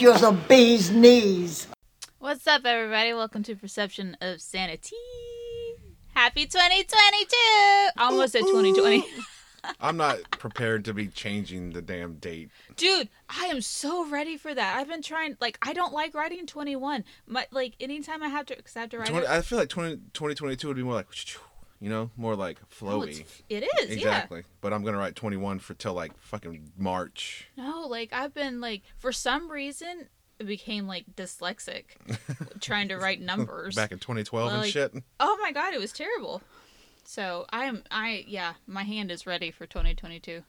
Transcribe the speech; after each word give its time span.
think 0.00 0.08
you're 0.08 0.18
some 0.18 0.40
bee's 0.48 0.90
knees. 0.90 1.66
What's 2.20 2.46
up, 2.46 2.64
everybody? 2.64 3.12
Welcome 3.12 3.42
to 3.42 3.54
Perception 3.54 4.16
of 4.22 4.40
Sanity. 4.40 4.96
Happy 6.14 6.46
2022! 6.46 7.36
Almost 7.98 8.34
at 8.34 8.40
2020. 8.40 9.04
I'm 9.80 9.98
not 9.98 10.18
prepared 10.30 10.86
to 10.86 10.94
be 10.94 11.08
changing 11.08 11.74
the 11.74 11.82
damn 11.82 12.14
date. 12.14 12.50
Dude, 12.76 13.10
I 13.28 13.46
am 13.46 13.60
so 13.60 14.08
ready 14.08 14.38
for 14.38 14.54
that. 14.54 14.78
I've 14.78 14.88
been 14.88 15.02
trying, 15.02 15.36
like, 15.38 15.58
I 15.60 15.74
don't 15.74 15.92
like 15.92 16.14
writing 16.14 16.46
21. 16.46 17.04
My, 17.26 17.46
like, 17.50 17.74
anytime 17.78 18.22
I 18.22 18.28
have 18.28 18.46
to, 18.46 18.56
cause 18.56 18.74
I 18.76 18.80
have 18.80 18.90
to 18.90 18.98
write 18.98 19.08
20, 19.08 19.26
it. 19.26 19.30
I 19.30 19.42
feel 19.42 19.58
like 19.58 19.68
20, 19.68 19.96
2022 20.14 20.66
would 20.66 20.76
be 20.78 20.82
more 20.82 20.94
like, 20.94 21.08
you 21.80 21.88
know, 21.90 22.10
more 22.16 22.36
like 22.36 22.58
Oh, 22.62 22.66
flowy. 22.84 23.20
it's, 23.20 23.42
it 23.48 23.64
is, 23.80 23.90
exactly. 23.90 24.44
But 24.60 24.72
I'm 24.72 24.84
gonna 24.84 24.98
write 24.98 25.16
21 25.16 25.58
for 25.60 25.74
till 25.74 25.94
like 25.94 26.16
fucking 26.18 26.72
March. 26.76 27.48
No, 27.56 27.86
like, 27.88 28.12
I've 28.12 28.34
been, 28.34 28.60
like, 28.60 28.82
for 28.98 29.12
some 29.12 29.50
reason, 29.50 30.08
it 30.38 30.46
became, 30.46 30.86
like, 30.86 31.04
dyslexic 31.16 31.84
trying 32.60 32.88
to 32.88 32.96
write 32.96 33.20
numbers. 33.20 33.74
Back 33.76 33.92
in 33.92 33.98
2012 33.98 34.50
and 34.52 34.60
Like- 34.62 34.72
shit. 34.72 34.92
Oh 35.18 35.38
my 35.42 35.52
god, 35.52 35.74
it 35.74 35.80
was 35.80 35.92
terrible. 35.92 36.42
So 37.04 37.46
I'm 37.50 37.82
I 37.90 38.24
yeah, 38.28 38.52
my 38.68 38.84
hand 38.84 39.10
is 39.10 39.26
ready 39.26 39.50
for 39.50 39.66
2022. 39.66 40.42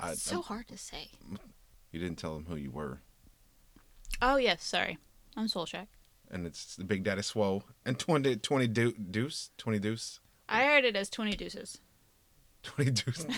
I, 0.00 0.10
It's 0.12 0.22
so 0.22 0.42
hard 0.42 0.66
to 0.68 0.76
say. 0.76 1.10
you 1.92 2.00
didn't 2.00 2.18
tell 2.18 2.34
them 2.34 2.46
who 2.48 2.56
you 2.56 2.72
were, 2.72 2.98
Oh 4.20 4.36
yes, 4.36 4.64
sorry. 4.64 4.98
I'm 5.36 5.46
Soul 5.48 5.66
Shack. 5.66 5.88
And 6.34 6.46
it's 6.46 6.76
the 6.76 6.84
Big 6.84 7.02
Daddy 7.04 7.22
Swole 7.22 7.64
and 7.86 7.98
20 7.98 8.36
20 8.36 8.68
deu- 8.68 9.10
deuce 9.10 9.50
20 9.56 9.78
deuce 9.78 10.20
I 10.48 10.64
heard 10.64 10.84
it 10.84 10.94
as 10.96 11.08
20 11.08 11.36
deuces. 11.36 11.78
20 12.64 12.90
deuce. 12.90 13.26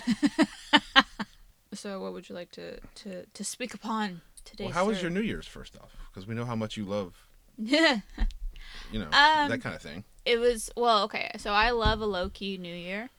So 1.74 2.00
what 2.00 2.12
would 2.14 2.28
you 2.28 2.34
like 2.34 2.50
to 2.52 2.80
to 2.80 3.26
to 3.26 3.44
speak 3.44 3.74
upon 3.74 4.22
today? 4.44 4.64
well, 4.64 4.72
how 4.72 4.86
was 4.86 5.02
your 5.02 5.10
New 5.10 5.20
Year's 5.20 5.46
first 5.46 5.76
off? 5.76 5.94
Because 6.10 6.26
we 6.26 6.34
know 6.34 6.46
how 6.46 6.56
much 6.56 6.76
you 6.78 6.84
love, 6.86 7.26
Yeah. 7.58 8.00
you 8.92 8.98
know, 8.98 9.06
Um, 9.06 9.50
that 9.50 9.60
kind 9.60 9.74
of 9.74 9.82
thing. 9.82 10.04
it 10.24 10.38
was 10.38 10.70
well, 10.74 11.02
okay. 11.04 11.30
So 11.36 11.50
I 11.52 11.70
love 11.72 12.00
a 12.00 12.06
low 12.06 12.30
key 12.30 12.56
New 12.56 12.74
Year 12.74 13.10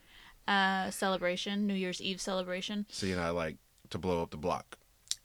uh 0.48 0.90
celebration, 0.90 1.68
New 1.68 1.76
Year's 1.76 2.02
Eve 2.02 2.20
celebration. 2.20 2.88
See, 2.90 3.12
and 3.12 3.22
I 3.22 3.30
like 3.30 3.58
to 3.92 3.98
blow 4.00 4.24
up 4.24 4.32
the 4.32 4.38
block. 4.38 4.78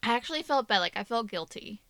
I 0.03 0.15
actually 0.15 0.43
felt 0.43 0.69
bad 0.69 0.81
like 0.81 0.97
I 0.97 1.05
felt 1.05 1.31
guilty 1.31 1.81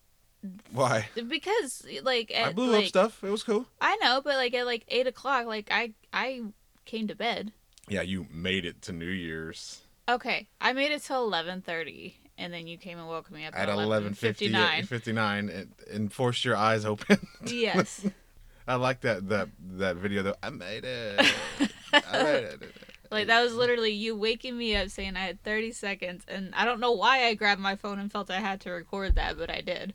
Why? 0.73 1.09
because 1.29 1.87
like 2.03 2.33
I 2.35 2.53
blew 2.53 2.73
like, 2.73 2.85
up 2.85 2.89
stuff. 2.89 3.25
It 3.25 3.31
was 3.31 3.43
cool. 3.43 3.67
I 3.81 3.97
know, 3.97 4.21
but 4.23 4.37
like 4.37 4.55
at 4.55 4.67
like 4.67 4.85
eight 4.89 5.07
o'clock, 5.07 5.47
like 5.47 5.69
I 5.71 5.93
I 6.13 6.43
came 6.85 7.09
to 7.09 7.15
bed. 7.15 7.53
Yeah, 7.89 8.03
you 8.03 8.27
made 8.33 8.65
it 8.65 8.83
to 8.83 8.93
New 8.93 9.07
Year's. 9.07 9.83
Okay, 10.09 10.49
I 10.61 10.73
made 10.73 10.91
it 10.91 11.03
till 11.03 11.25
eleven 11.25 11.63
thirty, 11.63 12.17
and 12.37 12.53
then 12.53 12.67
you 12.67 12.77
came 12.77 12.99
and 12.99 13.07
woke 13.07 13.31
me 13.31 13.47
up 13.47 13.55
at 13.57 13.69
at 13.69 13.79
eleven 13.79 14.15
fifty 14.15 14.49
11:59 14.49 14.53
nine. 14.53 14.85
59 14.85 15.49
and, 15.49 15.73
and 15.93 16.13
forced 16.13 16.45
your 16.45 16.57
eyes 16.57 16.85
open. 16.85 17.27
Yes. 17.47 18.07
I 18.67 18.77
like 18.77 19.01
that 19.03 19.29
that 19.29 19.49
that 19.77 19.97
video 19.97 20.23
though. 20.23 20.37
I 20.43 20.51
made 20.51 20.85
it. 20.85 21.33
I 21.93 22.23
made 22.23 22.45
it. 22.45 22.63
Like 23.13 23.27
that 23.27 23.43
was 23.43 23.55
literally 23.55 23.93
you 23.93 24.17
waking 24.17 24.57
me 24.57 24.75
up 24.75 24.89
saying 24.89 25.17
I 25.17 25.27
had 25.27 25.43
30 25.43 25.73
seconds 25.73 26.25
and 26.27 26.55
I 26.55 26.65
don't 26.65 26.81
know 26.81 26.93
why 26.93 27.27
I 27.27 27.35
grabbed 27.35 27.61
my 27.61 27.77
phone 27.77 27.99
and 27.99 28.11
felt 28.11 28.31
I 28.31 28.41
had 28.41 28.63
to 28.63 28.71
record 28.71 29.17
that, 29.17 29.37
but 29.37 29.51
I 29.51 29.61
did. 29.61 29.93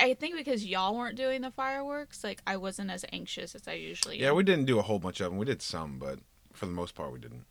I 0.00 0.14
think 0.14 0.36
because 0.36 0.64
y'all 0.64 0.94
weren't 0.96 1.16
doing 1.16 1.40
the 1.42 1.50
fireworks, 1.50 2.22
like 2.24 2.42
I 2.46 2.56
wasn't 2.56 2.90
as 2.90 3.04
anxious 3.12 3.54
as 3.54 3.66
I 3.68 3.72
usually 3.74 4.20
Yeah, 4.20 4.30
am. 4.30 4.36
we 4.36 4.42
didn't 4.42 4.66
do 4.66 4.78
a 4.78 4.82
whole 4.82 4.98
bunch 4.98 5.20
of 5.20 5.30
them. 5.30 5.38
We 5.38 5.46
did 5.46 5.62
some, 5.62 5.98
but 5.98 6.18
for 6.52 6.66
the 6.66 6.72
most 6.72 6.94
part, 6.94 7.12
we 7.12 7.18
didn't. 7.18 7.44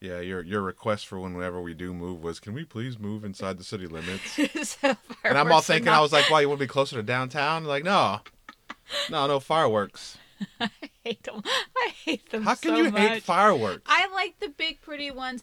Yeah, 0.00 0.20
your 0.20 0.42
your 0.42 0.60
request 0.60 1.06
for 1.06 1.18
whenever 1.18 1.62
we 1.62 1.72
do 1.72 1.94
move 1.94 2.22
was, 2.22 2.38
can 2.38 2.52
we 2.52 2.64
please 2.64 2.98
move 2.98 3.24
inside 3.24 3.56
the 3.58 3.64
city 3.64 3.86
limits? 3.86 4.38
so 4.68 4.96
And 5.24 5.38
I'm 5.38 5.50
all 5.50 5.62
thinking, 5.62 5.88
I 5.88 6.00
was 6.00 6.12
like, 6.12 6.30
why 6.30 6.42
you 6.42 6.48
want 6.48 6.58
to 6.60 6.64
be 6.64 6.68
closer 6.68 6.96
to 6.96 7.02
downtown? 7.02 7.64
Like, 7.64 7.84
no, 7.84 8.20
no, 9.10 9.26
no 9.26 9.40
fireworks. 9.40 10.18
I 10.60 10.68
hate 11.04 11.22
them. 11.22 11.42
I 11.76 11.88
hate 12.04 12.28
them 12.30 12.42
How 12.42 12.54
can 12.54 12.72
so 12.72 12.76
you 12.76 12.90
much. 12.90 13.00
hate 13.00 13.22
fireworks? 13.22 13.82
I 13.86 14.08
like 14.12 14.38
the 14.40 14.48
big 14.48 14.82
pretty 14.82 15.10
ones. 15.10 15.42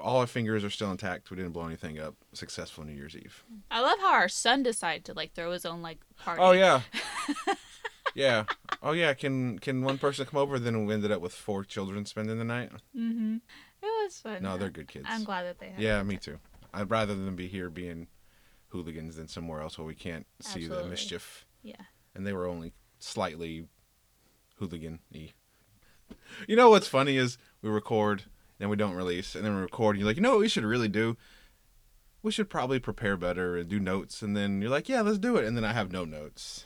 All 0.00 0.18
our 0.18 0.26
fingers 0.26 0.64
are 0.64 0.70
still 0.70 0.90
intact. 0.90 1.30
We 1.30 1.36
didn't 1.36 1.52
blow 1.52 1.66
anything 1.66 1.98
up. 1.98 2.14
Successful 2.32 2.84
New 2.84 2.92
Year's 2.92 3.16
Eve. 3.16 3.44
I 3.70 3.80
love 3.80 3.98
how 3.98 4.12
our 4.12 4.28
son 4.28 4.62
decided 4.62 5.04
to 5.06 5.14
like 5.14 5.34
throw 5.34 5.52
his 5.52 5.64
own 5.64 5.82
like 5.82 5.98
party. 6.16 6.42
Oh 6.42 6.52
yeah. 6.52 6.82
yeah. 8.14 8.44
Oh 8.82 8.92
yeah. 8.92 9.14
Can 9.14 9.58
can 9.58 9.82
one 9.82 9.98
person 9.98 10.26
come 10.26 10.40
over? 10.40 10.58
Then 10.58 10.86
we 10.86 10.94
ended 10.94 11.12
up 11.12 11.20
with 11.20 11.34
four 11.34 11.64
children 11.64 12.04
spending 12.06 12.38
the 12.38 12.44
night. 12.44 12.70
Mm-hmm. 12.96 13.36
It 13.82 14.04
was 14.04 14.20
fun. 14.20 14.42
No, 14.42 14.56
they're 14.56 14.70
good 14.70 14.88
kids. 14.88 15.06
I'm 15.08 15.24
glad 15.24 15.44
that 15.44 15.58
they 15.58 15.70
have. 15.70 15.80
Yeah, 15.80 16.02
me 16.02 16.16
too. 16.16 16.38
I'd 16.72 16.90
rather 16.90 17.14
them 17.14 17.36
be 17.36 17.48
here 17.48 17.70
being 17.70 18.08
hooligans 18.68 19.16
than 19.16 19.28
somewhere 19.28 19.60
else 19.60 19.78
where 19.78 19.86
we 19.86 19.94
can't 19.94 20.26
see 20.40 20.66
the 20.66 20.84
mischief. 20.84 21.46
Yeah. 21.62 21.74
And 22.14 22.26
they 22.26 22.32
were 22.32 22.46
only 22.46 22.72
slightly 22.98 23.66
hooligan-y. 24.58 25.32
You 26.46 26.56
know 26.56 26.70
what's 26.70 26.86
funny 26.86 27.16
is 27.16 27.38
we 27.62 27.70
record, 27.70 28.24
then 28.60 28.68
we 28.68 28.76
don't 28.76 28.94
release, 28.94 29.34
and 29.34 29.44
then 29.44 29.54
we 29.56 29.62
record, 29.62 29.96
and 29.96 30.00
you're 30.00 30.06
like, 30.08 30.16
you 30.16 30.22
know 30.22 30.30
what 30.32 30.40
we 30.40 30.48
should 30.48 30.64
really 30.64 30.88
do? 30.88 31.16
We 32.22 32.30
should 32.30 32.50
probably 32.50 32.78
prepare 32.78 33.16
better 33.16 33.56
and 33.56 33.68
do 33.68 33.80
notes, 33.80 34.20
and 34.22 34.36
then 34.36 34.60
you're 34.60 34.70
like, 34.70 34.88
yeah, 34.88 35.00
let's 35.00 35.18
do 35.18 35.36
it, 35.36 35.46
and 35.46 35.56
then 35.56 35.64
I 35.64 35.72
have 35.72 35.90
no 35.90 36.04
notes. 36.04 36.64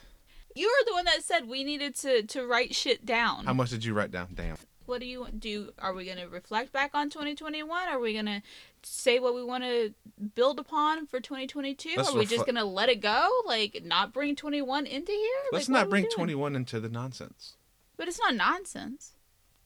You 0.56 0.66
were 0.68 0.86
the 0.90 0.94
one 0.94 1.04
that 1.06 1.22
said 1.22 1.48
we 1.48 1.64
needed 1.64 1.94
to 1.96 2.22
to 2.24 2.46
write 2.46 2.74
shit 2.74 3.04
down. 3.06 3.44
How 3.46 3.52
much 3.54 3.70
did 3.70 3.84
you 3.84 3.94
write 3.94 4.10
down? 4.10 4.28
Damn. 4.34 4.56
what 4.86 5.00
do 5.00 5.06
you 5.06 5.26
do? 5.36 5.70
Are 5.78 5.94
we 5.94 6.04
going 6.04 6.18
to 6.18 6.26
reflect 6.26 6.72
back 6.72 6.90
on 6.94 7.08
2021? 7.10 7.88
Are 7.88 7.98
we 7.98 8.12
going 8.12 8.26
to 8.26 8.42
say 8.82 9.18
what 9.18 9.34
we 9.34 9.42
want 9.42 9.64
to 9.64 9.94
build 10.34 10.58
upon 10.60 11.06
for 11.06 11.20
2022? 11.20 11.94
Let's 11.96 12.10
Are 12.10 12.18
we 12.18 12.26
just 12.26 12.44
going 12.44 12.54
to 12.56 12.64
let 12.64 12.88
it 12.88 13.00
go? 13.00 13.28
Like 13.46 13.82
not 13.84 14.12
bring 14.12 14.36
21 14.36 14.86
into 14.86 15.10
here? 15.12 15.30
Let's 15.52 15.68
Like, 15.68 15.82
not 15.82 15.90
bring 15.90 16.06
21 16.14 16.54
into 16.54 16.78
the 16.80 16.88
nonsense. 16.88 17.56
But 17.96 18.08
it's 18.08 18.20
not 18.20 18.34
nonsense. 18.34 19.13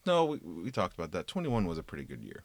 No, 0.05 0.25
we, 0.25 0.37
we 0.37 0.71
talked 0.71 0.93
about 0.97 1.11
that. 1.11 1.27
21 1.27 1.65
was 1.65 1.77
a 1.77 1.83
pretty 1.83 2.03
good 2.05 2.21
year 2.23 2.43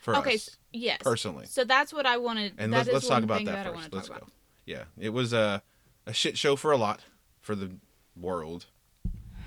for 0.00 0.16
okay. 0.16 0.34
us 0.34 0.48
s- 0.48 0.56
yes. 0.72 0.98
personally. 1.02 1.46
So 1.46 1.64
that's 1.64 1.92
what 1.92 2.06
I 2.06 2.16
wanted. 2.18 2.54
And 2.58 2.72
that 2.72 2.78
let's, 2.86 2.92
let's 2.92 3.08
talk 3.08 3.22
about 3.22 3.38
thing 3.38 3.46
that 3.46 3.66
first. 3.66 3.92
Let's 3.92 4.08
go. 4.08 4.16
about. 4.16 4.30
Yeah, 4.66 4.84
it 4.98 5.10
was 5.10 5.32
a 5.32 5.62
a 6.06 6.12
shit 6.12 6.36
show 6.38 6.56
for 6.56 6.72
a 6.72 6.76
lot 6.76 7.00
for 7.40 7.54
the 7.54 7.72
world 8.18 8.66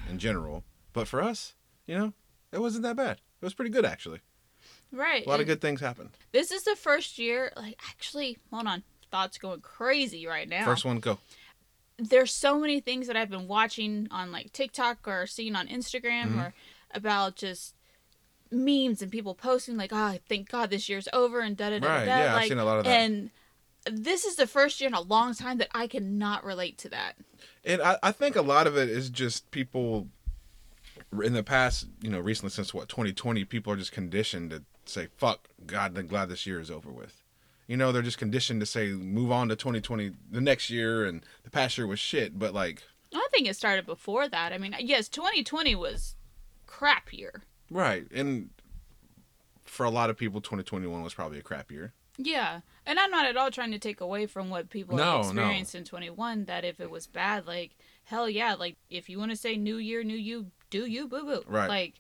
in 0.09 0.19
general, 0.19 0.63
but 0.94 1.07
for 1.07 1.22
us, 1.22 1.53
you 1.86 1.97
know, 1.97 2.13
it 2.52 2.59
wasn't 2.59 2.84
that 2.84 2.96
bad. 2.96 3.22
It 3.41 3.46
was 3.46 3.53
pretty 3.53 3.72
good 3.72 3.86
actually. 3.86 4.19
Right. 4.91 5.25
A 5.25 5.30
lot 5.30 5.40
of 5.41 5.47
good 5.47 5.62
things 5.62 5.81
happened. 5.81 6.12
This 6.31 6.52
is 6.52 6.63
the 6.63 6.75
first 6.75 7.18
year. 7.18 7.52
Like 7.56 7.75
actually, 7.90 8.38
hold 8.52 8.68
on. 8.68 8.84
Thoughts 9.12 9.38
going 9.38 9.62
crazy 9.62 10.28
right 10.28 10.47
now. 10.50 10.66
First 10.66 10.84
one, 10.86 11.00
go. 11.00 11.18
there's 11.97 12.31
so 12.34 12.59
many 12.59 12.80
things 12.81 13.07
that 13.07 13.16
I've 13.16 13.30
been 13.30 13.47
watching 13.47 14.07
on 14.12 14.31
like 14.31 14.52
TikTok 14.53 15.07
or 15.07 15.25
seeing 15.28 15.56
on 15.56 15.68
Instagram 15.68 16.34
Mhm. 16.36 16.40
or 16.47 16.53
about 16.97 17.35
just 17.38 17.75
memes 18.52 19.02
and 19.02 19.12
people 19.12 19.35
posting 19.35 19.78
like, 19.78 19.91
"Oh, 19.94 20.18
thank 20.28 20.50
God 20.50 20.69
this 20.69 20.90
year's 20.90 21.08
over," 21.13 21.40
and 21.40 21.56
da 21.56 21.69
da 21.69 21.80
da 21.80 21.88
Right? 21.88 22.06
da. 22.06 22.18
Yeah, 22.18 22.34
like, 22.34 22.44
I've 22.44 22.47
seen 22.50 22.59
a 22.59 22.66
lot 22.66 22.80
of 22.80 22.85
that. 22.85 22.91
And 22.91 23.30
this 23.90 24.25
is 24.25 24.35
the 24.35 24.47
first 24.47 24.81
year 24.81 24.90
in 24.90 24.94
a 24.94 25.02
long 25.02 25.34
time 25.34 25.57
that 25.59 25.69
I 25.74 25.88
cannot 25.88 26.44
relate 26.44 26.78
to 26.80 26.90
that. 26.90 27.13
And 27.63 27.81
I, 27.81 27.97
I 28.03 28.12
think 28.12 28.36
a 28.36 28.41
lot 28.41 28.68
of 28.68 28.78
it 28.78 28.90
is 28.90 29.09
just 29.09 29.50
people 29.52 30.07
in 31.24 31.34
the 31.34 31.44
past, 31.44 31.88
you 32.02 32.09
know, 32.09 32.19
recently 32.19 32.50
since 32.50 32.74
what 32.74 32.90
2020, 32.90 33.46
people 33.46 33.72
are 33.72 33.78
just 33.78 33.91
conditioned 33.91 34.52
to 34.52 34.63
say, 34.86 35.07
"Fuck, 35.18 35.47
God, 35.66 35.97
I'm 35.97 36.07
glad 36.07 36.30
this 36.30 36.46
year 36.46 36.59
is 36.59 36.72
over 36.72 36.90
with." 36.91 37.24
You 37.68 37.75
know, 37.75 37.91
they're 37.91 38.02
just 38.02 38.18
conditioned 38.18 38.62
to 38.62 38.66
say, 38.66 38.88
"Move 38.88 39.31
on 39.31 39.50
to 39.50 39.56
2020, 39.56 40.12
the 40.31 40.41
next 40.41 40.69
year," 40.69 41.06
and 41.06 41.22
the 41.44 41.50
past 41.50 41.78
year 41.78 41.86
was 41.88 42.00
shit. 42.00 42.40
But 42.40 42.53
like, 42.53 42.84
I 43.13 43.28
think 43.31 43.47
it 43.47 43.56
started 43.56 43.86
before 43.86 44.28
that. 44.28 44.53
I 44.53 44.57
mean, 44.57 44.75
yes, 44.80 45.07
2020 45.09 45.75
was 45.75 46.16
crap 46.77 47.12
year. 47.12 47.41
right, 47.71 48.06
and 48.13 48.50
for 49.65 49.85
a 49.85 49.89
lot 49.89 50.09
of 50.09 50.18
people, 50.18 50.39
2021 50.41 51.01
was 51.03 51.13
probably 51.13 51.39
a 51.39 51.41
crap 51.41 51.71
year. 51.71 51.94
Yeah, 52.19 52.62
and 52.85 53.00
I'm 53.00 53.12
not 53.12 53.25
at 53.27 53.38
all 53.38 53.51
trying 53.51 53.71
to 53.71 53.79
take 53.79 54.01
away 54.01 54.25
from 54.25 54.50
what 54.50 54.69
people 54.69 54.95
No, 54.97 55.03
have 55.24 55.33
no. 55.35 55.41
experienced 55.41 55.75
in 55.75 55.83
21. 55.83 56.45
That 56.45 56.65
if 56.65 56.79
it 56.79 56.89
was 56.89 57.06
bad, 57.07 57.45
like 57.45 57.75
hell 58.06 58.29
yeah, 58.29 58.56
like 58.56 58.77
if 58.89 59.07
you 59.09 59.19
want 59.19 59.31
to 59.31 59.38
say 59.38 59.56
New 59.56 59.77
Year, 59.77 60.03
New 60.03 60.15
You, 60.18 60.47
do 60.69 60.85
you, 60.85 61.07
boo 61.07 61.24
boo. 61.24 61.44
Right. 61.47 61.69
Like 61.69 61.94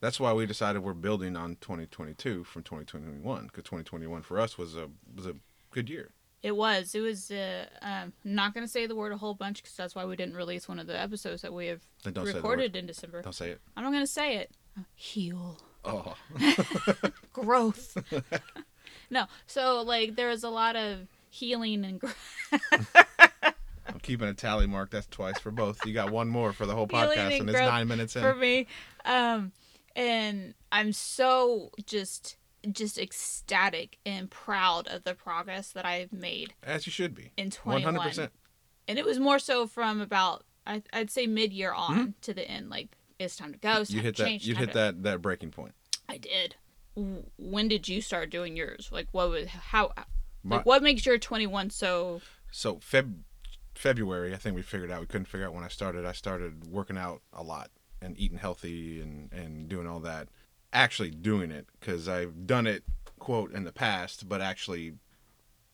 That's 0.00 0.20
why 0.20 0.32
we 0.32 0.46
decided 0.46 0.82
we're 0.84 0.92
building 0.94 1.36
on 1.36 1.56
2022 1.60 2.44
from 2.44 2.62
2021 2.62 3.46
because 3.46 3.64
2021 3.64 4.22
for 4.22 4.38
us 4.38 4.56
was 4.56 4.76
a 4.76 4.88
was 5.14 5.26
a 5.26 5.34
good 5.70 5.88
year. 5.90 6.10
It 6.44 6.54
was. 6.54 6.94
It 6.94 7.00
was. 7.00 7.30
Uh, 7.30 7.64
um, 7.80 8.12
not 8.22 8.52
gonna 8.52 8.68
say 8.68 8.86
the 8.86 8.94
word 8.94 9.12
a 9.12 9.16
whole 9.16 9.32
bunch 9.32 9.62
because 9.62 9.74
that's 9.74 9.94
why 9.94 10.04
we 10.04 10.14
didn't 10.14 10.36
release 10.36 10.68
one 10.68 10.78
of 10.78 10.86
the 10.86 11.00
episodes 11.00 11.40
that 11.40 11.54
we 11.54 11.68
have 11.68 11.80
Then 12.04 12.12
don't 12.12 12.26
say 12.26 12.32
the 12.32 12.36
recorded 12.38 12.76
in 12.76 12.86
December. 12.86 13.22
Don't 13.22 13.32
say 13.34 13.48
it. 13.48 13.62
I'm 13.74 13.82
not 13.82 13.92
gonna 13.92 14.06
say 14.06 14.36
it. 14.36 14.52
Heal 14.94 15.58
Oh, 15.86 16.14
growth. 17.32 17.96
no. 19.10 19.24
So 19.46 19.80
like 19.82 20.16
there 20.16 20.28
was 20.28 20.44
a 20.44 20.50
lot 20.50 20.76
of 20.76 21.08
healing 21.30 21.82
and 21.84 21.98
growth. 21.98 22.36
I'm 23.86 24.00
keeping 24.02 24.28
a 24.28 24.34
tally 24.34 24.66
mark. 24.66 24.90
That's 24.90 25.06
twice 25.06 25.38
for 25.38 25.50
both. 25.50 25.84
You 25.86 25.94
got 25.94 26.10
one 26.10 26.28
more 26.28 26.52
for 26.52 26.66
the 26.66 26.74
whole 26.74 26.86
Healing 26.90 27.08
podcast, 27.08 27.18
and 27.18 27.32
and 27.40 27.50
it's 27.50 27.58
growth 27.58 27.70
nine 27.70 27.88
minutes 27.88 28.16
in. 28.16 28.22
for 28.22 28.34
me. 28.34 28.66
Um, 29.06 29.52
and 29.96 30.52
I'm 30.70 30.92
so 30.92 31.70
just 31.86 32.36
just 32.72 32.98
ecstatic 32.98 33.98
and 34.06 34.30
proud 34.30 34.86
of 34.88 35.04
the 35.04 35.14
progress 35.14 35.70
that 35.72 35.84
I've 35.84 36.12
made 36.12 36.54
As 36.62 36.86
you 36.86 36.92
should 36.92 37.14
be. 37.14 37.32
in 37.36 37.50
21. 37.50 37.82
hundred 37.94 38.08
percent. 38.08 38.32
And 38.88 38.98
it 38.98 39.04
was 39.04 39.18
more 39.18 39.38
so 39.38 39.66
from 39.66 40.00
about 40.00 40.44
I, 40.66 40.82
I'd 40.92 41.10
say 41.10 41.26
mid 41.26 41.52
year 41.52 41.72
on 41.72 42.14
to 42.22 42.32
the 42.34 42.48
end. 42.48 42.70
Like 42.70 42.96
it's 43.18 43.36
time 43.36 43.52
to 43.52 43.58
go. 43.58 43.80
It's 43.80 43.90
Mm-hmm. 43.90 43.96
You 43.98 44.02
hit 44.02 44.16
that. 44.16 44.24
change. 44.26 44.46
You 44.46 44.54
hit 44.54 44.68
to- 44.68 44.74
that 44.74 45.02
that 45.02 45.22
breaking 45.22 45.50
point. 45.50 45.74
I 46.08 46.16
did. 46.18 46.56
When 47.36 47.68
did 47.68 47.88
you 47.88 48.00
start 48.00 48.30
doing 48.30 48.56
yours? 48.56 48.88
Like 48.92 49.08
what 49.12 49.28
was 49.30 49.48
how? 49.48 49.92
My- 50.42 50.56
Like 50.56 50.66
what 50.66 50.82
makes 50.82 51.04
your 51.06 51.18
21 51.18 51.70
so? 51.70 52.20
So 52.50 52.76
Feb 52.76 53.14
February, 53.74 54.32
I 54.32 54.36
think 54.36 54.54
we 54.54 54.62
figured 54.62 54.90
out 54.90 55.00
we 55.00 55.06
couldn't 55.06 55.26
figure 55.26 55.46
out 55.46 55.54
when 55.54 55.64
I 55.64 55.68
started. 55.68 56.04
I 56.06 56.12
started 56.12 56.66
working 56.70 56.96
out 56.96 57.22
a 57.32 57.42
lot 57.42 57.70
and 58.00 58.16
eating 58.18 58.38
healthy 58.38 59.00
and 59.00 59.32
and 59.32 59.68
doing 59.68 59.86
all 59.86 60.00
that. 60.00 60.28
Actually 60.74 61.10
doing 61.10 61.50
it 61.50 61.66
because 61.80 62.08
I've 62.08 62.46
done 62.46 62.66
it 62.66 62.82
quote 63.18 63.52
in 63.52 63.64
the 63.64 63.72
past, 63.72 64.28
but 64.28 64.42
actually 64.42 64.94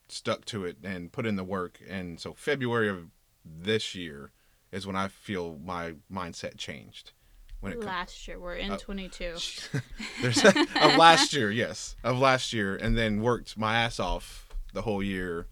stuck 0.08 0.44
to 0.47 0.64
it 0.64 0.76
and 0.85 1.11
put 1.11 1.26
in 1.26 1.37
the 1.37 1.44
work. 1.44 1.81
And 1.88 2.20
so 2.20 2.32
February 2.32 2.88
of 2.88 3.06
this 3.44 3.94
year 3.94 4.31
is 4.70 4.87
when 4.87 4.97
I 4.97 5.08
feel 5.08 5.58
my 5.64 5.94
mindset 6.12 6.56
changed. 6.58 7.12
When 7.61 7.73
it 7.73 7.81
Last 7.81 8.26
year 8.29 8.38
we're 8.38 8.55
in 8.55 8.73
Oh. 8.73 8.76
22. 8.76 9.37
there's 10.23 10.44
of 10.44 10.97
last 10.97 11.32
year, 11.32 11.50
yes, 11.50 11.97
of 12.05 12.19
last 12.19 12.52
year, 12.52 12.76
and 12.76 12.97
then 12.97 13.20
worked 13.20 13.58
my 13.58 13.76
ass 13.76 13.99
off 14.00 14.49
the 14.73 14.82
whole 14.82 15.02
year 15.02 15.47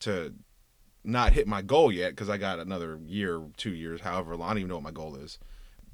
to 0.00 0.34
not 1.04 1.32
hit 1.32 1.46
my 1.46 1.62
goal 1.62 1.90
yet 1.92 2.10
because 2.10 2.28
I 2.28 2.36
got 2.36 2.58
another 2.58 2.98
year, 3.06 3.40
two 3.56 3.72
years, 3.72 4.00
however 4.00 4.36
long. 4.36 4.48
I 4.48 4.50
don't 4.52 4.58
even 4.58 4.68
know 4.68 4.74
what 4.76 4.84
my 4.84 4.90
goal 4.90 5.16
is 5.16 5.38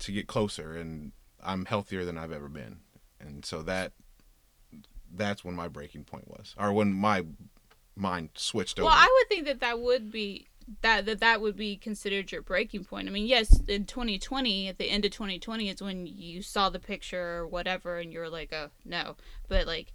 to 0.01 0.13
get 0.13 0.27
closer, 0.27 0.75
and 0.75 1.13
I'm 1.43 1.67
healthier 1.67 2.05
than 2.05 2.17
I've 2.19 2.33
ever 2.33 2.49
been, 2.49 2.79
and 3.23 3.45
so 3.45 3.63
that 3.63 3.93
that's 5.15 5.45
when 5.45 5.55
my 5.55 5.69
breaking 5.69 6.05
point 6.05 6.29
was, 6.29 6.55
or 6.59 6.73
when 6.73 6.93
my 6.93 7.25
mind 7.97 8.31
switched 8.35 8.79
over. 8.79 8.87
Well, 8.87 8.97
I 8.97 9.09
would 9.21 9.29
think 9.29 9.47
that 9.47 9.61
that 9.61 9.81
would 9.81 10.11
be 10.11 10.49
that 10.83 11.07
that 11.07 11.21
that 11.21 11.41
would 11.41 11.57
be 11.57 11.77
considered 11.77 12.33
your 12.33 12.43
breaking 12.43 12.85
point. 12.85 13.09
I 13.09 13.11
mean, 13.11 13.27
yes, 13.27 13.61
in 13.69 13.85
2020, 13.85 14.69
at 14.69 14.79
the 14.79 14.91
end 14.91 15.05
of 15.05 15.11
2020, 15.11 15.69
it's 15.69 15.83
when 15.83 16.07
you 16.07 16.43
saw 16.43 16.71
the 16.71 16.79
picture 16.79 17.39
or 17.39 17.47
whatever, 17.47 17.99
and 17.99 18.13
you're 18.13 18.29
like, 18.29 18.53
oh 18.53 18.71
no, 18.85 19.17
but 19.49 19.67
like 19.67 19.93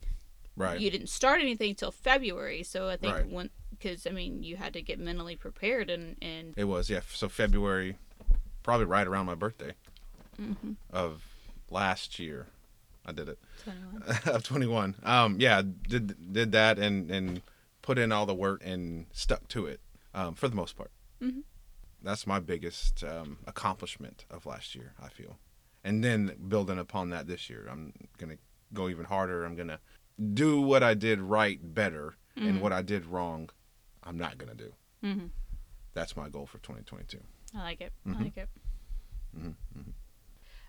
right, 0.55 0.79
you 0.79 0.89
didn't 0.89 1.09
start 1.09 1.41
anything 1.41 1.75
till 1.75 1.91
February. 1.91 2.63
So 2.63 2.89
I 2.89 2.97
think 2.97 3.15
Right. 3.15 3.29
when 3.29 3.49
because 3.71 4.07
I 4.07 4.11
mean 4.11 4.43
you 4.43 4.57
had 4.57 4.73
to 4.73 4.81
get 4.81 4.99
mentally 4.99 5.35
prepared 5.35 5.89
and 5.89 6.15
and 6.21 6.53
it 6.57 6.65
was 6.65 6.89
yeah. 6.89 7.01
So 7.13 7.29
February, 7.29 7.97
probably 8.63 8.85
right 8.85 9.07
around 9.07 9.25
my 9.25 9.35
birthday 9.35 9.73
mm-hmm, 10.39 10.73
of 10.91 11.23
last 11.69 12.19
year, 12.19 12.47
I 13.07 13.11
did 13.13 13.29
it. 13.29 13.39
21. 13.63 14.03
of 14.35 14.43
21 14.43 14.95
um 15.03 15.37
yeah 15.39 15.61
did 15.61 16.31
did 16.33 16.51
that 16.51 16.77
and 16.79 17.09
and 17.11 17.41
put 17.81 17.97
in 17.97 18.11
all 18.11 18.25
the 18.25 18.35
work 18.35 18.61
and 18.65 19.05
stuck 19.11 19.47
to 19.49 19.65
it 19.65 19.79
um 20.13 20.35
for 20.35 20.47
the 20.47 20.55
most 20.55 20.75
part 20.77 20.91
Mhm. 21.21 21.43
that's 22.03 22.27
my 22.27 22.39
biggest 22.39 23.03
um 23.03 23.39
accomplishment 23.47 24.25
of 24.29 24.45
last 24.45 24.75
year 24.75 24.93
i 25.01 25.09
feel 25.09 25.37
and 25.83 26.03
then 26.03 26.35
building 26.47 26.77
upon 26.79 27.09
that 27.09 27.27
this 27.27 27.49
year 27.49 27.67
i'm 27.71 27.93
gonna 28.17 28.37
go 28.73 28.87
even 28.89 29.05
harder 29.05 29.43
i'm 29.45 29.55
gonna 29.55 29.79
do 30.33 30.61
what 30.61 30.83
i 30.83 30.93
did 30.93 31.19
right 31.19 31.59
better 31.73 32.15
and 32.35 32.57
Mhm. 32.57 32.61
what 32.61 32.71
i 32.73 32.81
did 32.81 33.05
wrong 33.05 33.49
i'm 34.03 34.17
not 34.17 34.37
gonna 34.37 34.55
do 34.55 34.73
Mhm. 35.03 35.29
that's 35.93 36.15
my 36.15 36.29
goal 36.29 36.45
for 36.45 36.59
2022 36.59 37.19
I 37.55 37.63
like 37.63 37.81
it. 37.81 37.93
I 38.05 38.11
like 38.23 38.37
it. 38.37 38.49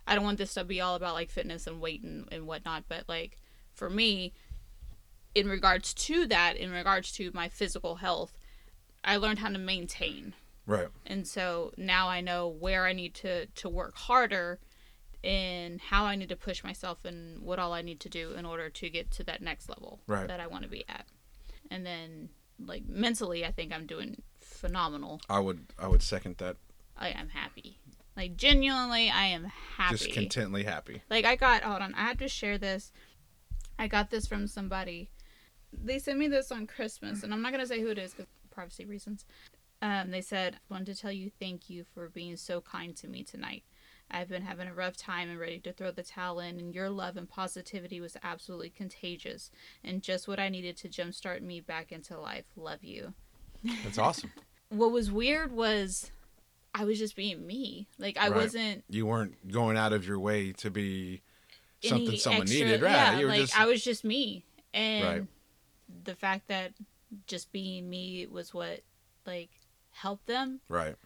I 0.08 0.14
don't 0.14 0.25
want 0.25 0.38
this 0.38 0.55
to 0.55 0.64
be 0.64 0.81
all 0.81 0.94
about 0.94 1.14
like 1.14 1.31
fitness 1.31 1.66
and 1.66 1.81
weight 1.81 2.02
and, 2.02 2.26
and 2.32 2.46
whatnot, 2.46 2.84
but 2.88 3.05
like 3.08 3.38
for 3.75 3.88
me, 3.90 4.32
in 5.34 5.49
regards 5.49 5.93
to 5.94 6.26
that, 6.26 6.56
in 6.56 6.70
regards 6.72 7.12
to 7.12 7.31
my 7.34 7.49
physical 7.49 7.96
health, 7.96 8.37
I 9.05 9.16
learned 9.16 9.38
how 9.38 9.50
to 9.50 9.58
maintain. 9.58 10.34
right 10.66 10.88
And 11.06 11.26
so 11.26 11.72
now 11.76 12.08
I 12.08 12.20
know 12.20 12.49
where 12.49 12.87
I 12.87 12.93
need 12.93 13.14
to, 13.16 13.46
to 13.46 13.69
work 13.69 13.96
harder 13.96 14.58
and 15.22 15.81
how 15.81 16.05
I 16.06 16.16
need 16.16 16.28
to 16.31 16.37
push 16.37 16.64
myself 16.64 17.04
and 17.04 17.43
what 17.43 17.58
all 17.58 17.72
I 17.72 17.82
need 17.82 18.00
to 18.00 18.08
do 18.08 18.32
in 18.32 18.44
order 18.46 18.70
to 18.70 18.90
get 18.90 19.11
to 19.12 19.25
that 19.25 19.43
next 19.43 19.69
level 19.69 20.00
Right. 20.06 20.26
that 20.26 20.40
I 20.40 20.46
want 20.46 20.62
to 20.64 20.69
be 20.70 20.84
at. 20.88 21.06
And 21.70 21.84
then 21.84 22.31
like 22.64 22.88
mentally 22.88 23.44
I 23.44 23.52
think 23.52 23.72
I'm 23.72 23.87
doing 23.87 24.22
phenomenal. 24.40 25.20
i 25.28 25.38
would 25.38 25.66
i 25.78 25.87
would 25.87 26.02
second 26.02 26.38
that 26.38 26.56
I 26.96 27.11
am 27.11 27.28
happy. 27.28 27.78
Like 28.19 28.37
genuinely 28.37 29.09
I 29.11 29.26
am 29.26 29.44
happy. 29.76 29.97
just 29.97 30.11
contently 30.11 30.65
happy 30.65 31.03
Like 31.09 31.25
I 31.25 31.37
got 31.37 31.62
hold 31.62 31.81
on, 31.82 31.94
I 31.94 32.03
have 32.03 32.19
to 32.19 32.26
share 32.29 32.59
this. 32.59 32.91
I 33.79 33.87
got 33.87 34.11
this 34.11 34.26
from 34.26 34.49
somebody. 34.49 35.09
They 35.73 36.00
sent 36.00 36.19
me 36.19 36.26
this 36.26 36.50
on 36.50 36.67
Christmas, 36.67 37.23
and 37.23 37.32
I'm 37.32 37.43
not 37.43 37.53
gonna 37.53 37.67
say 37.67 37.81
who 37.81 37.91
it 37.91 37.99
is 37.99 38.12
because 38.12 38.26
privacy 38.50 38.85
reasons. 38.85 39.25
Um, 39.81 40.11
they 40.11 40.20
said, 40.20 40.56
I 40.56 40.75
"Wanted 40.75 40.97
to 40.97 41.00
tell 41.00 41.12
you 41.12 41.31
thank 41.38 41.70
you 41.70 41.85
for 41.94 42.09
being 42.09 42.37
so 42.37 42.61
kind 42.61 42.97
to 42.97 43.06
me 43.06 43.23
tonight. 43.23 43.62
I've 44.11 44.29
been 44.29 44.43
having 44.43 44.67
a 44.67 44.75
rough 44.75 44.97
time 44.97 45.31
and 45.31 45.38
ready 45.38 45.61
to 45.61 45.73
throw 45.73 45.93
the 45.93 46.03
towel 46.03 46.41
in, 46.41 46.59
and 46.59 46.75
your 46.75 46.91
love 46.91 47.17
and 47.17 47.29
positivity 47.29 48.00
was 48.00 48.17
absolutely 48.25 48.71
contagious, 48.71 49.53
and 49.85 50.03
just 50.03 50.26
what 50.26 50.41
I 50.41 50.49
needed 50.49 50.76
to 50.79 50.88
jumpstart 50.88 51.43
me 51.43 51.61
back 51.61 51.93
into 51.93 52.19
life. 52.19 52.47
Love 52.56 52.82
you." 52.82 53.14
that's 53.85 53.99
awesome 53.99 54.32
What 54.71 54.93
was 54.93 55.11
weird 55.11 55.53
was, 55.53 56.11
I 56.75 56.85
was 56.85 56.99
just 56.99 57.17
being 57.17 57.47
me. 57.47 57.88
Like 57.99 58.17
I 58.19 58.29
Right. 58.29 58.37
wasn't 58.37 58.85
you 58.88 59.06
weren't 59.06 59.50
going 59.50 59.76
out 59.76 59.93
of 59.93 60.06
your 60.06 60.19
way 60.19 60.53
to 60.53 60.70
be 60.70 61.23
something 61.82 62.17
someone 62.17 62.43
extra- 62.43 62.65
needed, 62.67 62.82
right? 62.82 63.19
Yeah, 63.20 63.26
like 63.26 63.41
just 63.41 63.59
I 63.59 63.67
was 63.67 63.82
just 63.82 64.05
me, 64.05 64.44
and 64.75 65.05
Right. 65.20 65.29
the 66.05 66.15
fact 66.15 66.49
that 66.49 66.73
just 67.26 67.50
being 67.53 67.88
me 67.88 68.26
was 68.26 68.53
what 68.53 68.81
like 69.26 69.50
helped 69.91 70.26
them. 70.26 70.61
right. 70.69 70.97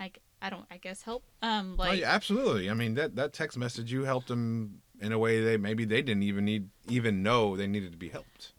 Like 0.00 0.20
I 0.42 0.50
don't, 0.50 0.66
I 0.70 0.76
guess 0.76 1.02
help. 1.02 1.24
Um, 1.42 1.76
oh, 1.78 1.82
like 1.82 2.00
yeah, 2.00 2.10
absolutely. 2.10 2.68
I 2.70 2.74
mean 2.74 2.94
that 2.94 3.16
that 3.16 3.32
text 3.32 3.56
message 3.58 3.90
you 3.92 4.04
helped 4.04 4.28
them 4.28 4.80
in 5.00 5.12
a 5.12 5.18
way 5.18 5.42
they 5.42 5.56
maybe 5.56 5.84
they 5.84 6.02
didn't 6.02 6.22
even 6.22 6.44
need 6.44 6.68
even 6.88 7.22
know 7.22 7.56
they 7.56 7.66
needed 7.66 7.92
to 7.92 7.98
be 7.98 8.08
helped. 8.10 8.52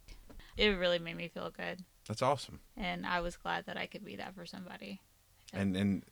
it 0.58 0.70
really 0.78 1.00
made 1.00 1.16
me 1.16 1.28
feel 1.28 1.50
good, 1.52 1.84
That's 2.08 2.22
awesome. 2.22 2.60
and 2.76 3.06
I 3.06 3.20
was 3.22 3.38
glad 3.38 3.66
that 3.68 3.78
I 3.78 3.86
could 3.88 4.04
be 4.04 4.16
that 4.18 4.36
for 4.36 4.46
somebody, 4.46 5.00
And 5.54 5.76
and 5.78 6.04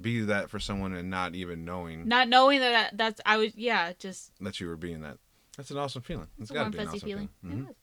be 0.00 0.20
that 0.20 0.50
for 0.50 0.58
someone 0.58 0.92
and 0.94 1.08
not 1.10 1.34
even 1.34 1.64
knowing 1.64 2.06
not 2.06 2.28
knowing 2.28 2.60
that 2.60 2.96
that's 2.96 3.20
I 3.24 3.36
was 3.38 3.56
yeah 3.56 3.92
just 3.98 4.32
that 4.40 4.60
you 4.60 4.66
were 4.68 4.76
being 4.76 5.00
that. 5.02 5.18
That's 5.56 5.70
an 5.70 5.78
awesome 5.78 6.02
feeling. 6.02 6.28
It's 6.38 6.50
a 6.50 6.54
got 6.54 6.64
to 6.64 6.70
be 6.70 6.78
an 6.78 6.88
awesome 6.88 7.00
feeling. 7.00 7.28
feeling. 7.42 7.58
Mhm. 7.62 7.66
was. 7.68 7.76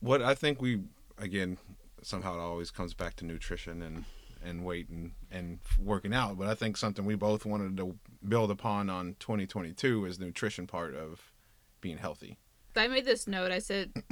What 0.00 0.22
I 0.22 0.34
think 0.34 0.60
we 0.60 0.82
again 1.18 1.58
somehow 2.02 2.34
it 2.34 2.40
always 2.40 2.70
comes 2.70 2.94
back 2.94 3.16
to 3.16 3.24
nutrition 3.24 3.82
and 3.82 4.04
and 4.44 4.64
weight 4.64 4.88
and 4.88 5.12
and 5.30 5.58
working 5.80 6.14
out, 6.14 6.38
but 6.38 6.46
I 6.48 6.54
think 6.54 6.76
something 6.76 7.04
we 7.04 7.16
both 7.16 7.44
wanted 7.44 7.76
to 7.78 7.96
build 8.28 8.50
upon 8.50 8.88
on 8.90 9.16
2022 9.18 10.04
is 10.04 10.18
the 10.18 10.26
nutrition 10.26 10.66
part 10.66 10.94
of 10.94 11.32
being 11.80 11.98
healthy. 11.98 12.38
I 12.76 12.86
made 12.86 13.04
this 13.04 13.26
note. 13.26 13.50
I 13.50 13.58
said 13.58 13.92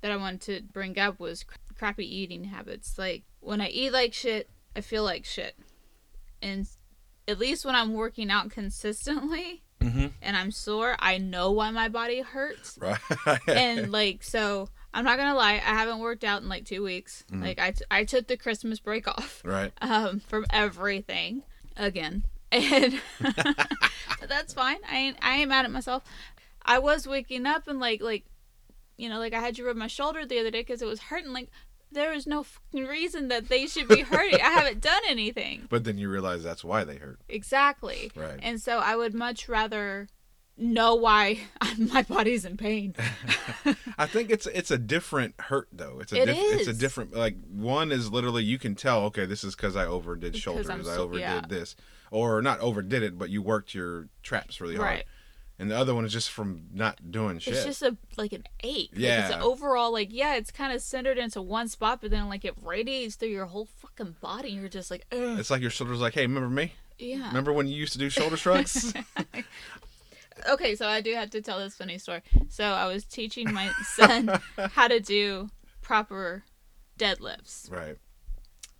that 0.00 0.12
I 0.12 0.16
wanted 0.16 0.40
to 0.42 0.62
bring 0.72 0.96
up 0.98 1.18
was 1.18 1.42
cr- 1.42 1.56
crappy 1.76 2.06
eating 2.06 2.44
habits. 2.44 2.96
Like 2.96 3.24
when 3.40 3.60
I 3.60 3.68
eat 3.68 3.92
like 3.92 4.12
shit, 4.14 4.48
I 4.76 4.80
feel 4.82 5.02
like 5.02 5.24
shit, 5.24 5.56
and 6.42 6.66
at 7.28 7.38
least 7.38 7.64
when 7.64 7.74
I'm 7.74 7.92
working 7.94 8.30
out 8.30 8.50
consistently 8.50 9.62
Mhm. 9.80 10.12
and 10.22 10.36
I'm 10.36 10.50
sore, 10.50 10.96
I 10.98 11.18
know 11.18 11.50
why 11.52 11.70
my 11.70 11.88
body 11.88 12.20
hurts. 12.22 12.78
Right. 13.26 13.40
and 13.48 13.90
like 13.92 14.22
so, 14.22 14.68
I'm 14.94 15.04
not 15.04 15.18
gonna 15.18 15.34
lie, 15.34 15.54
I 15.54 15.74
haven't 15.74 15.98
worked 15.98 16.24
out 16.24 16.42
in 16.42 16.48
like 16.48 16.64
two 16.64 16.82
weeks. 16.82 17.24
Mhm. 17.30 17.42
Like 17.42 17.58
I, 17.58 17.70
t- 17.72 17.84
I 17.90 18.04
took 18.04 18.26
the 18.26 18.36
Christmas 18.36 18.78
break 18.80 19.06
off 19.08 19.42
right. 19.44 19.72
um, 19.82 20.20
from 20.20 20.46
everything 20.50 21.42
again, 21.76 22.24
and 22.52 23.00
that's 24.28 24.54
fine. 24.54 24.78
I 24.90 24.96
ain't 24.96 25.16
I 25.22 25.36
ain't 25.36 25.48
mad 25.48 25.64
at 25.64 25.70
myself. 25.70 26.02
I 26.64 26.78
was 26.78 27.06
waking 27.06 27.46
up 27.46 27.68
and 27.68 27.78
like 27.78 28.00
like, 28.02 28.24
you 28.96 29.08
know, 29.08 29.18
like 29.18 29.34
I 29.34 29.40
had 29.40 29.56
to 29.56 29.64
rub 29.64 29.76
my 29.76 29.86
shoulder 29.88 30.24
the 30.24 30.38
other 30.40 30.50
day 30.50 30.60
because 30.60 30.80
it 30.82 30.86
was 30.86 31.00
hurting. 31.00 31.32
Like 31.32 31.50
there 31.92 32.12
is 32.12 32.26
no 32.26 32.42
fucking 32.42 32.84
reason 32.86 33.28
that 33.28 33.48
they 33.48 33.66
should 33.66 33.88
be 33.88 34.00
hurting. 34.02 34.40
I 34.40 34.50
haven't 34.50 34.80
done 34.80 35.02
anything 35.08 35.66
But 35.70 35.84
then 35.84 35.98
you 35.98 36.08
realize 36.10 36.42
that's 36.42 36.64
why 36.64 36.84
they 36.84 36.96
hurt. 36.96 37.18
exactly, 37.28 38.10
Right. 38.14 38.38
and 38.42 38.60
so 38.60 38.78
I 38.78 38.96
would 38.96 39.14
much 39.14 39.48
rather 39.48 40.08
know 40.58 40.94
why 40.94 41.40
my 41.78 42.02
body's 42.02 42.44
in 42.46 42.56
pain. 42.56 42.94
I 43.98 44.06
think 44.06 44.30
it's 44.30 44.46
it's 44.46 44.70
a 44.70 44.78
different 44.78 45.34
hurt 45.38 45.68
though. 45.72 45.98
It's 46.00 46.12
a 46.12 46.22
It 46.22 46.26
diff- 46.26 46.36
it's 46.38 46.68
a 46.68 46.72
different 46.72 47.14
like 47.14 47.36
one 47.50 47.92
is 47.92 48.10
literally 48.10 48.42
you 48.42 48.58
can 48.58 48.74
tell 48.74 49.04
okay 49.04 49.26
this 49.26 49.44
is 49.44 49.54
because 49.54 49.76
I 49.76 49.84
overdid 49.86 50.32
Because 50.32 50.42
shoulders 50.42 50.70
I'm 50.70 50.86
I 50.86 50.96
overdid 50.96 51.20
yeah. 51.20 51.42
this 51.46 51.76
or 52.10 52.40
not 52.40 52.60
overdid 52.60 53.02
it 53.02 53.18
but 53.18 53.28
you 53.30 53.42
worked 53.42 53.74
your 53.74 54.08
traps 54.22 54.60
really 54.60 54.76
hard 54.76 54.86
Right. 54.88 55.04
And 55.58 55.70
the 55.70 55.76
other 55.76 55.94
one 55.94 56.04
is 56.04 56.12
just 56.12 56.30
from 56.30 56.66
not 56.72 57.10
doing 57.10 57.38
shit. 57.38 57.54
It's 57.54 57.64
just 57.64 57.82
a 57.82 57.96
like 58.16 58.32
an 58.32 58.44
ache. 58.62 58.90
Like, 58.92 59.02
it's 59.02 59.34
an 59.34 59.40
overall 59.40 59.92
like 59.92 60.08
yeah, 60.12 60.36
it's 60.36 60.50
kind 60.50 60.72
of 60.72 60.80
centered 60.82 61.18
into 61.18 61.40
one 61.42 61.68
spot, 61.68 62.00
but 62.00 62.10
then 62.10 62.28
like 62.28 62.44
it 62.44 62.54
radiates 62.62 63.16
through 63.16 63.28
your 63.28 63.46
whole 63.46 63.66
fucking 63.66 64.16
body. 64.20 64.50
You're 64.50 64.68
just 64.68 64.90
like, 64.90 65.06
Ugh. 65.12 65.38
It's 65.38 65.50
like 65.50 65.60
your 65.60 65.70
shoulders 65.70 66.00
like 66.00 66.14
hey 66.14 66.22
remember 66.22 66.48
me 66.50 66.72
yeah. 66.98 67.28
remember 67.28 67.52
when 67.52 67.66
you 67.66 67.74
used 67.74 67.92
to 67.92 67.98
do 67.98 68.08
shoulder 68.08 68.36
shrugs 68.36 68.94
Okay, 70.48 70.74
so 70.76 70.86
I 70.86 71.00
do 71.00 71.14
have 71.14 71.30
to 71.30 71.40
tell 71.40 71.58
this 71.58 71.74
funny 71.74 71.98
story. 71.98 72.22
So 72.50 72.64
I 72.64 72.86
was 72.86 73.04
teaching 73.04 73.52
my 73.52 73.70
son 73.94 74.30
how 74.72 74.86
to 74.86 75.00
do 75.00 75.48
proper 75.80 76.44
deadlifts. 76.98 77.70
Right. 77.70 77.96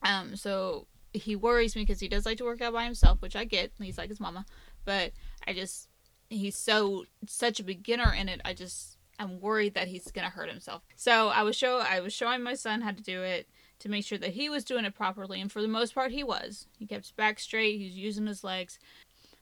Um, 0.03 0.37
so 0.37 0.87
he 1.13 1.35
worries 1.35 1.75
me 1.75 1.83
because 1.83 1.99
he 1.99 2.09
does 2.09 2.27
like 2.27 2.39
to 2.39 2.45
work 2.45 2.61
out 2.61 2.75
by 2.75 2.85
himself, 2.85 3.23
which 3.23 3.35
I 3.35 3.45
get. 3.45 3.73
He's 3.81 3.99
like 3.99 4.11
his 4.11 4.21
mama, 4.21 4.45
but 4.85 5.13
I 5.47 5.55
just 5.55 5.89
he's 6.31 6.57
so 6.57 7.05
such 7.27 7.61
a 7.61 7.65
beginner 7.65 8.13
in 8.13 8.29
it. 8.29 8.41
I 8.45 8.53
just 8.55 8.97
I'm 9.19 9.41
worried 9.41 9.75
that 9.75 9.89
he's 9.89 10.11
gonna 10.11 10.29
hurt 10.31 10.49
himself. 10.51 10.83
So 10.97 11.29
I 11.29 11.43
was 11.43 11.57
show 11.57 11.79
I 11.79 12.01
was 12.01 12.13
showing 12.13 12.43
my 12.43 12.55
son 12.55 12.83
how 12.83 12.93
to 12.93 13.03
do 13.03 13.23
it 13.23 13.49
to 13.81 13.89
make 13.89 14.05
sure 14.05 14.19
that 14.19 14.31
he 14.31 14.49
was 14.49 14.65
doing 14.65 14.85
it 14.85 14.95
properly, 14.95 15.41
and 15.41 15.53
for 15.53 15.61
the 15.61 15.69
most 15.69 15.95
part, 15.95 16.11
he 16.11 16.25
was. 16.25 16.67
He 16.79 16.87
kept 16.87 17.05
his 17.05 17.13
back 17.13 17.39
straight. 17.39 17.79
He 17.79 17.85
was 17.87 17.95
using 17.97 18.27
his 18.27 18.43
legs, 18.43 18.79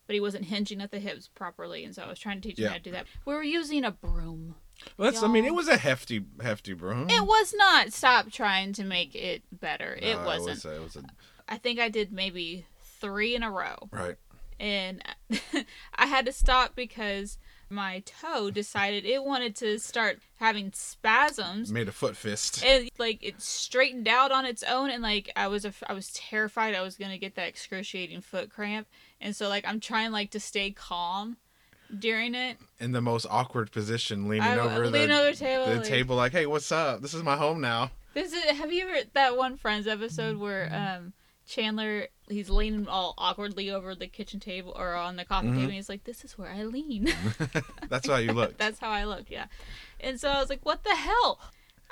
but 0.06 0.14
he 0.14 0.20
wasn't 0.20 0.46
hinging 0.46 0.80
at 0.80 0.90
the 0.90 0.98
hips 0.98 1.28
properly. 1.28 1.84
And 1.84 1.94
so 1.94 2.02
I 2.02 2.08
was 2.08 2.18
trying 2.18 2.40
to 2.40 2.48
teach 2.48 2.58
him 2.58 2.64
Yeah. 2.64 2.70
how 2.70 2.76
to 2.76 2.82
do 2.82 2.90
that. 2.92 3.06
We 3.24 3.34
were 3.34 3.42
using 3.44 3.84
a 3.84 3.92
broom. 3.92 4.56
Well, 4.96 5.08
that's, 5.10 5.22
I 5.22 5.28
mean, 5.28 5.44
it 5.44 5.54
was 5.54 5.68
a 5.68 5.76
hefty, 5.76 6.24
hefty 6.42 6.72
broom. 6.72 7.08
It 7.08 7.24
was 7.24 7.54
not. 7.56 7.92
Stop 7.92 8.32
trying 8.32 8.72
to 8.72 8.82
make 8.84 9.14
it 9.14 9.44
better. 9.52 9.96
It 10.02 10.16
No, 10.16 10.24
wasn't. 10.26 10.48
was 10.56 10.64
a- 10.64 10.76
it 10.76 10.82
was 10.82 10.96
a, 10.96 11.04
I 11.48 11.56
think 11.58 11.78
I 11.78 11.88
did 11.88 12.10
maybe 12.12 12.66
three 13.00 13.36
in 13.36 13.44
a 13.44 13.50
row. 13.52 13.76
right. 13.92 14.16
and 14.58 15.00
I 15.94 16.06
had 16.06 16.26
to 16.26 16.32
stop 16.32 16.74
because 16.74 17.38
my 17.70 18.02
toe 18.04 18.50
decided 18.50 19.04
it 19.04 19.24
wanted 19.24 19.56
to 19.56 19.78
start 19.78 20.20
having 20.38 20.70
spasms 20.74 21.72
Made 21.72 21.88
a 21.88 21.92
foot 21.92 22.16
fist. 22.16 22.62
and 22.64 22.88
like 22.98 23.18
it 23.22 23.40
straightened 23.40 24.06
out 24.06 24.30
on 24.30 24.44
its 24.44 24.62
own 24.62 24.90
and 24.90 25.02
like 25.02 25.30
I 25.34 25.48
was 25.48 25.64
af- 25.64 25.82
I 25.88 25.92
was 25.94 26.12
terrified 26.12 26.74
I 26.74 26.82
was 26.82 26.96
going 26.96 27.10
to 27.10 27.18
get 27.18 27.34
that 27.36 27.48
excruciating 27.48 28.20
foot 28.20 28.50
cramp 28.50 28.86
and 29.20 29.34
so 29.34 29.48
like 29.48 29.64
I'm 29.66 29.80
trying 29.80 30.12
like 30.12 30.30
to 30.32 30.40
stay 30.40 30.70
calm 30.70 31.38
during 31.98 32.34
it 32.34 32.58
in 32.80 32.92
the 32.92 33.00
most 33.00 33.26
awkward 33.30 33.70
position, 33.70 34.28
leaning 34.28 34.42
I 34.48 34.58
over 34.58 34.88
lean 34.88 35.08
the, 35.10 35.18
over 35.20 35.30
the 35.30 35.36
table 35.36 35.66
the 35.66 35.74
like- 35.76 35.84
table, 35.84 36.16
like, 36.16 36.32
"Hey, 36.32 36.46
what's 36.46 36.72
up? 36.72 37.02
This 37.02 37.14
is 37.14 37.22
my 37.22 37.36
home 37.36 37.60
now." 37.60 37.90
This 38.14 38.32
is 38.32 38.42
have 38.44 38.72
you 38.72 38.88
ever 38.88 39.06
that 39.12 39.36
one 39.36 39.56
Friends 39.56 39.86
episode 39.86 40.38
where 40.38 40.70
um 40.72 41.12
Chandler 41.46 42.08
he's 42.28 42.48
leaning 42.48 42.88
all 42.88 43.14
awkwardly 43.18 43.70
over 43.70 43.94
the 43.94 44.06
kitchen 44.06 44.40
table 44.40 44.72
or 44.76 44.94
on 44.94 45.16
the 45.16 45.24
coffee 45.24 45.48
Mhm. 45.48 45.52
table 45.52 45.64
and 45.64 45.72
he's 45.74 45.88
like 45.90 46.04
this 46.04 46.24
is 46.24 46.38
where 46.38 46.48
I 46.50 46.62
lean 46.64 47.12
That's 47.88 48.08
how 48.08 48.16
you 48.16 48.32
look. 48.32 48.56
That's 48.58 48.78
how 48.78 48.90
I 48.90 49.04
looked, 49.04 49.30
yeah. 49.30 49.46
And 50.00 50.18
so 50.18 50.28
I 50.30 50.40
was 50.40 50.48
like, 50.48 50.64
what 50.64 50.84
the 50.84 50.94
hell? 50.94 51.38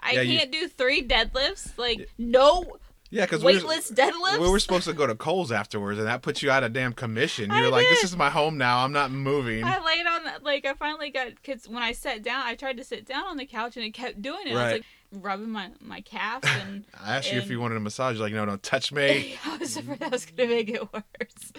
I 0.03 0.13
Yeah, 0.13 0.25
can't 0.39 0.51
do 0.53 0.69
three 0.69 1.07
deadlifts? 1.07 1.77
Like, 1.79 2.09
no 2.19 2.79
yeah, 3.11 3.27
because 3.27 3.45
we, 3.45 3.53
weightless 3.57 3.91
deadlifts? 3.91 4.41
we 4.41 4.49
were 4.49 4.59
supposed 4.59 4.87
to 4.87 4.95
go 4.95 5.07
to 5.07 5.15
Kohl's 5.15 5.53
afterwards, 5.53 5.99
and 5.99 6.09
that 6.09 6.23
puts 6.23 6.43
you 6.43 6.51
out 6.51 6.65
of 6.65 6.73
damn 6.73 6.95
commission. 6.95 7.51
I 7.51 7.61
You're 7.61 7.71
like, 7.71 7.87
"This 7.87 8.05
is 8.05 8.17
my 8.17 8.31
home 8.31 8.57
now. 8.57 8.79
I'm 8.79 8.93
not 8.93 9.11
moving." 9.11 9.65
I 9.65 9.85
laid 9.85 10.07
on 10.07 10.43
like, 10.43 10.65
I 10.65 10.73
finally 10.73 11.11
got, 11.11 11.29
because 11.35 11.69
when 11.69 11.83
I 11.83 11.93
sat 11.93 12.23
down, 12.23 12.47
I 12.47 12.55
tried 12.55 12.79
to 12.79 12.85
sit 12.85 13.05
down 13.05 13.25
on 13.27 13.37
the 13.37 13.45
couch 13.45 13.77
and 13.77 13.85
it 13.85 13.91
kept 13.93 14.23
doing 14.23 14.47
it. 14.47 14.53
I 14.53 14.55
was 14.55 14.63
Right. 14.63 14.73
like, 14.73 14.85
rubbing 15.13 15.51
my, 15.51 15.71
my 15.81 16.01
calf 16.01 16.43
and 16.67 16.85
I 16.99 17.17
asked 17.17 17.33
you 17.33 17.39
if 17.39 17.51
you 17.51 17.61
wanted 17.61 17.77
a 17.77 17.81
massage. 17.81 18.17
You're 18.17 18.25
like, 18.25 18.33
"No, 18.35 18.45
don't 18.47 18.63
touch 18.63 18.93
me." 18.93 19.37
I 19.45 19.57
was 19.59 19.77
afraid 19.77 20.01
that 20.01 20.11
was 20.13 20.25
going 20.27 20.49
to 20.49 20.55
make 20.55 20.69
it 20.69 20.93
worse. 20.93 21.53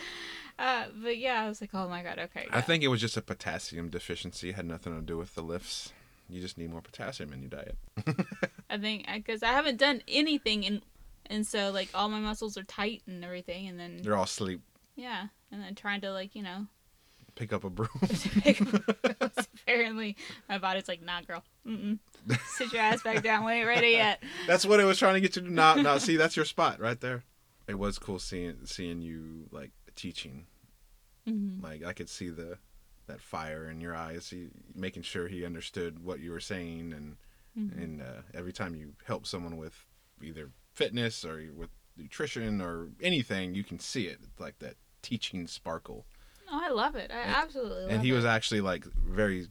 Uh, 0.59 0.85
but 1.01 1.17
yeah, 1.17 1.43
I 1.43 1.49
was 1.49 1.61
like, 1.61 1.71
oh 1.73 1.89
my 1.89 2.03
god, 2.03 2.19
okay. 2.19 2.47
I 2.51 2.61
think 2.61 2.83
it 2.83 2.87
was 2.87 3.01
just 3.01 3.17
a 3.17 3.21
potassium 3.21 3.89
deficiency. 3.89 4.49
It 4.49 4.55
had 4.55 4.65
nothing 4.65 4.93
to 4.95 5.01
do 5.01 5.17
with 5.17 5.33
the 5.35 5.41
lifts. 5.41 5.91
You 6.29 6.41
just 6.41 6.57
need 6.57 6.71
more 6.71 6.81
potassium 6.81 7.33
in 7.33 7.41
your 7.41 7.49
diet. 7.49 7.77
I 8.69 8.77
think, 8.77 9.07
because 9.11 9.43
I 9.43 9.47
haven't 9.47 9.77
done 9.77 10.01
anything 10.07 10.65
and 10.65 10.81
and 11.27 11.47
so, 11.47 11.71
like, 11.71 11.89
all 11.93 12.09
my 12.09 12.19
muscles 12.19 12.57
are 12.57 12.63
tight 12.63 13.01
and 13.07 13.23
everything, 13.23 13.67
and 13.69 13.79
then, 13.79 14.01
They're 14.03 14.17
all 14.17 14.25
asleep. 14.25 14.61
yeah, 14.95 15.27
and 15.53 15.63
then 15.63 15.73
trying 15.73 16.01
to, 16.01 16.11
like, 16.11 16.35
you 16.35 16.43
know, 16.43 16.67
Pick 17.35 17.51
up 17.51 17.63
a 17.63 17.69
broom. 17.69 17.89
Apparently, 19.65 20.15
my 20.47 20.59
body's 20.59 20.87
like, 20.87 21.01
nah, 21.01 21.21
girl. 21.21 21.43
Mm-mm. 21.67 21.97
Sit 22.55 22.71
your 22.73 22.81
ass 22.81 23.01
back 23.03 23.23
down. 23.23 23.45
We 23.45 23.53
ain't 23.53 23.67
ready 23.67 23.89
yet. 23.91 24.21
that's 24.47 24.65
what 24.65 24.79
it 24.79 24.85
was 24.85 24.97
trying 24.99 25.15
to 25.15 25.21
get 25.21 25.35
you 25.35 25.41
to 25.43 25.51
not 25.53 25.79
not 25.79 26.01
see. 26.01 26.15
That's 26.17 26.35
your 26.35 26.45
spot 26.45 26.79
right 26.79 26.99
there. 26.99 27.23
It 27.67 27.79
was 27.79 27.97
cool 27.99 28.19
seeing 28.19 28.57
seeing 28.65 29.01
you 29.01 29.47
like 29.51 29.71
teaching. 29.95 30.45
Mm-hmm. 31.27 31.63
Like 31.63 31.83
I 31.83 31.93
could 31.93 32.09
see 32.09 32.29
the 32.29 32.57
that 33.07 33.21
fire 33.21 33.69
in 33.69 33.81
your 33.81 33.93
eyes, 33.95 34.29
he, 34.29 34.47
making 34.73 35.03
sure 35.03 35.27
he 35.27 35.45
understood 35.45 36.03
what 36.03 36.19
you 36.19 36.31
were 36.31 36.39
saying, 36.39 36.93
and 36.93 37.15
Mm-hmm. 37.55 37.79
and 37.83 38.01
uh, 38.01 38.21
every 38.33 38.51
time 38.51 38.73
you 38.73 38.93
help 39.05 39.27
someone 39.27 39.57
with 39.57 39.85
either 40.23 40.49
fitness 40.73 41.23
or 41.23 41.39
with 41.55 41.69
nutrition 41.95 42.59
or 42.61 42.87
anything, 42.99 43.53
you 43.53 43.63
can 43.63 43.77
see 43.77 44.07
it. 44.07 44.17
It's 44.23 44.39
like 44.39 44.57
that 44.57 44.73
teaching 45.03 45.45
sparkle. 45.45 46.07
Oh, 46.51 46.59
I 46.63 46.69
love 46.69 46.95
it. 46.95 47.11
I 47.13 47.19
And- 47.19 47.35
absolutely 47.35 47.81
love 47.83 47.91
and 47.91 48.01
he 48.01 48.09
it. 48.09 48.13
was 48.13 48.25
actually 48.25 48.61
like 48.61 48.85
very 48.85 49.49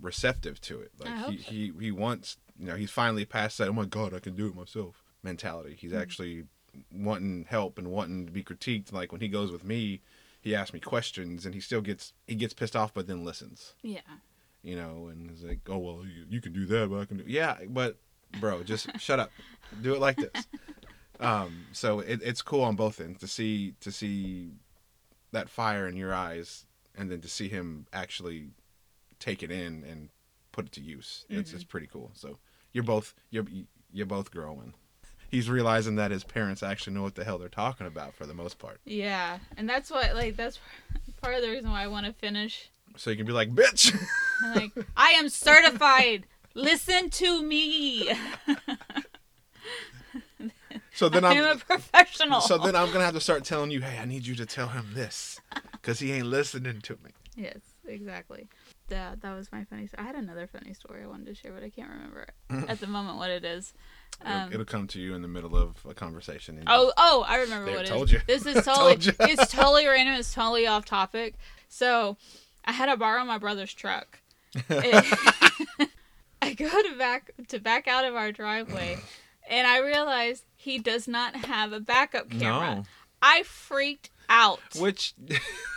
receptive 0.00 0.60
to 0.62 0.80
it. 0.80 0.92
Like 0.98 1.10
hope 1.14 1.30
he, 1.32 1.38
so. 1.42 1.50
he 1.50 1.72
he 1.80 1.90
wants 1.90 2.36
you 2.58 2.66
know 2.66 2.74
he's 2.76 2.90
finally 2.90 3.24
past 3.24 3.58
that. 3.58 3.68
Oh 3.68 3.72
my 3.72 3.84
god, 3.86 4.14
I 4.14 4.18
can 4.18 4.34
do 4.36 4.46
it 4.46 4.54
myself 4.54 5.02
mentality. 5.22 5.76
He's 5.78 5.90
Mm-hmm. 5.92 6.00
actually 6.00 6.44
wanting 6.92 7.46
help 7.48 7.78
and 7.78 7.88
wanting 7.90 8.26
to 8.26 8.32
be 8.32 8.42
critiqued. 8.44 8.92
Like 8.92 9.10
when 9.12 9.20
he 9.20 9.28
goes 9.28 9.50
with 9.50 9.64
me, 9.64 10.00
he 10.40 10.54
asks 10.54 10.74
me 10.74 10.80
questions 10.80 11.44
and 11.46 11.54
he 11.54 11.60
still 11.60 11.80
gets 11.80 12.12
he 12.26 12.34
gets 12.34 12.52
pissed 12.54 12.76
off, 12.76 12.92
but 12.94 13.06
then 13.06 13.24
listens. 13.24 13.74
yeah. 13.82 14.00
You 14.62 14.74
know, 14.74 15.06
and 15.12 15.30
he's 15.30 15.44
like, 15.44 15.60
oh 15.68 15.78
well, 15.78 16.02
you, 16.04 16.24
you 16.28 16.40
can 16.40 16.52
do 16.52 16.66
that, 16.66 16.90
but 16.90 16.98
I 17.00 17.04
can 17.04 17.18
do 17.18 17.24
yeah, 17.26 17.56
but 17.68 17.96
bro, 18.40 18.62
just 18.64 18.88
shut 19.00 19.20
up, 19.20 19.30
do 19.80 19.94
it 19.94 20.00
like 20.00 20.16
this. 20.16 20.46
Um, 21.20 21.66
so 21.72 22.00
it, 22.00 22.20
it's 22.22 22.42
cool 22.42 22.62
on 22.62 22.74
both 22.76 23.00
ends 23.00 23.20
to 23.20 23.26
see 23.28 23.74
to 23.80 23.90
see 23.92 24.50
that 25.32 25.48
fire 25.48 25.86
in 25.86 25.96
your 25.96 26.12
eyes, 26.12 26.66
and 26.96 27.10
then 27.10 27.20
to 27.20 27.28
see 27.28 27.48
him 27.48 27.86
actually 27.92 28.48
take 29.20 29.42
it 29.42 29.50
in 29.50 29.84
and 29.84 30.08
put 30.52 30.66
it 30.66 30.72
to 30.72 30.80
use. 30.80 31.24
It's 31.28 31.48
Mm-hmm. 31.50 31.56
it's 31.56 31.64
pretty 31.64 31.86
cool. 31.86 32.10
So 32.14 32.38
you're 32.72 32.84
both 32.84 33.14
you're 33.30 33.46
you're 33.92 34.06
both 34.06 34.30
growing. 34.30 34.74
He's 35.28 35.50
realizing 35.50 35.96
that 35.96 36.12
his 36.12 36.22
parents 36.22 36.62
actually 36.62 36.94
know 36.94 37.02
what 37.02 37.16
the 37.16 37.24
hell 37.24 37.36
they're 37.38 37.48
talking 37.48 37.86
about 37.86 38.14
for 38.14 38.26
the 38.26 38.34
most 38.34 38.58
part. 38.60 38.80
Yeah. 38.84 39.38
And 39.56 39.68
that's 39.68 39.90
what, 39.90 40.14
like, 40.14 40.36
that's 40.36 40.60
part 41.20 41.34
of 41.34 41.42
the 41.42 41.48
reason 41.50 41.68
why 41.70 41.82
I 41.82 41.88
want 41.88 42.06
to 42.06 42.12
finish. 42.12 42.68
So 42.96 43.10
you 43.10 43.16
can 43.16 43.26
be 43.26 43.32
like, 43.32 43.52
bitch. 43.54 43.92
Like, 44.54 44.70
I 44.96 45.10
am 45.12 45.28
certified. 45.30 46.26
Listen 46.54 47.08
to 47.10 47.42
me. 47.42 48.10
so 50.94 51.08
then 51.08 51.24
I'm 51.24 51.36
I'm 51.38 51.56
a 51.56 51.60
professional. 51.60 52.40
so 52.40 52.58
then 52.58 52.76
I'm 52.76 52.92
gonna 52.92 53.04
have 53.04 53.14
to 53.14 53.20
start 53.20 53.44
telling 53.44 53.70
you, 53.70 53.80
hey, 53.80 53.98
I 53.98 54.04
need 54.04 54.26
you 54.26 54.34
to 54.36 54.46
tell 54.46 54.68
him 54.68 54.90
this, 54.94 55.40
because 55.72 55.98
he 56.00 56.12
ain't 56.12 56.26
listening 56.26 56.80
to 56.82 56.98
me. 57.04 57.10
Yes, 57.34 57.58
exactly. 57.86 58.48
That 58.88 59.20
that 59.22 59.34
was 59.34 59.50
my 59.50 59.64
funny 59.64 59.86
story. 59.88 60.02
I 60.04 60.06
had 60.06 60.14
another 60.16 60.46
funny 60.46 60.72
story 60.72 61.02
I 61.02 61.06
wanted 61.06 61.26
to 61.26 61.34
share, 61.34 61.52
but 61.52 61.62
I 61.64 61.70
can't 61.70 61.90
remember 61.90 62.26
at 62.70 62.78
the 62.80 62.86
moment 62.86 63.18
what 63.18 63.30
it 63.30 63.44
is. 63.44 63.74
It'll, 64.20 64.32
Um, 64.32 64.52
it'll 64.52 64.64
come 64.64 64.86
to 64.88 65.00
you 65.00 65.14
in 65.14 65.22
the 65.22 65.28
middle 65.28 65.56
of 65.56 65.84
a 65.88 65.92
conversation. 65.94 66.62
Oh, 66.66 66.92
oh, 66.96 67.24
I 67.26 67.38
remember 67.38 67.70
what 67.70 67.80
it 67.80 67.84
is. 67.84 67.88
told 67.90 68.10
you. 68.10 68.20
This 68.26 68.46
is 68.46 68.64
totally, 68.64 68.96
it's 69.30 69.50
totally 69.52 69.86
random. 69.86 70.14
It's 70.14 70.32
totally 70.32 70.66
off 70.66 70.84
topic. 70.84 71.34
So, 71.68 72.16
I 72.64 72.72
had 72.72 72.86
to 72.86 72.96
borrow 72.96 73.24
my 73.24 73.38
brother's 73.38 73.74
truck. 73.74 74.20
I 76.42 76.54
go 76.54 76.68
to 76.68 76.94
back 76.96 77.32
to 77.48 77.58
back 77.58 77.88
out 77.88 78.04
of 78.04 78.14
our 78.14 78.30
driveway, 78.32 78.98
and 79.50 79.66
I 79.66 79.80
realized 79.80 80.44
he 80.56 80.78
does 80.78 81.08
not 81.08 81.34
have 81.46 81.72
a 81.72 81.80
backup 81.80 82.30
camera. 82.30 82.76
No. 82.76 82.84
I 83.20 83.42
freaked 83.42 84.10
out. 84.28 84.60
which 84.78 85.14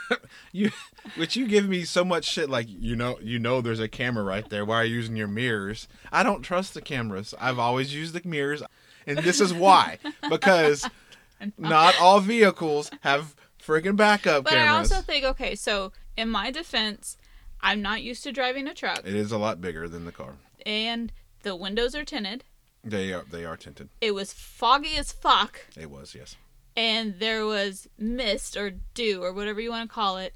you 0.52 0.72
which 1.16 1.36
you 1.36 1.48
give 1.48 1.68
me 1.68 1.84
so 1.84 2.04
much 2.04 2.26
shit 2.26 2.50
like 2.50 2.68
you 2.68 2.96
know 2.96 3.18
you 3.22 3.40
know 3.40 3.62
there's 3.62 3.80
a 3.80 3.88
camera 3.88 4.24
right 4.24 4.48
there. 4.50 4.66
Why 4.66 4.78
are 4.78 4.86
you 4.86 4.96
using 4.96 5.16
your 5.16 5.28
mirrors? 5.28 5.88
I 6.12 6.24
don't 6.24 6.42
trust 6.42 6.74
the 6.74 6.82
cameras. 6.82 7.34
I've 7.40 7.60
always 7.60 7.94
used 7.94 8.14
the 8.14 8.22
mirrors 8.28 8.64
and 9.06 9.20
this 9.20 9.42
is 9.42 9.54
why. 9.54 9.98
Because 10.30 10.88
not 11.58 11.96
all 12.00 12.20
vehicles 12.20 12.92
have 13.02 13.36
friggin' 13.64 13.96
backup 13.96 14.44
But 14.44 14.58
I 14.58 14.68
also 14.68 15.02
think, 15.02 15.24
okay, 15.24 15.56
so 15.56 15.92
in 16.18 16.30
my 16.30 16.52
defense, 16.52 17.18
I'm 17.62 17.82
not 17.82 18.02
used 18.02 18.24
to 18.24 18.32
driving 18.32 18.68
a 18.68 18.74
truck, 18.74 19.00
it 19.00 19.16
is 19.16 19.32
a 19.32 19.38
lot 19.38 19.62
bigger 19.62 19.88
than 19.88 20.06
the 20.06 20.12
car. 20.12 20.36
And 20.66 21.12
the 21.44 21.56
windows 21.56 21.96
are 21.96 22.04
tinted. 22.06 22.44
they 22.84 23.14
are 23.14 23.24
they 23.30 23.46
are 23.46 23.58
tinted. 23.58 23.90
It 24.02 24.14
was 24.14 24.34
foggy 24.34 24.98
as 24.98 25.12
fuck. 25.12 25.62
it 25.78 25.90
was 25.90 26.14
yes 26.14 26.36
and 26.76 27.16
there 27.20 27.46
was 27.46 27.88
mist 27.98 28.56
or 28.58 28.72
dew 28.94 29.24
or 29.24 29.34
whatever 29.34 29.60
you 29.62 29.70
want 29.72 29.90
to 29.90 29.94
call 29.94 30.18
it 30.18 30.34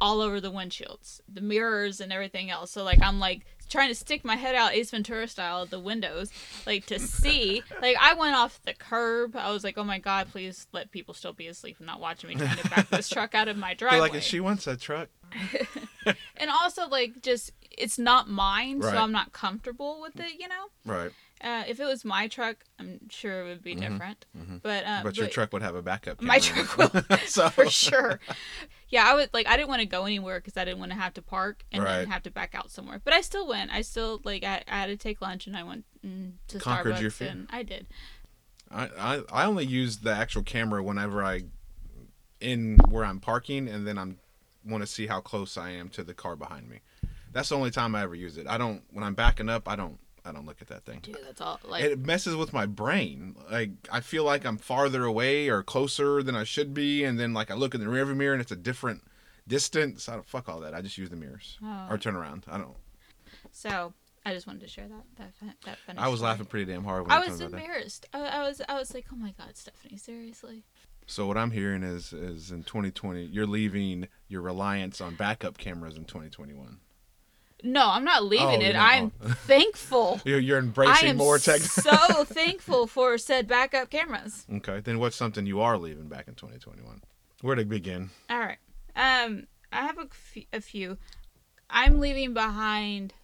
all 0.00 0.20
over 0.22 0.40
the 0.40 0.50
windshields, 0.50 1.20
the 1.30 1.40
mirrors 1.42 2.00
and 2.00 2.12
everything 2.12 2.50
else. 2.50 2.70
So 2.70 2.82
like 2.82 3.00
I'm 3.02 3.20
like 3.20 3.44
trying 3.68 3.88
to 3.90 3.94
stick 3.94 4.24
my 4.24 4.34
head 4.34 4.54
out 4.56 4.72
Ace 4.72 4.90
Ventura 4.90 5.28
style 5.28 5.62
at 5.62 5.70
the 5.70 5.78
windows, 5.78 6.32
like 6.66 6.86
to 6.86 6.98
see. 6.98 7.62
like 7.82 7.96
I 8.00 8.14
went 8.14 8.34
off 8.34 8.60
the 8.64 8.72
curb. 8.74 9.36
I 9.36 9.52
was 9.52 9.62
like, 9.62 9.76
oh 9.78 9.84
my 9.84 9.98
god, 9.98 10.28
please 10.30 10.66
let 10.72 10.90
people 10.90 11.12
still 11.14 11.34
be 11.34 11.46
asleep 11.48 11.76
and 11.78 11.86
not 11.86 12.00
watching 12.00 12.30
me 12.30 12.36
trying 12.36 12.56
to 12.56 12.70
back 12.70 12.88
this 12.88 13.08
truck 13.10 13.34
out 13.34 13.46
of 13.48 13.56
my 13.58 13.68
They're 13.78 13.88
driveway. 13.88 14.00
like 14.00 14.14
if 14.14 14.22
she 14.24 14.40
wants 14.40 14.66
a 14.66 14.76
truck 14.76 15.08
and 16.36 16.50
also 16.50 16.88
like 16.88 17.22
just 17.22 17.52
it's 17.70 17.98
not 17.98 18.28
mine, 18.28 18.80
Right. 18.80 18.92
so 18.92 18.98
I'm 18.98 19.12
not 19.12 19.32
comfortable 19.32 20.00
with 20.00 20.18
it. 20.18 20.32
You 20.40 20.48
know. 20.48 20.64
right 20.86 21.12
Uh, 21.42 21.64
if 21.66 21.80
it 21.80 21.84
was 21.86 22.04
my 22.04 22.28
truck, 22.28 22.64
I'm 22.78 23.08
sure 23.08 23.40
it 23.40 23.44
would 23.48 23.62
be 23.62 23.74
different. 23.74 24.26
But 24.62 24.84
uh, 24.84 24.88
Mm-hmm. 24.88 25.02
but 25.04 25.16
your 25.16 25.28
truck 25.28 25.52
would 25.52 25.62
have 25.62 25.74
a 25.74 25.82
backup 25.82 26.18
camera 26.18 26.28
my 26.28 26.38
truck 26.38 26.76
will 26.76 26.90
so 27.26 27.48
for 27.48 27.66
sure. 27.70 28.20
yeah, 28.90 29.04
I 29.10 29.14
would 29.14 29.30
like 29.32 29.46
I 29.46 29.56
didn't 29.56 29.68
want 29.70 29.80
to 29.80 29.86
go 29.86 30.04
anywhere 30.04 30.38
because 30.40 30.56
I 30.56 30.64
didn't 30.64 30.80
want 30.80 30.92
to 30.92 30.98
have 30.98 31.14
to 31.14 31.22
park 31.22 31.64
and 31.72 31.82
Right. 31.82 31.98
then 32.00 32.08
have 32.08 32.22
to 32.24 32.30
back 32.30 32.54
out 32.54 32.70
somewhere. 32.70 33.00
But 33.02 33.14
I 33.14 33.20
still 33.22 33.46
went. 33.48 33.70
I 33.72 33.80
still 33.82 34.20
like 34.24 34.44
I, 34.44 34.62
I 34.68 34.80
had 34.80 34.86
to 34.86 34.96
take 34.96 35.20
lunch 35.22 35.46
and 35.46 35.56
I 35.56 35.62
went 35.62 35.84
mm, 36.06 36.32
to 36.48 36.58
Conquered 36.58 36.94
Starbucks 36.96 37.00
your 37.00 37.10
fear. 37.10 37.28
and 37.28 37.46
I 37.50 37.62
did. 37.62 37.86
I, 38.70 38.88
I 38.98 39.22
I 39.32 39.44
only 39.46 39.64
use 39.64 39.98
the 39.98 40.12
actual 40.12 40.42
camera 40.42 40.82
whenever 40.82 41.24
I 41.24 41.44
in 42.40 42.78
where 42.88 43.04
I'm 43.04 43.20
parking 43.20 43.68
and 43.68 43.86
then 43.86 43.98
I'm 43.98 44.18
want 44.64 44.82
to 44.82 44.86
see 44.86 45.06
how 45.06 45.20
close 45.20 45.56
I 45.56 45.70
am 45.70 45.88
to 45.90 46.02
the 46.02 46.12
car 46.14 46.36
behind 46.36 46.68
me. 46.68 46.80
That's 47.32 47.48
the 47.48 47.56
only 47.56 47.70
time 47.70 47.94
I 47.94 48.02
ever 48.02 48.14
use 48.14 48.36
it. 48.36 48.46
I 48.46 48.58
don't 48.58 48.82
when 48.90 49.04
I'm 49.04 49.14
backing 49.14 49.48
up. 49.48 49.68
I 49.68 49.76
don't 49.76 49.98
I 50.24 50.32
don't 50.32 50.46
look 50.46 50.60
at 50.60 50.68
that 50.68 50.84
thing. 50.84 51.00
Dude, 51.02 51.16
that's 51.24 51.40
all. 51.40 51.58
Like 51.64 51.84
It 51.84 51.98
messes 52.04 52.36
with 52.36 52.52
my 52.52 52.66
brain. 52.66 53.34
Like 53.50 53.70
I 53.92 54.00
feel 54.00 54.24
like 54.24 54.44
I'm 54.44 54.58
farther 54.58 55.04
away 55.04 55.48
or 55.48 55.62
closer 55.62 56.22
than 56.22 56.34
I 56.36 56.44
should 56.44 56.74
be, 56.74 57.04
and 57.04 57.18
then 57.18 57.32
like 57.34 57.50
I 57.50 57.54
look 57.54 57.74
in 57.74 57.80
the 57.80 57.86
rearview 57.86 58.16
mirror 58.16 58.32
and 58.34 58.42
it's 58.42 58.52
a 58.52 58.56
different 58.56 59.02
distance. 59.48 60.08
I 60.08 60.14
don't 60.14 60.26
fuck 60.28 60.48
all 60.48 60.60
that. 60.60 60.74
I 60.74 60.80
just 60.82 60.98
use 60.98 61.10
the 61.10 61.16
mirrors 61.16 61.58
Oh. 61.64 61.86
or 61.90 61.98
turn 61.98 62.14
around. 62.16 62.44
I 62.48 62.58
don't. 62.58 62.76
so. 63.52 63.92
I 64.26 64.34
just 64.34 64.46
wanted 64.46 64.60
to 64.60 64.68
share 64.68 64.86
that 64.86 65.32
that 65.40 65.54
that. 65.64 65.78
I 65.96 66.08
was 66.08 66.18
story. 66.20 66.30
laughing 66.30 66.46
pretty 66.46 66.70
damn 66.70 66.84
hard 66.84 67.04
when 67.04 67.10
I 67.10 67.20
was 67.20 67.28
told 67.28 67.40
about 67.40 67.50
that. 67.52 67.56
embarrassed. 67.64 68.06
I, 68.12 68.18
I 68.20 68.42
was 68.46 68.60
I 68.68 68.74
was 68.78 68.92
like, 68.92 69.06
oh 69.10 69.16
my 69.16 69.32
god, 69.38 69.56
Stephanie, 69.56 69.96
seriously. 69.96 70.62
So 71.06 71.26
what 71.26 71.38
I'm 71.38 71.50
hearing 71.52 71.82
is 71.82 72.12
is 72.12 72.50
in 72.50 72.62
2020 72.64 73.24
you're 73.24 73.46
leaving 73.46 74.08
your 74.28 74.42
reliance 74.42 75.00
on 75.00 75.14
backup 75.16 75.56
cameras 75.56 75.96
in 75.96 76.04
2021. 76.04 76.78
No, 77.62 77.88
I'm 77.90 78.04
not 78.04 78.24
leaving 78.24 78.62
Oh, 78.62 78.66
it. 78.66 78.72
no. 78.74 78.78
I'm 78.78 79.10
thankful. 79.46 80.20
You're, 80.24 80.38
you're 80.38 80.58
embracing 80.58 81.16
more 81.16 81.38
tech. 81.38 81.60
so 81.60 82.24
thankful 82.24 82.86
for 82.86 83.18
said 83.18 83.46
backup 83.46 83.90
cameras. 83.90 84.46
okay, 84.56 84.80
then 84.80 84.98
what's 84.98 85.16
something 85.16 85.46
you 85.46 85.60
are 85.60 85.76
leaving 85.78 86.08
back 86.08 86.28
in 86.28 86.34
2021? 86.34 87.00
Where 87.42 87.56
to 87.56 87.64
begin? 87.64 88.10
All 88.28 88.38
right. 88.38 88.58
Um, 88.96 89.46
I 89.72 89.82
have 89.82 89.98
a, 89.98 90.02
f- 90.10 90.44
a 90.52 90.60
few. 90.60 90.98
I'm 91.68 91.98
leaving 92.00 92.34
behind. 92.34 93.14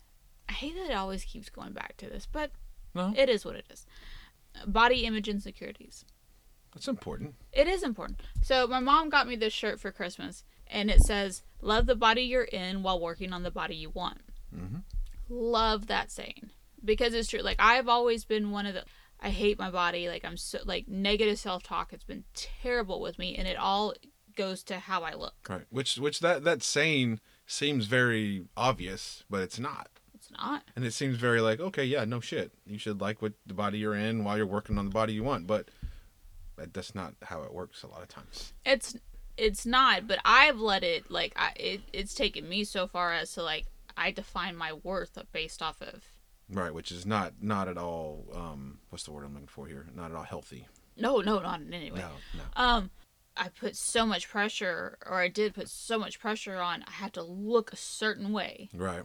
I 0.48 0.52
hate 0.52 0.74
that 0.76 0.90
it 0.90 0.94
always 0.94 1.24
keeps 1.24 1.48
going 1.50 1.72
back 1.72 1.96
to 1.98 2.06
this, 2.08 2.26
but 2.30 2.50
No, 2.94 3.12
it 3.16 3.28
is 3.28 3.44
what 3.44 3.56
it 3.56 3.66
is. 3.70 3.84
Body 4.66 5.04
image 5.04 5.28
insecurities. 5.28 6.04
that's 6.72 6.88
important. 6.88 7.34
It 7.52 7.66
is 7.66 7.82
important. 7.82 8.20
So 8.42 8.66
my 8.66 8.80
mom 8.80 9.08
got 9.10 9.26
me 9.28 9.36
this 9.36 9.52
shirt 9.52 9.80
for 9.80 9.90
Christmas, 9.90 10.44
and 10.68 10.90
it 10.90 11.00
says, 11.02 11.42
"Love 11.60 11.86
the 11.86 11.96
body 11.96 12.22
you're 12.22 12.42
in 12.44 12.82
while 12.82 13.00
working 13.00 13.32
on 13.32 13.42
the 13.42 13.50
body 13.50 13.76
you 13.76 13.90
want." 13.90 14.20
Mhm. 14.54 14.82
Love 15.28 15.86
that 15.88 16.10
saying 16.10 16.50
because 16.84 17.14
it's 17.14 17.28
true. 17.28 17.40
Like 17.40 17.56
I've 17.58 17.88
always 17.88 18.24
been 18.24 18.50
one 18.50 18.66
of 18.66 18.74
the. 18.74 18.84
I 19.20 19.30
hate 19.30 19.58
my 19.58 19.70
body. 19.70 20.08
Like 20.08 20.24
I'm 20.24 20.36
so 20.36 20.58
like 20.64 20.86
negative 20.88 21.38
self 21.38 21.62
talk. 21.62 21.92
It's 21.92 22.04
been 22.04 22.24
terrible 22.34 23.00
with 23.00 23.18
me, 23.18 23.34
and 23.36 23.48
it 23.48 23.56
all 23.56 23.94
goes 24.36 24.62
to 24.64 24.78
how 24.78 25.02
I 25.02 25.14
look. 25.14 25.34
Right. 25.48 25.64
Which 25.70 25.96
which 25.96 26.20
that 26.20 26.44
that 26.44 26.62
saying 26.62 27.20
seems 27.46 27.86
very 27.86 28.44
obvious, 28.56 29.24
but 29.30 29.40
it's 29.40 29.58
not. 29.58 29.88
It's 30.14 30.30
not. 30.30 30.64
And 30.76 30.84
it 30.84 30.92
seems 30.92 31.16
very 31.16 31.40
like, 31.40 31.60
okay, 31.60 31.84
yeah, 31.84 32.04
no 32.04 32.20
shit. 32.20 32.52
You 32.66 32.78
should 32.78 33.00
like 33.00 33.22
what 33.22 33.32
the 33.46 33.54
body 33.54 33.78
you're 33.78 33.94
in 33.94 34.24
while 34.24 34.36
you're 34.36 34.46
working 34.46 34.78
on 34.78 34.84
the 34.84 34.90
body 34.90 35.12
you 35.12 35.22
want, 35.22 35.46
but 35.46 35.68
that's 36.72 36.94
not 36.94 37.14
how 37.22 37.42
it 37.42 37.52
works 37.52 37.82
a 37.82 37.86
lot 37.86 38.02
of 38.02 38.08
times. 38.08 38.52
It's 38.64 38.96
it's 39.36 39.66
not. 39.66 40.06
But 40.06 40.18
I've 40.24 40.58
let 40.58 40.82
it 40.84 41.10
like 41.10 41.32
I 41.36 41.52
it, 41.56 41.80
it's 41.92 42.14
taken 42.14 42.48
me 42.48 42.64
so 42.64 42.86
far 42.86 43.12
as 43.12 43.32
to 43.34 43.42
like 43.42 43.66
I 43.96 44.10
define 44.10 44.56
my 44.56 44.72
worth 44.72 45.18
based 45.32 45.62
off 45.62 45.80
of 45.82 46.04
Right, 46.48 46.72
which 46.72 46.92
is 46.92 47.04
not 47.06 47.34
not 47.40 47.68
at 47.68 47.76
all 47.78 48.26
um 48.34 48.78
what's 48.90 49.04
the 49.04 49.12
word 49.12 49.24
I'm 49.24 49.32
looking 49.34 49.48
for 49.48 49.66
here? 49.66 49.86
Not 49.94 50.10
at 50.10 50.16
all 50.16 50.22
healthy. 50.22 50.66
no 50.96 51.20
no 51.20 51.40
not 51.40 51.60
in 51.60 51.72
any 51.74 51.90
way. 51.90 51.98
No, 52.00 52.10
no. 52.34 52.42
um 52.62 52.90
i 53.36 53.48
put 53.50 53.76
so 53.76 54.06
much 54.06 54.28
pressure 54.30 54.96
or 55.04 55.20
i 55.20 55.28
did 55.28 55.52
put 55.54 55.68
so 55.68 55.98
much 55.98 56.18
pressure 56.18 56.56
on 56.56 56.82
i 56.88 56.90
had 56.90 57.12
to 57.12 57.22
look 57.22 57.70
a 57.72 57.76
certain 57.76 58.32
way 58.32 58.70
Right. 58.72 59.02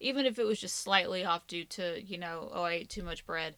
even 0.00 0.24
if 0.24 0.38
it 0.38 0.44
was 0.44 0.58
just 0.58 0.76
slightly 0.76 1.22
off 1.22 1.46
due 1.46 1.64
to 1.66 2.02
you 2.02 2.16
know 2.16 2.50
oh 2.54 2.62
i 2.62 2.72
ate 2.72 2.88
too 2.88 3.02
much 3.02 3.26
bread 3.26 3.56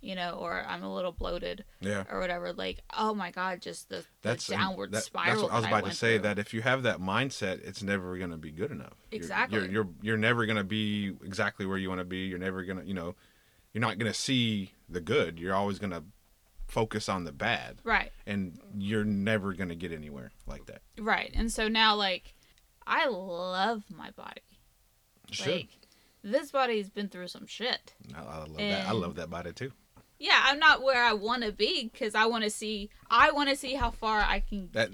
you 0.00 0.14
know 0.14 0.30
or 0.40 0.64
i'm 0.68 0.82
a 0.84 0.94
little 0.94 1.10
bloated 1.12 1.64
Yeah. 1.80 2.04
or 2.10 2.20
whatever 2.20 2.52
like 2.52 2.78
oh 2.96 3.14
my 3.14 3.30
god 3.32 3.60
just 3.60 3.88
the, 3.88 3.96
the 3.96 4.04
That's 4.22 4.48
and 4.48 4.58
downward 4.58 4.92
that- 4.92 5.02
spiral 5.02 5.32
That's 5.32 5.42
what 5.42 5.52
I 5.52 5.56
was 5.56 5.64
about 5.66 5.84
to 5.86 5.94
say. 5.94 6.14
through. 6.14 6.22
That 6.22 6.38
if 6.38 6.54
you 6.54 6.62
have 6.62 6.84
that 6.84 6.98
mindset, 7.00 7.66
it's 7.66 7.82
never 7.82 8.16
going 8.16 8.30
to 8.30 8.36
be 8.36 8.50
good 8.52 8.70
enough. 8.70 8.94
You're- 9.10 9.16
Exactly. 9.22 9.58
You're 9.58 9.68
you're 9.70 9.88
you're, 10.02 10.16
never 10.16 10.46
going 10.46 10.56
to 10.56 10.64
be 10.64 11.16
exactly 11.24 11.66
where 11.66 11.78
you 11.78 11.88
want 11.88 12.00
to 12.00 12.04
be. 12.04 12.18
You're 12.26 12.38
never 12.38 12.62
going 12.62 12.78
to 12.78 12.86
you 12.86 12.94
know, 12.94 13.16
you're 13.72 13.80
not 13.80 13.98
going 13.98 14.10
to 14.12 14.18
see 14.18 14.72
the 14.88 15.00
good. 15.00 15.38
You're 15.40 15.54
always 15.54 15.78
going 15.80 15.90
to 15.92 16.04
focus 16.68 17.08
on 17.08 17.24
the 17.24 17.32
bad, 17.32 17.80
right 17.82 18.12
and 18.26 18.60
you're 18.76 19.04
never 19.04 19.54
going 19.54 19.70
to 19.70 19.74
get 19.74 19.90
anywhere 19.90 20.30
like 20.46 20.66
that. 20.66 20.82
right 20.98 21.30
and 21.34 21.50
so 21.50 21.66
now 21.66 21.94
like 21.94 22.34
i 22.86 23.06
love 23.08 23.84
my 23.90 24.10
body 24.10 24.42
should. 25.30 25.46
like 25.46 25.68
this 26.22 26.50
body's 26.50 26.90
been 26.90 27.08
through 27.08 27.26
some 27.28 27.46
shit 27.46 27.94
I, 28.14 28.20
I 28.20 28.38
love 28.40 28.56
that. 28.58 28.86
I 28.86 28.92
love 28.92 29.14
that 29.16 29.30
body 29.30 29.52
too. 29.52 29.72
Yeah 30.18 30.40
i'm 30.44 30.58
not 30.58 30.82
where 30.82 31.04
i 31.04 31.12
want 31.12 31.42
to 31.42 31.52
be 31.52 31.90
because 31.92 32.14
i 32.14 32.26
want 32.26 32.42
to 32.44 32.50
see 32.50 32.90
i 33.10 33.30
want 33.30 33.48
to 33.48 33.56
see 33.56 33.74
how 33.74 33.90
far 33.90 34.20
i 34.20 34.40
can 34.40 34.68
That 34.72 34.90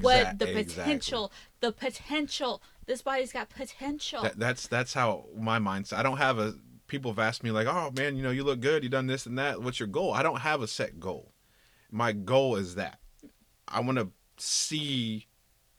what 0.00 0.16
exact- 0.18 0.38
the 0.38 0.58
exactly. 0.58 0.64
potential 0.64 1.32
the 1.60 1.72
potential 1.72 2.62
this 2.86 3.02
body's 3.02 3.32
got 3.32 3.48
potential 3.50 4.22
That, 4.22 4.38
that's 4.38 4.66
that's 4.66 4.92
how 4.94 5.26
my 5.36 5.58
mindset. 5.60 5.94
I 5.98 6.02
don't 6.02 6.16
have 6.18 6.38
a. 6.38 6.54
People 6.88 7.12
have 7.12 7.18
asked 7.20 7.44
me 7.44 7.52
like, 7.52 7.68
"Oh 7.68 7.92
man, 7.96 8.16
you 8.16 8.22
know, 8.24 8.30
you 8.32 8.42
look 8.42 8.58
good. 8.60 8.82
You 8.82 8.88
done 8.90 9.06
this 9.06 9.24
and 9.24 9.38
that. 9.38 9.62
What's 9.62 9.78
your 9.78 9.86
goal?" 9.86 10.12
I 10.12 10.22
don't 10.24 10.40
have 10.40 10.60
a 10.62 10.66
set 10.66 10.98
goal. 10.98 11.32
My 11.92 12.10
goal 12.12 12.56
is 12.56 12.74
that 12.74 12.98
I 13.68 13.80
want 13.80 13.98
to 13.98 14.10
see 14.36 15.28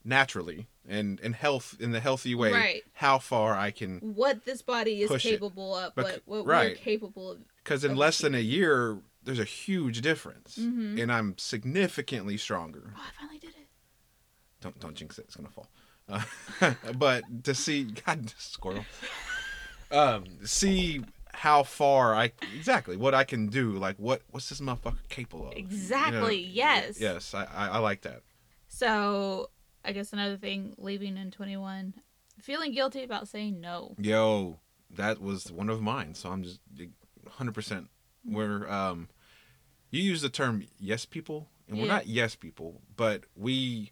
naturally 0.05 0.67
and 0.87 1.19
and 1.21 1.35
health 1.35 1.75
in 1.79 1.91
the 1.91 1.99
healthy 1.99 2.35
way 2.35 2.51
Right. 2.51 2.83
how 2.93 3.19
far 3.19 3.53
I 3.55 3.71
can. 3.71 3.99
what 3.99 4.45
this 4.45 4.61
body 4.61 5.01
is 5.01 5.09
Push 5.09 5.25
it. 5.25 5.29
capable 5.31 5.75
of 5.75 5.93
Bec- 5.95 6.05
what, 6.05 6.21
what 6.25 6.45
we're 6.45 6.75
capable 6.75 7.31
of 7.31 7.39
Because 7.63 7.83
in 7.83 7.91
Of 7.91 7.97
less 7.97 8.17
than 8.19 8.35
a 8.35 8.39
year, 8.39 8.99
there's 9.23 9.39
a 9.39 9.45
huge 9.45 10.01
difference, 10.01 10.57
Mhm. 10.57 11.01
and 11.01 11.11
I'm 11.11 11.37
significantly 11.37 12.37
stronger. 12.37 12.93
oh 12.95 13.01
i 13.01 13.11
finally 13.19 13.39
did 13.39 13.51
it 13.51 13.67
Don't 14.61 14.79
don't 14.79 14.95
jinx 14.95 15.17
it. 15.17 15.25
It's 15.25 15.35
gonna 15.35 15.49
fall. 15.49 15.69
Uh, 16.09 16.23
but 16.97 17.43
to 17.45 17.53
see, 17.55 17.83
God, 17.85 18.33
squirrel. 18.37 18.85
Um, 19.91 20.25
see 20.45 21.01
how 21.33 21.63
far 21.63 22.13
I 22.15 22.31
exactly 22.55 22.97
what 22.97 23.13
I 23.13 23.23
can 23.23 23.47
do. 23.47 23.71
Like 23.73 23.97
what 23.97 24.21
what's 24.31 24.49
this 24.49 24.59
motherfucker 24.61 25.07
capable 25.09 25.47
of? 25.47 25.53
You 25.57 25.63
know? 25.63 25.67
Exactly, 25.67 26.37
yes. 26.41 26.99
Yes, 26.99 27.33
I, 27.33 27.45
I 27.45 27.67
I 27.69 27.77
like 27.79 28.01
that. 28.01 28.21
so 28.67 29.49
i 29.85 29.91
guess 29.91 30.13
another 30.13 30.37
thing 30.37 30.73
leaving 30.77 31.17
in 31.17 31.29
21 31.29 31.93
feeling 32.39 32.71
guilty 32.71 33.03
about 33.03 33.27
saying 33.27 33.59
no 33.59 33.95
Yo, 33.99 34.59
that 34.89 35.19
was 35.21 35.51
one 35.51 35.69
of 35.69 35.81
mine. 35.81 36.15
So 36.15 36.29
I'm 36.29 36.41
just 36.43 36.59
100. 37.33 37.53
percent 37.53 37.89
We're 38.25 38.67
um, 38.69 39.09
you 39.91 40.01
use 40.01 40.21
the 40.21 40.29
term 40.29 40.63
yes 40.79 41.05
people, 41.05 41.49
and 41.67 41.77
we're 41.77 41.85
Yeah. 41.85 41.93
not 41.95 42.07
yes 42.07 42.35
people, 42.35 42.81
but 42.95 43.23
we 43.35 43.91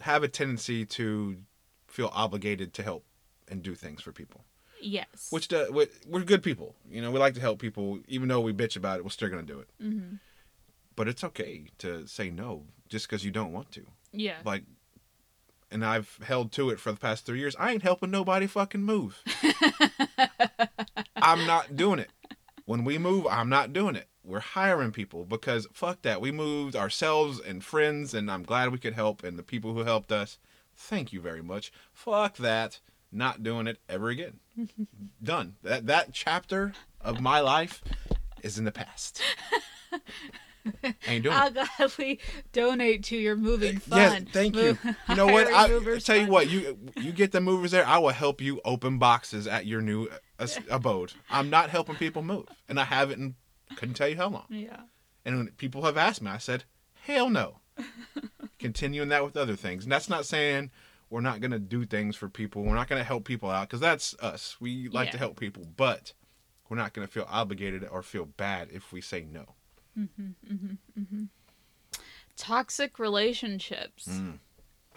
have 0.00 0.22
a 0.22 0.28
tendency 0.28 0.84
to 0.84 1.38
feel 1.88 2.10
obligated 2.12 2.72
to 2.74 2.82
help 2.82 3.04
and 3.48 3.62
do 3.62 3.74
things 3.74 4.02
for 4.02 4.12
people. 4.12 4.44
yes 4.80 5.28
Which 5.30 5.48
do, 5.48 5.68
we- 5.72 5.88
we're 6.06 6.24
good 6.24 6.42
people, 6.42 6.74
you 6.90 7.00
know. 7.00 7.10
We 7.10 7.18
like 7.18 7.34
to 7.34 7.40
help 7.40 7.58
people, 7.58 8.00
even 8.08 8.28
though 8.28 8.40
we 8.40 8.52
bitch 8.52 8.76
about 8.76 8.98
it. 8.98 9.04
We're 9.04 9.10
still 9.10 9.28
gonna 9.30 9.42
do 9.42 9.60
it. 9.60 9.68
hmm 9.80 10.14
But 10.96 11.08
it's 11.08 11.24
okay 11.24 11.66
to 11.78 12.06
say 12.06 12.30
no 12.30 12.64
just 12.88 13.06
because 13.08 13.24
you 13.24 13.30
don't 13.30 13.52
want 13.52 13.70
to. 13.72 13.86
yeah 14.12 14.38
Like, 14.44 14.64
and 15.70 15.84
I've 15.84 16.18
held 16.22 16.52
to 16.52 16.70
it 16.70 16.78
for 16.78 16.92
the 16.92 16.98
past 16.98 17.26
three 17.26 17.38
years. 17.40 17.56
I 17.58 17.72
ain't 17.72 17.82
helping 17.82 18.10
nobody 18.10 18.46
fucking 18.46 18.82
move. 18.82 19.20
I'm 21.16 21.46
not 21.46 21.76
doing 21.76 21.98
it. 21.98 22.10
When 22.66 22.84
we 22.84 22.98
move, 22.98 23.26
I'm 23.28 23.48
not 23.48 23.72
doing 23.72 23.94
it. 23.94 24.08
We're 24.24 24.40
hiring 24.40 24.90
people 24.90 25.24
because 25.24 25.68
fuck 25.72 26.02
that. 26.02 26.20
We 26.20 26.32
moved 26.32 26.74
ourselves 26.74 27.40
and 27.40 27.64
friends, 27.64 28.12
and 28.12 28.28
I'm 28.30 28.42
glad 28.42 28.72
we 28.72 28.78
could 28.78 28.94
help. 28.94 29.22
And 29.22 29.38
the 29.38 29.44
people 29.44 29.72
who 29.72 29.84
helped 29.84 30.10
us, 30.10 30.38
thank 30.74 31.12
you 31.12 31.20
very 31.20 31.42
much. 31.42 31.72
Fuck 31.92 32.36
that. 32.38 32.80
Not 33.12 33.44
doing 33.44 33.68
it 33.68 33.78
ever 33.88 34.08
again. 34.08 34.40
Done. 35.22 35.54
That 35.62 35.86
that 35.86 36.12
chapter 36.12 36.72
of 37.00 37.20
my 37.20 37.38
life 37.38 37.82
is 38.42 38.58
in 38.58 38.64
the 38.64 38.72
past. 38.72 39.22
Ain't 41.06 41.24
doing 41.24 41.36
it. 41.36 41.38
I'll 41.38 41.50
gladly 41.50 42.20
donate 42.52 43.04
to 43.04 43.16
your 43.16 43.36
moving 43.36 43.78
fund. 43.78 44.26
Yes, 44.26 44.32
thank 44.32 44.54
Move- 44.54 44.78
you. 44.84 44.94
You 45.08 45.14
know 45.16 45.26
what? 45.26 45.46
I 45.54 45.68
movers 45.68 46.04
tell 46.04 46.16
you 46.16 46.26
what. 46.26 46.48
You 46.48 46.78
you 46.96 47.12
get 47.12 47.32
the 47.32 47.40
movers 47.40 47.70
there. 47.70 47.86
I 47.86 47.98
will 47.98 48.10
help 48.10 48.40
you 48.40 48.60
open 48.64 48.98
boxes 48.98 49.46
at 49.46 49.66
your 49.66 49.80
new 49.80 50.08
uh, 50.38 50.46
abode. 50.70 51.12
I'm 51.30 51.50
not 51.50 51.70
helping 51.70 51.96
people 51.96 52.22
move, 52.22 52.46
and 52.68 52.78
I 52.80 52.84
haven't. 52.84 53.20
In, 53.20 53.34
couldn't 53.76 53.94
tell 53.94 54.08
you 54.08 54.16
how 54.16 54.28
long. 54.28 54.46
Yeah. 54.48 54.80
And 55.24 55.38
when 55.38 55.48
people 55.52 55.82
have 55.82 55.96
asked 55.96 56.22
me, 56.22 56.30
I 56.30 56.38
said, 56.38 56.64
"Hell 57.02 57.30
no." 57.30 57.58
Continuing 58.58 59.10
that 59.10 59.22
with 59.24 59.36
other 59.36 59.56
things, 59.56 59.84
and 59.84 59.92
that's 59.92 60.08
not 60.08 60.24
saying 60.24 60.70
we're 61.10 61.20
not 61.20 61.40
going 61.40 61.50
to 61.50 61.58
do 61.58 61.84
things 61.84 62.16
for 62.16 62.28
people. 62.28 62.62
We're 62.62 62.74
not 62.74 62.88
going 62.88 63.00
to 63.00 63.06
help 63.06 63.24
people 63.24 63.50
out 63.50 63.68
because 63.68 63.80
that's 63.80 64.14
us. 64.20 64.56
We 64.60 64.88
like 64.88 65.10
to 65.12 65.18
help 65.18 65.38
people, 65.38 65.64
but 65.76 66.14
we're 66.68 66.76
not 66.76 66.94
going 66.94 67.06
to 67.06 67.12
feel 67.12 67.26
obligated 67.28 67.86
or 67.90 68.02
feel 68.02 68.24
bad 68.24 68.68
if 68.72 68.92
we 68.92 69.00
say 69.00 69.26
no. 69.30 69.55
Toxic 72.36 72.98
relationships. 72.98 74.08
Mm. 74.08 74.38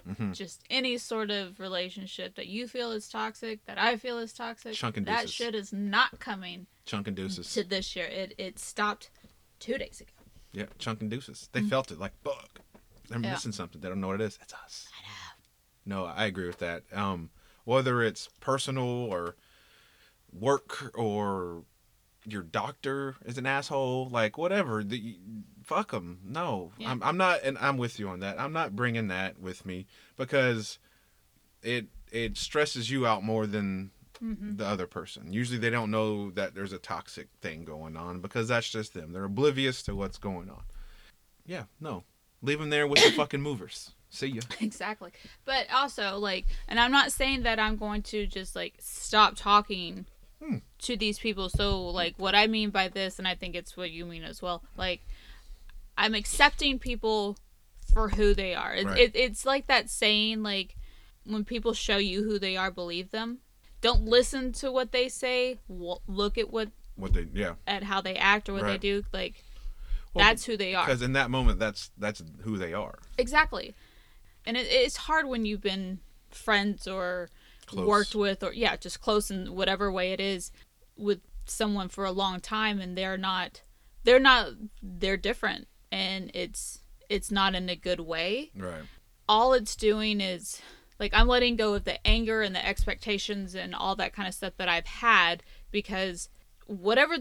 Mhm. 0.07 0.33
just 0.33 0.63
any 0.69 0.97
sort 0.97 1.29
of 1.29 1.59
relationship 1.59 2.35
that 2.35 2.47
you 2.47 2.67
feel 2.67 2.91
is 2.91 3.07
toxic, 3.09 3.63
that 3.65 3.77
I 3.77 3.95
feel 3.97 4.17
is 4.17 4.33
toxic, 4.33 4.73
Chunk 4.73 4.97
and 4.97 5.05
deuces. 5.05 5.21
That 5.23 5.29
shit 5.29 5.53
is 5.55 5.71
not 5.73 6.19
coming 6.19 6.67
Chunk 6.85 7.07
and 7.07 7.15
deuces. 7.15 7.53
to 7.53 7.63
this 7.63 7.95
year. 7.95 8.05
It 8.05 8.33
it 8.37 8.57
stopped 8.57 9.11
two 9.59 9.77
days 9.77 10.01
ago. 10.01 10.11
Yeah, 10.51 10.65
chunk 10.79 11.01
and 11.01 11.11
deuces. 11.11 11.49
They 11.51 11.61
felt 11.61 11.91
it 11.91 11.99
like 11.99 12.13
fuck. 12.23 12.61
They're 13.07 13.17
Mm-hmm. 13.17 13.25
Yeah. 13.25 13.31
missing 13.33 13.51
something. 13.51 13.81
They 13.81 13.89
don't 13.89 13.99
know 14.01 14.07
what 14.07 14.21
it 14.21 14.23
is. 14.23 14.39
It's 14.41 14.53
us. 14.53 14.87
I 14.97 15.07
know. 15.91 16.03
No, 16.03 16.05
I 16.05 16.25
agree 16.25 16.47
with 16.47 16.59
that. 16.59 16.83
Um, 16.93 17.29
whether 17.65 18.01
it's 18.01 18.29
personal 18.39 18.85
or 18.87 19.35
work 20.31 20.91
or 20.95 21.65
your 22.31 22.43
doctor 22.43 23.15
is 23.25 23.37
an 23.37 23.45
asshole, 23.45 24.09
like 24.09 24.37
whatever. 24.37 24.83
The, 24.83 25.17
fuck 25.63 25.91
them. 25.91 26.19
No, 26.25 26.71
Yeah. 26.77 26.91
I'm. 26.91 27.03
I'm 27.03 27.17
not, 27.17 27.41
and 27.43 27.57
I'm 27.59 27.77
with 27.77 27.99
you 27.99 28.09
on 28.09 28.19
that. 28.21 28.39
I'm 28.39 28.53
not 28.53 28.75
bringing 28.75 29.07
that 29.09 29.39
with 29.39 29.65
me 29.65 29.85
because 30.17 30.79
it 31.61 31.87
it 32.11 32.37
stresses 32.37 32.89
you 32.89 33.05
out 33.07 33.23
more 33.23 33.45
than 33.47 33.91
Mm-hmm. 34.21 34.57
the 34.57 34.65
other 34.65 34.85
person. 34.85 35.31
Usually 35.31 35.57
they 35.57 35.69
don't 35.69 35.91
know 35.91 36.29
that 36.31 36.53
there's 36.53 36.73
a 36.73 36.77
toxic 36.77 37.29
thing 37.39 37.63
going 37.63 37.95
on 37.95 38.19
because 38.19 38.49
that's 38.49 38.69
just 38.69 38.93
them. 38.93 39.13
They're 39.13 39.23
oblivious 39.23 39.81
to 39.83 39.95
what's 39.95 40.17
going 40.17 40.49
on. 40.49 40.63
Yeah, 41.45 41.63
no. 41.79 42.03
Leave 42.41 42.59
them 42.59 42.69
there 42.69 42.85
with 42.85 43.01
the 43.01 43.11
fucking 43.11 43.41
movers. 43.41 43.91
See 44.09 44.27
ya. 44.27 44.41
Exactly. 44.59 45.11
But 45.45 45.67
also, 45.73 46.17
like, 46.17 46.47
and 46.67 46.81
I'm 46.81 46.91
not 46.91 47.13
saying 47.13 47.43
that 47.43 47.59
I'm 47.61 47.77
going 47.77 48.01
to 48.03 48.27
just, 48.27 48.57
like, 48.57 48.73
stop 48.79 49.35
talking. 49.37 50.05
To 50.79 50.95
these 50.97 51.19
people. 51.19 51.49
So, 51.49 51.87
like, 51.87 52.15
what 52.17 52.35
I 52.35 52.47
mean 52.47 52.69
by 52.69 52.87
this, 52.87 53.19
and 53.19 53.27
I 53.27 53.35
think 53.35 53.55
it's 53.55 53.75
what 53.77 53.91
you 53.91 54.05
mean 54.05 54.23
as 54.23 54.41
well, 54.41 54.63
like, 54.77 55.01
I'm 55.97 56.15
accepting 56.15 56.79
people 56.79 57.37
for 57.93 58.09
who 58.09 58.33
they 58.33 58.55
are. 58.55 58.73
It, 58.73 58.85
Right. 58.85 58.97
it, 58.99 59.11
it's 59.15 59.45
like 59.45 59.67
that 59.67 59.89
saying, 59.89 60.43
like, 60.43 60.75
when 61.25 61.43
people 61.43 61.73
show 61.73 61.97
you 61.97 62.23
who 62.23 62.39
they 62.39 62.55
are, 62.55 62.71
believe 62.71 63.11
them. 63.11 63.39
Don't 63.81 64.05
listen 64.05 64.51
to 64.53 64.71
what 64.71 64.91
they 64.91 65.07
say. 65.09 65.59
Look 65.69 66.37
at 66.37 66.49
what 66.51 66.69
What 66.95 67.13
they 67.13 67.27
yeah. 67.33 67.53
at 67.65 67.83
how 67.83 68.01
they 68.01 68.15
act 68.15 68.49
or 68.49 68.53
what 68.53 68.65
they 68.65 68.77
do. 68.77 69.03
Like, 69.13 69.43
Well, 70.13 70.25
that's 70.25 70.43
who 70.45 70.57
they 70.57 70.75
are. 70.75 70.85
Because 70.85 71.01
in 71.01 71.13
that 71.13 71.29
moment, 71.29 71.59
that's 71.59 71.91
that's 71.97 72.21
who 72.41 72.57
they 72.57 72.73
are. 72.73 72.99
Exactly. 73.17 73.73
And 74.45 74.57
it, 74.57 74.67
it's 74.69 74.97
hard 74.97 75.27
when 75.27 75.45
you've 75.45 75.61
been 75.61 75.99
friends 76.29 76.87
or 76.87 77.29
Close. 77.67 77.87
worked 77.87 78.15
with 78.15 78.43
or 78.43 78.51
yeah, 78.53 78.75
just 78.75 78.99
close 79.01 79.31
in 79.31 79.53
whatever 79.55 79.91
way 79.91 80.11
it 80.11 80.19
is 80.19 80.51
with 80.99 81.19
someone 81.45 81.89
for 81.89 82.05
a 82.05 82.11
long 82.11 82.39
time 82.39 82.79
and 82.79 82.97
they're 82.97 83.17
not 83.17 83.63
they're 84.03 84.19
not 84.19 84.49
they're 84.83 85.17
different 85.17 85.67
and 85.91 86.29
it's 86.33 86.79
it's 87.09 87.31
not 87.31 87.55
in 87.55 87.69
a 87.69 87.75
good 87.75 87.99
way. 87.99 88.51
Right. 88.55 88.83
All 89.27 89.53
it's 89.53 89.75
doing 89.75 90.21
is 90.21 90.61
like 90.99 91.13
I'm 91.13 91.27
letting 91.27 91.55
go 91.55 91.73
of 91.73 91.85
the 91.85 92.05
anger 92.05 92.41
and 92.41 92.53
the 92.55 92.65
expectations 92.65 93.55
and 93.55 93.73
all 93.73 93.95
that 93.95 94.13
kind 94.13 94.27
of 94.27 94.33
stuff 94.33 94.53
that 94.57 94.69
I've 94.69 94.85
had 94.85 95.43
because 95.71 96.29
whatever 96.67 97.15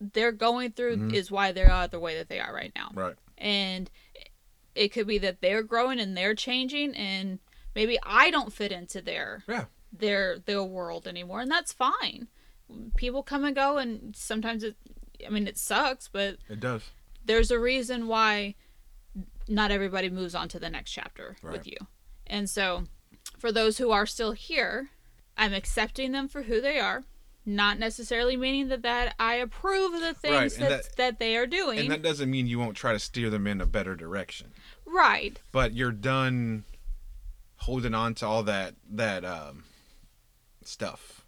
they're 0.00 0.32
going 0.32 0.72
through 0.72 0.96
mm-hmm. 0.96 1.14
is 1.14 1.30
why 1.30 1.52
they 1.52 1.64
are 1.64 1.88
the 1.88 2.00
way 2.00 2.16
that 2.18 2.28
they 2.28 2.40
are 2.40 2.52
right 2.52 2.72
now 2.74 2.90
Right. 2.92 3.14
and 3.38 3.88
it 4.74 4.88
could 4.88 5.06
be 5.06 5.18
that 5.18 5.40
they're 5.40 5.62
growing 5.62 6.00
and 6.00 6.16
they're 6.16 6.34
changing 6.34 6.94
and 6.94 7.38
maybe 7.74 7.98
I 8.02 8.30
don't 8.30 8.52
fit 8.52 8.72
into 8.72 9.00
their 9.00 9.44
Yeah. 9.48 9.66
their 9.92 10.38
their 10.38 10.62
world 10.62 11.06
anymore 11.06 11.40
and 11.40 11.50
that's 11.50 11.72
fine. 11.72 12.28
People 12.96 13.22
come 13.22 13.44
and 13.44 13.54
go 13.56 13.78
and 13.78 14.14
sometimes 14.16 14.62
it 14.62 14.76
I 15.26 15.30
mean 15.30 15.46
it 15.46 15.58
sucks, 15.58 16.08
but 16.08 16.36
It 16.48 16.60
does. 16.60 16.82
there's 17.24 17.50
a 17.50 17.58
reason 17.58 18.06
why 18.08 18.54
not 19.48 19.70
everybody 19.70 20.08
moves 20.10 20.34
on 20.34 20.48
to 20.48 20.58
the 20.58 20.70
next 20.70 20.90
chapter 20.92 21.36
Right. 21.42 21.52
with 21.52 21.66
you. 21.66 21.76
And 22.26 22.48
so 22.48 22.84
for 23.38 23.52
those 23.52 23.78
who 23.78 23.90
are 23.90 24.06
still 24.06 24.32
here, 24.32 24.90
I'm 25.36 25.52
accepting 25.52 26.12
them 26.12 26.28
for 26.28 26.42
who 26.42 26.60
they 26.60 26.78
are. 26.78 27.04
Not 27.44 27.78
necessarily 27.78 28.36
meaning 28.36 28.68
that, 28.68 28.82
that 28.82 29.14
I 29.18 29.34
approve 29.34 29.94
of 29.94 30.00
the 30.00 30.14
things 30.14 30.54
and 30.54 30.62
that, 30.62 30.68
that- 30.84 30.96
that 30.96 31.18
they 31.18 31.36
are 31.36 31.46
doing. 31.46 31.78
And 31.80 31.90
that 31.90 32.02
doesn't 32.02 32.30
mean 32.30 32.46
you 32.46 32.58
won't 32.60 32.76
try 32.76 32.92
to 32.92 33.00
steer 33.00 33.30
them 33.30 33.46
in 33.48 33.60
a 33.60 33.66
better 33.66 33.96
direction. 33.96 34.52
right. 34.86 35.40
But 35.50 35.72
you're 35.74 35.90
done 35.92 36.64
holding 37.56 37.94
on 37.94 38.14
to 38.16 38.26
all 38.26 38.42
that 38.44 38.74
that 38.90 39.24
um 39.24 39.64
stuff. 40.64 41.21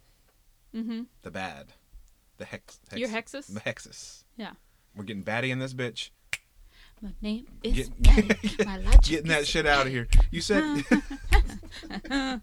Mm-hmm. 0.75 1.03
The 1.21 1.31
bad. 1.31 1.67
The 2.37 2.45
hex, 2.45 2.79
hex 2.89 2.99
Your 2.99 3.09
hexes? 3.09 3.53
The 3.53 3.61
hexes. 3.61 4.23
Yeah. 4.35 4.51
We're 4.95 5.05
getting 5.05 5.23
batty 5.23 5.51
in 5.51 5.59
this 5.59 5.73
bitch. 5.73 6.09
My 7.01 7.11
name 7.21 7.45
is 7.63 7.89
Get- 7.89 8.05
Maddie. 8.05 8.65
My 8.65 8.77
logic 8.85 9.01
Getting 9.03 9.27
that 9.29 9.47
shit 9.47 9.65
out 9.65 9.85
of 9.85 9.91
here. 9.91 10.07
You 10.31 10.41
said 10.41 10.83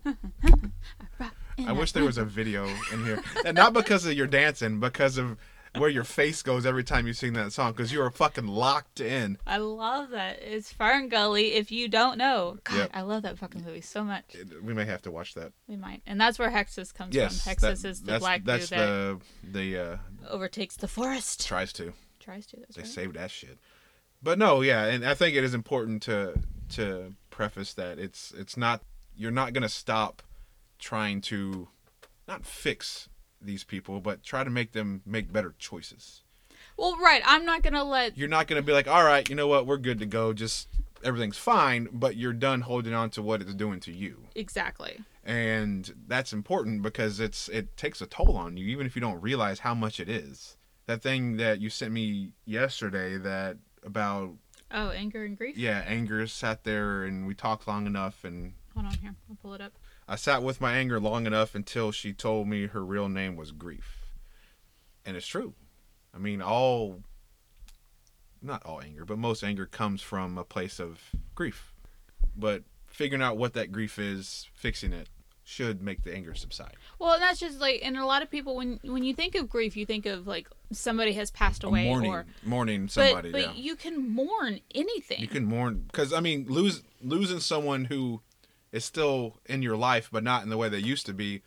I 1.66 1.72
wish 1.72 1.92
there 1.92 2.04
was 2.04 2.18
a 2.18 2.24
video 2.24 2.66
in 2.92 3.04
here. 3.04 3.22
And 3.44 3.56
not 3.56 3.72
because 3.72 4.04
of 4.06 4.12
your 4.14 4.26
dancing, 4.26 4.80
because 4.80 5.18
of 5.18 5.36
where 5.76 5.88
your 5.88 6.04
face 6.04 6.42
goes 6.42 6.66
every 6.66 6.84
time 6.84 7.06
you 7.06 7.12
sing 7.12 7.32
that 7.32 7.52
song 7.52 7.72
because 7.72 7.92
you 7.92 8.02
are 8.02 8.10
fucking 8.10 8.46
locked 8.46 9.00
in. 9.00 9.38
I 9.46 9.56
love 9.56 10.10
that. 10.10 10.40
It's 10.42 10.72
FernGully. 10.72 11.52
If 11.52 11.72
you 11.72 11.88
don't 11.88 12.18
know, 12.18 12.58
God, 12.64 12.76
Yep. 12.76 12.90
I 12.94 13.00
love 13.02 13.22
that 13.22 13.38
fucking 13.38 13.64
movie 13.64 13.80
so 13.80 14.04
much. 14.04 14.34
It- 14.34 14.62
We 14.62 14.74
may 14.74 14.84
have 14.84 15.02
to 15.02 15.10
watch 15.10 15.34
that. 15.34 15.52
We 15.66 15.76
might, 15.76 16.02
and 16.06 16.20
that's 16.20 16.38
where 16.38 16.50
Hexxus 16.50 16.92
comes 16.92 17.14
Yes, 17.14 17.42
from. 17.42 17.54
that- 17.54 17.58
Hexxus 17.78 17.84
is 17.84 18.00
the 18.02 18.06
that's, 18.12 18.20
black 18.20 18.44
that's 18.44 18.68
dude 18.68 18.78
that 18.78 19.20
the 19.52 19.58
the 19.60 19.78
uh, 19.78 19.96
overtakes 20.28 20.76
the 20.76 20.88
forest. 20.88 21.46
tries 21.46 21.72
to. 21.74 21.92
Tries 22.20 22.46
to. 22.46 22.56
They 22.56 22.82
right. 22.82 22.86
saved 22.86 23.14
that 23.16 23.30
shit. 23.30 23.58
But 24.22 24.38
no, 24.38 24.60
yeah, 24.60 24.84
and 24.84 25.04
I 25.04 25.14
think 25.14 25.34
it 25.36 25.42
is 25.42 25.54
important 25.54 26.02
to 26.02 26.34
to 26.74 27.14
preface 27.30 27.72
that 27.74 27.98
it's 27.98 28.30
it's 28.32 28.56
not 28.56 28.82
you're 29.16 29.30
not 29.32 29.52
gonna 29.52 29.68
stop 29.68 30.22
trying 30.78 31.20
to 31.22 31.68
not 32.28 32.44
fix 32.46 33.08
these 33.44 33.64
people, 33.64 34.00
but 34.00 34.22
try 34.22 34.44
to 34.44 34.50
make 34.50 34.72
them 34.72 35.02
make 35.06 35.32
better 35.32 35.54
choices. 35.58 36.22
Well, 36.76 36.96
right. 36.98 37.22
I'm 37.24 37.44
not 37.44 37.62
gonna 37.62 37.84
let. 37.84 38.16
You're 38.16 38.28
not 38.28 38.46
gonna 38.46 38.62
be 38.62 38.72
like, 38.72 38.88
all 38.88 39.04
right, 39.04 39.28
you 39.28 39.34
know 39.34 39.46
what, 39.48 39.66
we're 39.66 39.76
good 39.78 39.98
to 40.00 40.06
go, 40.06 40.32
just 40.32 40.68
everything's 41.04 41.36
fine, 41.38 41.88
but 41.92 42.16
you're 42.16 42.32
done 42.32 42.60
holding 42.62 42.94
on 42.94 43.10
to 43.10 43.22
what 43.22 43.42
it's 43.42 43.54
doing 43.54 43.80
to 43.80 43.92
you. 43.92 44.28
Exactly. 44.34 45.00
And 45.24 45.92
that's 46.06 46.32
important 46.32 46.82
because 46.82 47.20
it's 47.20 47.48
it 47.48 47.76
takes 47.76 48.00
a 48.00 48.06
toll 48.06 48.36
on 48.36 48.56
you, 48.56 48.66
even 48.66 48.86
if 48.86 48.94
you 48.96 49.00
don't 49.02 49.20
realize 49.20 49.60
how 49.60 49.74
much 49.74 50.00
it 50.00 50.08
is. 50.08 50.56
That 50.86 51.02
thing 51.02 51.36
that 51.36 51.60
you 51.60 51.70
sent 51.70 51.92
me 51.92 52.32
yesterday 52.44 53.16
that 53.18 53.56
about 53.84 54.32
Oh, 54.74 54.88
anger 54.90 55.24
and 55.24 55.36
grief. 55.36 55.56
yeah, 55.58 55.84
anger 55.86 56.26
sat 56.26 56.64
there 56.64 57.04
and 57.04 57.26
we 57.26 57.34
talked 57.34 57.68
long 57.68 57.86
enough 57.86 58.24
and 58.24 58.54
Hold 58.74 58.86
on 58.86 58.94
here. 58.94 59.14
I'll 59.28 59.36
pull 59.36 59.52
it 59.54 59.60
up. 59.60 59.72
I 60.08 60.16
sat 60.16 60.42
with 60.42 60.60
my 60.60 60.74
anger 60.74 60.98
long 61.00 61.26
enough 61.26 61.54
until 61.54 61.92
she 61.92 62.12
told 62.12 62.48
me 62.48 62.66
her 62.66 62.84
real 62.84 63.08
name 63.08 63.36
was 63.36 63.52
grief. 63.52 63.98
And 65.04 65.16
it's 65.16 65.26
true. 65.26 65.54
I 66.14 66.18
mean, 66.18 66.42
all 66.42 67.02
not 68.42 68.64
all 68.64 68.80
anger, 68.82 69.04
but 69.04 69.18
most 69.18 69.42
anger 69.44 69.66
comes 69.66 70.02
from 70.02 70.36
a 70.36 70.44
place 70.44 70.80
of 70.80 71.00
grief. 71.34 71.72
But 72.36 72.64
figuring 72.86 73.22
out 73.22 73.36
what 73.36 73.54
that 73.54 73.72
grief 73.72 73.98
is, 73.98 74.48
fixing 74.54 74.92
it 74.92 75.08
should 75.44 75.82
make 75.82 76.02
the 76.02 76.14
anger 76.14 76.34
subside. 76.34 76.76
Well, 76.98 77.18
that's 77.18 77.40
just 77.40 77.60
like, 77.60 77.80
and 77.82 77.96
a 77.96 78.06
lot 78.06 78.22
of 78.22 78.30
people 78.30 78.56
when 78.56 78.80
when 78.82 79.04
you 79.04 79.14
think 79.14 79.34
of 79.34 79.48
grief, 79.48 79.76
you 79.76 79.86
think 79.86 80.06
of 80.06 80.26
like 80.26 80.48
somebody 80.72 81.12
has 81.12 81.30
passed 81.30 81.64
away 81.64 81.84
mourning, 81.84 82.10
or. 82.10 82.26
mourning 82.44 82.84
But, 82.86 82.92
somebody. 82.92 83.32
but 83.32 83.40
yeah. 83.40 83.52
you 83.54 83.76
can 83.76 84.08
mourn 84.10 84.60
anything. 84.74 85.20
You 85.20 85.28
can 85.28 85.44
mourn 85.44 85.84
because 85.86 86.12
I 86.12 86.20
mean, 86.20 86.46
lose 86.48 86.82
losing 87.02 87.40
someone 87.40 87.86
who 87.86 88.20
is 88.72 88.84
still 88.84 89.38
in 89.46 89.62
your 89.62 89.76
life, 89.76 90.08
but 90.10 90.24
not 90.24 90.42
in 90.42 90.48
the 90.48 90.56
way 90.56 90.68
they 90.68 90.78
used 90.78 91.06
to 91.06 91.12
be, 91.12 91.42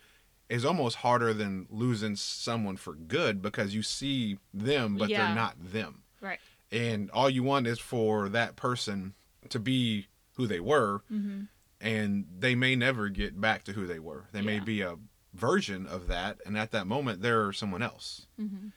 is 0.48 0.64
almost 0.64 0.96
harder 0.96 1.34
than 1.34 1.66
losing 1.70 2.14
someone 2.16 2.76
for 2.76 2.94
good 2.94 3.42
because 3.42 3.74
you 3.74 3.82
see 3.82 4.38
them, 4.54 4.96
but 4.96 5.08
Yeah. 5.08 5.26
they're 5.26 5.34
not 5.34 5.56
them, 5.72 6.02
Right. 6.20 6.38
and 6.70 7.10
all 7.10 7.28
you 7.28 7.42
want 7.42 7.66
is 7.66 7.80
for 7.80 8.28
that 8.28 8.54
person 8.56 9.14
to 9.48 9.58
be 9.58 10.06
who 10.34 10.46
they 10.46 10.60
were, 10.60 11.02
Mm-hmm. 11.10 11.42
and 11.80 12.26
they 12.38 12.54
may 12.54 12.76
never 12.76 13.08
get 13.08 13.40
back 13.40 13.64
to 13.64 13.72
who 13.72 13.86
they 13.86 13.98
were. 13.98 14.28
They 14.32 14.40
may 14.42 14.60
be 14.60 14.80
a 14.82 14.96
version 15.34 15.86
of 15.86 16.06
that, 16.06 16.40
and 16.46 16.56
at 16.56 16.70
that 16.70 16.86
moment, 16.86 17.22
they're 17.22 17.52
someone 17.52 17.82
else. 17.82 18.26
Mm-hmm. 18.40 18.68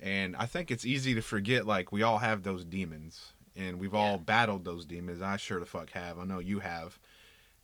And 0.00 0.34
I 0.36 0.46
think 0.46 0.70
it's 0.70 0.84
easy 0.84 1.14
to 1.14 1.22
forget, 1.22 1.64
like, 1.66 1.92
we 1.92 2.02
all 2.02 2.18
have 2.18 2.42
those 2.42 2.64
demons. 2.64 3.32
And 3.56 3.78
we've 3.78 3.94
all 3.94 4.18
battled 4.18 4.64
those 4.64 4.84
demons. 4.84 5.22
I 5.22 5.36
sure 5.36 5.60
the 5.60 5.64
fuck 5.66 5.90
have. 5.90 6.18
I 6.18 6.24
know 6.24 6.40
you 6.40 6.58
have. 6.58 6.98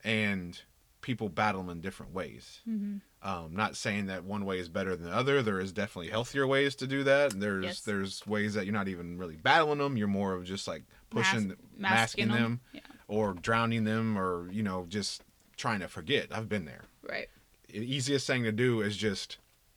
And 0.05 0.61
people 1.03 1.29
battle 1.29 1.63
them 1.63 1.71
in 1.71 1.81
different 1.81 2.13
ways. 2.13 2.61
Mm-hmm. 2.69 2.99
Um, 3.27 3.55
not 3.55 3.77
saying 3.77 4.07
that 4.07 4.25
one 4.25 4.45
way 4.45 4.59
is 4.59 4.69
better 4.69 4.97
than 4.97 5.07
the 5.11 5.15
other. 5.17 5.43
There 5.43 5.61
is 5.61 5.73
definitely 5.73 6.11
healthier 6.11 6.47
ways 6.47 6.75
to 6.77 6.87
do 6.87 7.05
that. 7.05 7.39
There's 7.39 7.65
Yes. 7.65 7.81
there's 7.81 8.27
ways 8.27 8.55
that 8.55 8.65
you're 8.67 8.73
not 8.75 8.89
even 8.89 9.19
really 9.19 9.37
battling 9.37 9.79
them. 9.79 9.97
You're 9.97 10.09
more 10.09 10.33
of 10.35 10.45
just 10.45 10.67
like 10.69 10.83
pushing, 11.11 11.49
Mas- 11.49 11.57
masking, 11.77 12.29
masking 12.29 12.31
'em. 12.31 12.43
them, 12.43 12.61
Yeah. 12.73 12.81
or 13.09 13.35
drowning 13.35 13.85
them, 13.85 14.19
or 14.19 14.51
you 14.51 14.63
know 14.63 14.87
just 14.89 15.23
trying 15.57 15.81
to 15.81 15.89
forget. 15.89 16.29
I've 16.31 16.49
been 16.49 16.65
there. 16.65 16.85
Right. 17.03 17.29
The 17.69 17.79
easiest 17.81 18.27
thing 18.27 18.43
to 18.45 18.53
do 18.53 18.81
is 18.81 18.97
just 18.97 19.37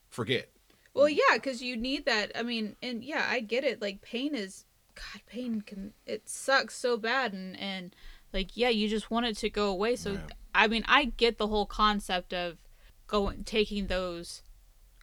forget. 0.10 0.50
Well, 0.94 1.10
yeah, 1.10 1.34
because 1.34 1.62
you 1.62 1.76
need 1.76 2.06
that. 2.06 2.32
I 2.36 2.44
mean, 2.44 2.76
and 2.82 3.04
yeah, 3.04 3.26
I 3.30 3.40
get 3.40 3.64
it. 3.64 3.82
Like 3.82 4.02
pain 4.02 4.36
is, 4.36 4.66
God, 4.96 5.22
pain 5.26 5.62
can 5.62 5.94
it 6.06 6.30
sucks 6.30 6.76
so 6.76 6.98
bad, 6.98 7.34
and 7.34 7.58
and 7.60 7.96
Like, 8.34 8.58
yeah, 8.58 8.70
you 8.70 8.90
just 8.90 9.10
want 9.12 9.26
it 9.28 9.38
to 9.38 9.50
go 9.50 9.70
away. 9.70 9.96
So, 9.96 10.14
Yeah. 10.14 10.20
I 10.56 10.68
mean, 10.68 10.84
I 10.88 11.06
get 11.06 11.38
the 11.38 11.48
whole 11.48 11.66
concept 11.66 12.34
of 12.34 12.58
going 13.08 13.44
taking 13.44 13.88
those 13.88 14.42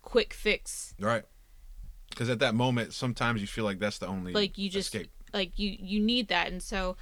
quick 0.03 0.33
fix 0.35 0.95
Right. 0.99 1.25
Because 2.09 2.29
at 2.29 2.41
that 2.41 2.55
moment, 2.55 2.93
sometimes 2.93 3.41
you 3.41 3.47
feel 3.47 3.65
like 3.65 3.79
that's 3.79 3.99
the 3.99 4.07
only 4.07 4.33
like 4.33 4.59
you 4.59 4.69
just 4.69 4.93
escape. 4.95 5.11
like 5.33 5.59
you 5.59 5.77
you 5.79 6.01
need 6.01 6.27
that 6.29 6.49
and 6.51 6.61
so 6.63 6.97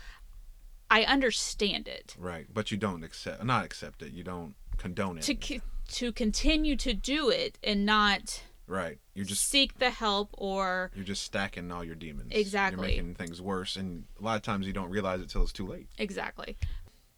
i 0.91 1.05
understand 1.05 1.87
it 1.89 2.15
Right, 2.19 2.47
but 2.53 2.71
you 2.71 2.77
don't 2.77 3.05
accept, 3.05 3.43
not 3.45 3.65
accept 3.65 4.03
it. 4.03 4.13
You 4.13 4.25
don't 4.25 4.55
condone 4.77 5.19
it. 5.19 5.23
to 5.25 5.35
co- 5.35 5.65
to 5.93 6.13
continue 6.13 6.77
to 6.77 6.93
do 6.93 7.31
it 7.31 7.59
and 7.63 7.87
not 7.87 8.43
right, 8.69 8.99
you're 9.15 9.25
just 9.25 9.49
seek 9.49 9.79
the 9.79 9.91
help 9.91 10.31
or 10.39 10.91
you're 10.95 11.05
just 11.05 11.23
stacking 11.23 11.73
all 11.73 11.83
your 11.85 11.95
demons. 11.97 12.29
Exactly. 12.33 12.95
You're 12.95 13.05
making 13.05 13.15
things 13.17 13.41
worse, 13.43 13.77
and 13.77 14.05
a 14.21 14.23
lot 14.25 14.37
of 14.37 14.43
times 14.43 14.67
you 14.67 14.73
don't 14.73 14.91
realize 14.91 15.21
it 15.21 15.29
till 15.31 15.43
it's 15.43 15.53
too 15.53 15.67
late. 15.67 15.89
exactly 15.99 16.57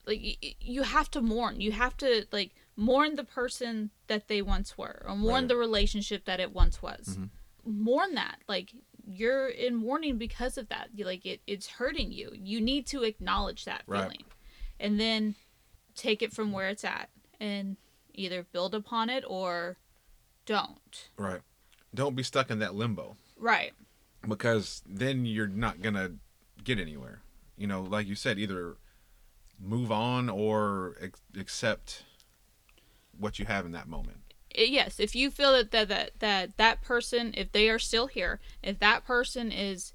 like 0.07 0.57
you 0.61 0.83
have 0.83 1.11
to 1.11 1.21
mourn 1.21 1.61
you 1.61 1.73
have 1.73 1.95
to 1.95 2.25
like 2.33 2.53
mourn 2.75 3.17
the 3.17 3.23
person 3.25 3.91
that 4.07 4.29
they 4.29 4.41
once 4.41 4.79
were 4.79 5.03
or 5.07 5.15
mourn 5.15 5.43
Right. 5.43 5.49
the 5.49 5.57
relationship 5.57 6.25
that 6.25 6.41
it 6.41 6.53
once 6.55 6.81
was 6.81 7.19
Mhm. 7.19 7.29
mourn 7.67 8.15
that 8.15 8.39
like 8.49 8.73
you're 9.07 9.49
in 9.49 9.75
mourning 9.75 10.17
because 10.17 10.57
of 10.57 10.69
that 10.71 10.89
You- 10.95 11.05
like 11.05 11.27
it, 11.27 11.43
it's 11.47 11.67
hurting 11.67 12.13
you 12.13 12.31
you 12.35 12.61
need 12.63 12.87
to 12.89 13.03
acknowledge 13.03 13.67
that 13.67 13.83
Right. 13.87 14.03
feeling 14.05 14.25
and 14.81 14.99
then 14.99 15.35
take 15.95 16.23
it 16.23 16.33
from 16.33 16.51
where 16.51 16.71
it's 16.71 16.85
at 16.85 17.11
and 17.39 17.77
either 18.15 18.43
build 18.43 18.75
upon 18.75 19.11
it 19.11 19.23
or 19.27 19.77
don't 20.51 21.09
Right. 21.17 21.41
Don't 21.95 22.17
be 22.17 22.23
stuck 22.25 22.51
in 22.51 22.59
that 22.59 22.75
limbo 22.75 23.17
right 23.37 23.73
because 24.29 24.83
then 24.87 25.25
you're 25.25 25.47
not 25.47 25.81
gonna 25.81 26.13
get 26.65 26.79
anywhere. 26.79 27.23
You 27.57 27.67
know, 27.67 27.83
like 27.83 28.07
you 28.07 28.15
said, 28.15 28.39
either 28.39 28.77
move 29.59 29.91
on 29.93 30.29
or 30.29 30.97
ex- 31.01 31.21
accept 31.39 32.05
what 33.19 33.39
you 33.39 33.45
have 33.47 33.65
in 33.67 33.73
that 33.73 33.87
moment. 33.89 34.19
Yes 34.55 34.99
if 34.99 35.15
you 35.15 35.31
feel 35.31 35.53
that 35.53 35.71
that, 35.71 35.89
that 35.89 36.11
that 36.19 36.57
that 36.57 36.83
person 36.83 37.33
if 37.37 37.53
they 37.53 37.69
are 37.71 37.79
still 37.79 38.09
here 38.09 38.41
if 38.63 38.79
that 38.81 39.05
person 39.05 39.53
is 39.53 39.93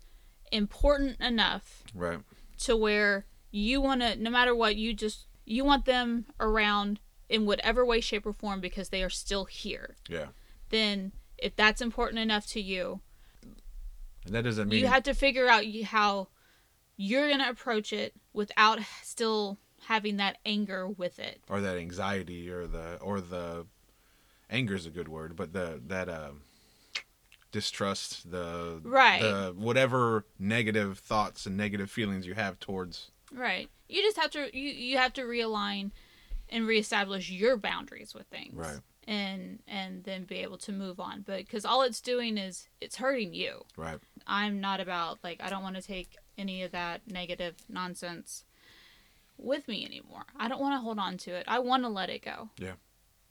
important 0.51 1.19
enough 1.19 1.83
Right. 1.93 2.19
to 2.59 2.77
where 2.77 3.25
you 3.51 3.81
want 3.81 4.01
to 4.01 4.15
no 4.15 4.29
matter 4.29 4.55
what 4.55 4.75
you 4.77 4.93
just 4.93 5.25
you 5.45 5.65
want 5.65 5.85
them 5.85 6.25
around 6.39 6.99
in 7.27 7.45
whatever 7.45 7.85
way 7.85 7.99
shape 7.99 8.25
or 8.25 8.33
form 8.33 8.61
because 8.61 8.89
they 8.89 9.03
are 9.03 9.09
still 9.09 9.45
here 9.45 9.95
Yeah. 10.07 10.27
Then 10.69 11.11
if 11.37 11.55
that's 11.55 11.81
important 11.81 12.19
enough 12.19 12.45
to 12.47 12.61
you 12.61 12.99
that 14.27 14.43
doesn't 14.43 14.69
mean 14.69 14.79
you 14.79 14.87
have 14.87 15.03
to 15.03 15.13
figure 15.13 15.47
out 15.47 15.63
how 15.85 16.27
you're 16.97 17.27
going 17.27 17.39
to 17.39 17.49
approach 17.49 17.91
it 17.93 18.13
without 18.33 18.79
still 19.03 19.57
having 19.87 20.17
that 20.17 20.37
anger 20.45 20.87
with 20.87 21.19
it 21.19 21.41
or 21.49 21.61
that 21.61 21.77
anxiety 21.77 22.49
or 22.49 22.65
the 22.65 22.95
or 23.01 23.21
the 23.21 23.65
anger 24.49 24.75
is 24.75 24.85
a 24.85 24.89
good 24.89 25.07
word, 25.07 25.35
but 25.35 25.53
the 25.53 25.81
that 25.87 26.07
uh, 26.07 26.31
distrust, 27.51 28.31
the 28.31 28.81
Right. 28.83 29.21
the 29.21 29.53
whatever 29.57 30.25
negative 30.39 30.99
thoughts 30.99 31.45
and 31.45 31.55
negative 31.55 31.89
feelings 31.89 32.25
you 32.25 32.33
have 32.33 32.59
towards 32.59 33.11
right 33.31 33.69
you 33.89 34.01
just 34.01 34.17
have 34.17 34.29
to 34.31 34.55
you, 34.57 34.69
you 34.69 34.97
have 34.97 35.13
to 35.13 35.21
realign 35.21 35.91
and 36.49 36.67
reestablish 36.67 37.29
your 37.31 37.57
boundaries 37.57 38.13
with 38.13 38.27
things 38.27 38.53
Right. 38.55 38.79
And 39.07 39.59
and 39.67 40.03
then 40.03 40.23
be 40.23 40.37
able 40.37 40.57
to 40.57 40.71
move 40.71 40.99
on 40.99 41.21
but 41.25 41.37
because 41.39 41.63
all 41.65 41.81
it's 41.83 42.01
doing 42.01 42.37
is 42.37 42.67
it's 42.81 42.95
hurting 42.95 43.33
you 43.33 43.63
right. 43.77 43.99
I'm 44.25 44.59
not 44.59 44.79
about 44.79 45.19
like 45.23 45.41
I 45.43 45.49
don't 45.49 45.61
want 45.63 45.75
to 45.75 45.81
take 45.81 46.17
any 46.37 46.63
of 46.63 46.71
that 46.71 47.01
negative 47.07 47.55
nonsense 47.69 48.43
with 49.37 49.67
me 49.67 49.85
anymore. 49.85 50.23
I 50.37 50.47
don't 50.47 50.61
want 50.61 50.75
to 50.75 50.79
hold 50.83 50.97
on 50.97 51.17
to 51.19 51.31
it. 51.31 51.43
I 51.47 51.59
want 51.59 51.83
to 51.83 51.89
let 51.89 52.09
it 52.09 52.23
go. 52.23 52.49
Yeah. 52.57 52.73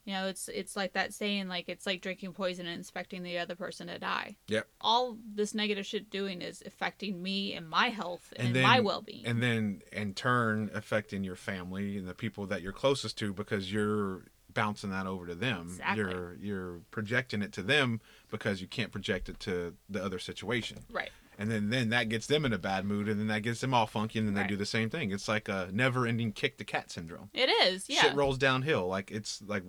You 0.04 0.12
know, 0.12 0.26
it's 0.26 0.48
it's 0.48 0.76
like 0.76 0.92
that 0.92 1.14
saying 1.14 1.48
like 1.48 1.68
it's 1.68 1.86
like 1.86 2.02
drinking 2.02 2.34
poison 2.34 2.66
and 2.66 2.78
expecting 2.78 3.22
the 3.22 3.38
other 3.38 3.54
person 3.54 3.86
to 3.86 3.98
die. 3.98 4.36
Yep. 4.48 4.68
All 4.82 5.16
this 5.34 5.54
negative 5.54 5.86
shit 5.86 6.10
doing 6.10 6.42
is 6.42 6.62
affecting 6.66 7.22
me 7.22 7.54
and 7.54 7.66
my 7.68 7.88
health 7.88 8.32
and, 8.36 8.48
And 8.48 8.56
then- 8.56 8.62
my 8.64 8.80
well-being. 8.80 9.24
And 9.24 9.42
then 9.42 9.80
in 9.92 10.12
turn 10.12 10.70
affecting 10.74 11.24
your 11.24 11.36
family 11.36 11.96
and 11.96 12.06
the 12.06 12.14
people 12.14 12.46
that 12.48 12.60
you're 12.60 12.72
closest 12.72 13.16
to 13.18 13.32
because 13.32 13.72
you're 13.72 14.26
bouncing 14.54 14.90
that 14.90 15.06
over 15.06 15.26
to 15.26 15.34
them. 15.34 15.66
Exactly. 15.68 16.04
You're 16.04 16.34
you're 16.40 16.80
projecting 16.90 17.42
it 17.42 17.52
to 17.52 17.62
them 17.62 18.00
because 18.30 18.60
you 18.60 18.66
can't 18.68 18.92
project 18.92 19.28
it 19.28 19.38
to 19.40 19.74
the 19.90 20.02
other 20.02 20.18
situation. 20.18 20.78
right. 20.92 21.10
and 21.38 21.50
then 21.50 21.68
then 21.70 21.88
that 21.90 22.08
gets 22.08 22.26
them 22.28 22.44
in 22.44 22.52
a 22.52 22.58
bad 22.58 22.84
mood 22.84 23.08
and 23.08 23.18
then 23.18 23.26
that 23.26 23.42
gets 23.42 23.60
them 23.60 23.74
all 23.74 23.86
funky 23.86 24.18
and 24.20 24.28
then 24.28 24.34
Right. 24.36 24.44
they 24.44 24.48
do 24.48 24.56
the 24.56 24.64
same 24.66 24.88
thing 24.88 25.10
it's 25.10 25.26
like 25.26 25.48
a 25.48 25.68
never 25.72 26.06
ending 26.06 26.30
kick 26.32 26.58
the 26.58 26.64
cat 26.64 26.90
syndrome 26.92 27.28
It 27.34 27.50
is. 27.66 27.88
Yeah. 27.88 28.02
shit 28.02 28.14
rolls 28.14 28.38
downhill 28.38 28.86
like 28.86 29.10
it's 29.10 29.42
like 29.42 29.64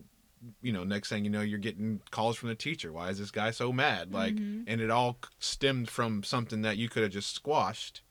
you 0.62 0.72
know 0.72 0.84
next 0.84 1.10
thing 1.10 1.24
you 1.26 1.32
know 1.32 1.42
you're 1.42 1.58
getting 1.58 2.02
calls 2.12 2.38
from 2.38 2.50
the 2.50 2.56
teacher 2.56 2.94
why 2.94 3.10
is 3.10 3.18
this 3.18 3.32
guy 3.32 3.50
so 3.50 3.74
mad 3.74 4.14
like 4.14 4.36
Mhm. 4.36 4.66
and 4.68 4.80
it 4.80 4.92
all 4.92 5.18
stemmed 5.40 5.90
from 5.90 6.22
something 6.22 6.62
that 6.62 6.78
you 6.78 6.88
could 6.88 7.02
have 7.02 7.12
just 7.12 7.34
squashed 7.34 8.04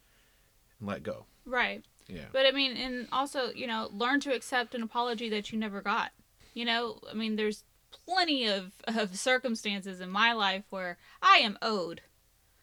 and 0.80 0.88
let 0.88 1.04
go 1.04 1.26
right. 1.44 1.84
yeah 2.08 2.24
But 2.32 2.46
I 2.46 2.50
mean, 2.50 2.76
and 2.76 3.06
also, 3.12 3.50
you 3.54 3.66
know, 3.68 3.88
learn 3.92 4.18
to 4.20 4.34
accept 4.34 4.74
an 4.74 4.82
apology 4.82 5.28
that 5.28 5.52
you 5.52 5.58
never 5.58 5.80
got. 5.80 6.10
You 6.54 6.64
know, 6.64 7.00
I 7.10 7.14
mean, 7.14 7.36
there's 7.36 7.64
plenty 8.06 8.46
of, 8.46 8.72
of 8.88 9.16
circumstances 9.16 10.00
in 10.00 10.10
my 10.10 10.32
life 10.32 10.64
where 10.70 10.98
I 11.22 11.38
am 11.38 11.58
owed. 11.62 12.00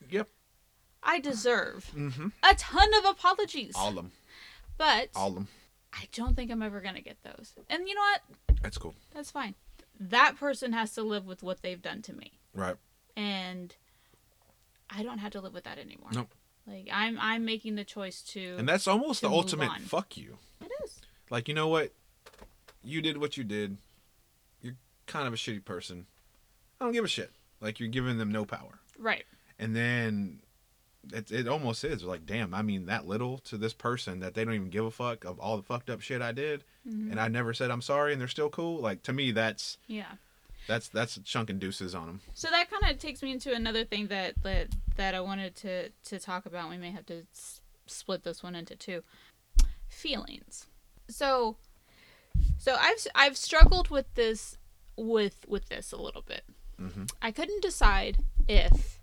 yep 0.10 0.27
I 1.04 1.19
deserve 1.19 1.89
mm-hmm 1.95 2.27
a 2.43 2.56
ton 2.56 2.93
of 2.95 3.06
apologies. 3.06 3.73
all 3.75 3.89
of 3.89 3.95
them 3.95 4.12
but 4.77 5.10
all 5.15 5.30
of 5.30 5.36
them 5.36 5.47
I 5.93 6.08
don't 6.13 6.36
think 6.36 6.51
I'm 6.51 6.62
ever 6.62 6.80
going 6.80 6.95
to 6.95 7.01
get 7.01 7.17
those. 7.23 7.54
And 7.69 7.88
you 7.88 7.95
know 7.95 8.01
what? 8.01 8.21
that's 8.62 8.77
cool 8.77 8.93
That's 9.13 9.32
fine. 9.32 9.56
That 9.99 10.36
person 10.38 10.73
has 10.73 10.93
to 10.93 11.01
live 11.04 11.25
with 11.25 11.43
what 11.43 11.62
they've 11.62 11.82
done 11.82 12.01
to 12.04 12.13
me. 12.13 12.34
right 12.54 12.75
And 13.15 13.73
I 14.89 15.04
don't 15.04 15.19
have 15.19 15.32
to 15.32 15.41
live 15.41 15.54
with 15.54 15.63
that 15.63 15.77
anymore. 15.77 16.10
Nope. 16.13 16.34
Like 16.67 16.89
I'm 16.91 17.17
I'm 17.19 17.45
making 17.45 17.75
the 17.75 17.84
choice 17.86 18.21
to 18.34 18.56
and 18.60 18.67
that's 18.67 18.88
almost 18.88 19.21
to 19.21 19.27
the 19.30 19.34
ultimate 19.34 19.69
on. 19.69 19.80
fuck 19.80 20.17
you 20.17 20.38
It 20.62 20.71
is. 20.84 21.01
like 21.30 21.47
you 21.47 21.54
know 21.54 21.67
what 21.69 21.93
you 22.83 23.01
did 23.01 23.17
what 23.17 23.37
you 23.37 23.43
did 23.43 23.77
you're 24.61 24.75
kind 25.07 25.27
of 25.27 25.33
a 25.33 25.37
shitty 25.37 25.63
person 25.65 26.05
i 26.79 26.83
don't 26.85 26.93
give 26.93 27.05
a 27.05 27.07
shit 27.07 27.31
like 27.59 27.79
you're 27.79 27.89
giving 27.89 28.17
them 28.17 28.31
no 28.31 28.45
power 28.45 28.79
Right. 28.97 29.25
and 29.59 29.75
then 29.75 30.39
it, 31.13 31.31
it 31.31 31.47
almost 31.47 31.83
is 31.83 32.03
like 32.03 32.25
damn 32.25 32.53
i 32.53 32.61
mean 32.61 32.85
that 32.87 33.07
little 33.07 33.37
to 33.39 33.57
this 33.57 33.73
person 33.73 34.19
that 34.19 34.33
they 34.33 34.45
don't 34.45 34.53
even 34.53 34.69
give 34.69 34.85
a 34.85 34.91
fuck 34.91 35.25
of 35.25 35.39
all 35.39 35.57
the 35.57 35.63
fucked 35.63 35.89
up 35.89 36.01
shit 36.01 36.21
i 36.21 36.31
did 36.31 36.63
Mhm. 36.87 37.11
and 37.11 37.19
i 37.19 37.27
never 37.27 37.53
said 37.53 37.69
i'm 37.71 37.81
sorry 37.81 38.11
and 38.13 38.19
they're 38.21 38.27
still 38.27 38.49
cool 38.49 38.79
like 38.79 39.03
to 39.03 39.13
me 39.13 39.31
that's 39.31 39.77
Yeah. 39.87 40.13
that's 40.67 40.87
that's 40.89 41.19
chunking 41.23 41.59
deuces 41.59 41.93
on 41.95 42.07
them 42.07 42.21
So 42.33 42.49
that 42.49 42.69
kind 42.69 42.91
of 42.91 42.99
takes 42.99 43.21
me 43.23 43.31
into 43.31 43.53
another 43.53 43.83
thing 43.85 44.07
that 44.07 44.41
that 44.43 44.67
that 44.95 45.15
I 45.15 45.21
wanted 45.21 45.55
to 45.57 45.89
to 45.89 46.19
talk 46.19 46.45
about. 46.45 46.69
We 46.69 46.77
may 46.77 46.91
have 46.91 47.05
to 47.07 47.25
s- 47.33 47.61
split 47.87 48.23
this 48.23 48.43
one 48.43 48.53
into 48.55 48.75
two. 48.75 49.01
Feelings. 49.89 50.67
So 51.09 51.57
so 52.57 52.75
I've 52.79 53.05
I've 53.15 53.37
struggled 53.37 53.89
with 53.89 54.13
this 54.15 54.57
with 54.97 55.45
with 55.47 55.69
this 55.69 55.91
a 55.91 55.97
little 55.97 56.21
bit. 56.21 56.43
Mhm. 56.79 57.09
I 57.21 57.31
couldn't 57.31 57.61
decide 57.61 58.17
if 58.47 58.99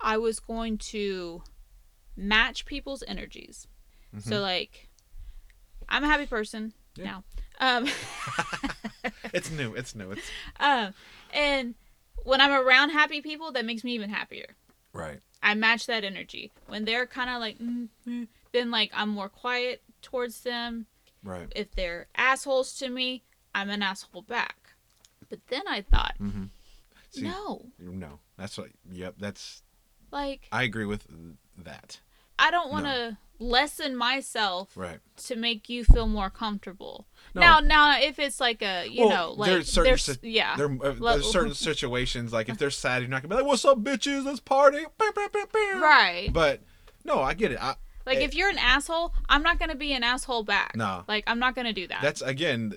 I 0.00 0.16
was 0.18 0.38
going 0.40 0.78
to 0.78 1.42
match 2.16 2.64
people's 2.66 3.02
energies. 3.06 3.66
So 4.18 4.40
like 4.40 4.88
I'm 5.88 6.04
a 6.04 6.06
happy 6.06 6.26
person 6.26 6.72
Yeah. 6.96 7.04
now. 7.04 7.24
Um 7.60 7.86
it's 9.34 9.50
new 9.50 9.74
it's 9.74 9.94
new 9.94 10.10
it's 10.12 10.30
um 10.58 10.94
and 11.32 11.74
when 12.24 12.40
I'm 12.40 12.50
around 12.52 12.90
happy 12.90 13.20
people 13.20 13.52
that 13.52 13.64
makes 13.64 13.84
me 13.84 13.92
even 13.94 14.10
happier. 14.10 14.56
right 14.92 15.20
I 15.42 15.54
match 15.54 15.86
that 15.86 16.02
energy. 16.04 16.50
When 16.66 16.84
they're 16.86 17.06
kind 17.06 17.30
of 17.30 17.40
like, 17.40 17.58
mm, 17.58 17.88
mm, 18.08 18.26
then 18.52 18.70
like 18.70 18.90
I'm 18.94 19.10
more 19.10 19.28
quiet 19.28 19.82
towards 20.02 20.40
them. 20.40 20.86
Right 21.26 21.52
If 21.54 21.74
they're 21.74 22.06
assholes 22.16 22.74
to 22.78 22.88
me, 22.88 23.22
I'm 23.54 23.68
an 23.70 23.82
asshole 23.82 24.22
back. 24.22 24.56
But 25.28 25.40
then 25.48 25.62
I 25.68 25.82
thought, 25.82 26.14
mm-hmm 26.20 26.44
See- 27.10 27.22
no, 27.22 27.66
no 27.78 28.18
that's 28.36 28.58
what 28.58 28.68
yep 28.90 29.14
that's 29.18 29.62
like 30.12 30.48
i 30.52 30.62
agree 30.64 30.84
with 30.84 31.06
that 31.56 32.00
I 32.38 32.50
don't 32.50 32.70
want 32.70 32.84
to 32.86 33.16
lessen 33.38 33.96
myself 33.96 34.76
right 34.76 34.98
to 35.24 35.36
make 35.36 35.68
you 35.68 35.84
feel 35.84 36.06
more 36.06 36.30
comfortable. 36.30 37.06
No. 37.34 37.40
Now, 37.40 37.60
now 37.60 37.98
if 38.00 38.18
it's 38.18 38.40
like 38.40 38.62
a, 38.62 38.86
you 38.86 39.06
Well, 39.06 39.08
know, 39.08 39.32
like 39.32 39.50
there's 39.50 39.72
certain 39.72 39.90
there's, 39.90 40.02
si- 40.02 40.18
yeah, 40.22 40.56
There, 40.56 40.70
uh, 40.82 40.92
there's 40.92 41.30
certain 41.30 41.54
situations 41.70 42.32
like 42.32 42.48
if 42.48 42.58
they're 42.58 42.70
sad, 42.70 43.02
you're 43.02 43.08
not 43.10 43.22
gonna 43.22 43.34
be 43.34 43.36
like, 43.36 43.46
"What's 43.46 43.64
up, 43.64 43.78
bitches? 43.78 44.24
Let's 44.24 44.40
party!" 44.40 44.84
Right. 45.00 46.28
But 46.32 46.60
no, 47.04 47.20
I 47.20 47.34
get 47.34 47.52
it. 47.52 47.58
I, 47.62 47.76
Like 48.06 48.18
Eh. 48.18 48.22
if 48.22 48.34
you're 48.34 48.48
an 48.48 48.58
asshole, 48.58 49.12
I'm 49.28 49.42
not 49.42 49.58
gonna 49.58 49.74
be 49.74 49.92
an 49.92 50.02
asshole 50.04 50.44
back. 50.44 50.76
No. 50.76 51.04
Like 51.08 51.24
I'm 51.26 51.38
not 51.38 51.54
gonna 51.54 51.72
do 51.72 51.86
that. 51.88 52.00
that's 52.02 52.22
again 52.22 52.72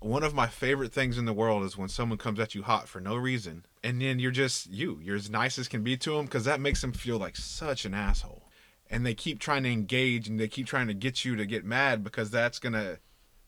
one 0.00 0.22
of 0.22 0.32
my 0.32 0.46
favorite 0.46 0.92
things 0.92 1.18
in 1.18 1.24
the 1.24 1.32
world 1.32 1.64
is 1.64 1.76
when 1.76 1.88
someone 1.88 2.18
comes 2.18 2.38
at 2.38 2.54
you 2.54 2.62
hot 2.62 2.86
for 2.88 3.00
no 3.00 3.16
reason, 3.16 3.66
and 3.82 4.00
then 4.00 4.20
you're 4.20 4.30
just 4.30 4.70
you. 4.70 5.00
You're 5.02 5.16
as 5.16 5.28
nice 5.28 5.58
as 5.58 5.66
can 5.66 5.82
be 5.82 5.96
to 5.96 6.12
them 6.12 6.24
because 6.26 6.44
that 6.44 6.60
makes 6.60 6.80
them 6.80 6.92
feel 6.92 7.18
like 7.18 7.34
such 7.36 7.84
an 7.84 7.94
asshole. 7.94 8.44
and 8.90 9.04
they 9.04 9.12
keep 9.12 9.38
trying 9.38 9.64
to 9.64 9.68
engage 9.70 10.28
and 10.28 10.40
they 10.40 10.48
keep 10.48 10.66
trying 10.66 10.86
to 10.86 10.94
get 10.94 11.22
you 11.24 11.36
to 11.36 11.44
get 11.44 11.62
mad 11.62 12.02
because 12.02 12.30
that's 12.30 12.58
gonna 12.58 12.96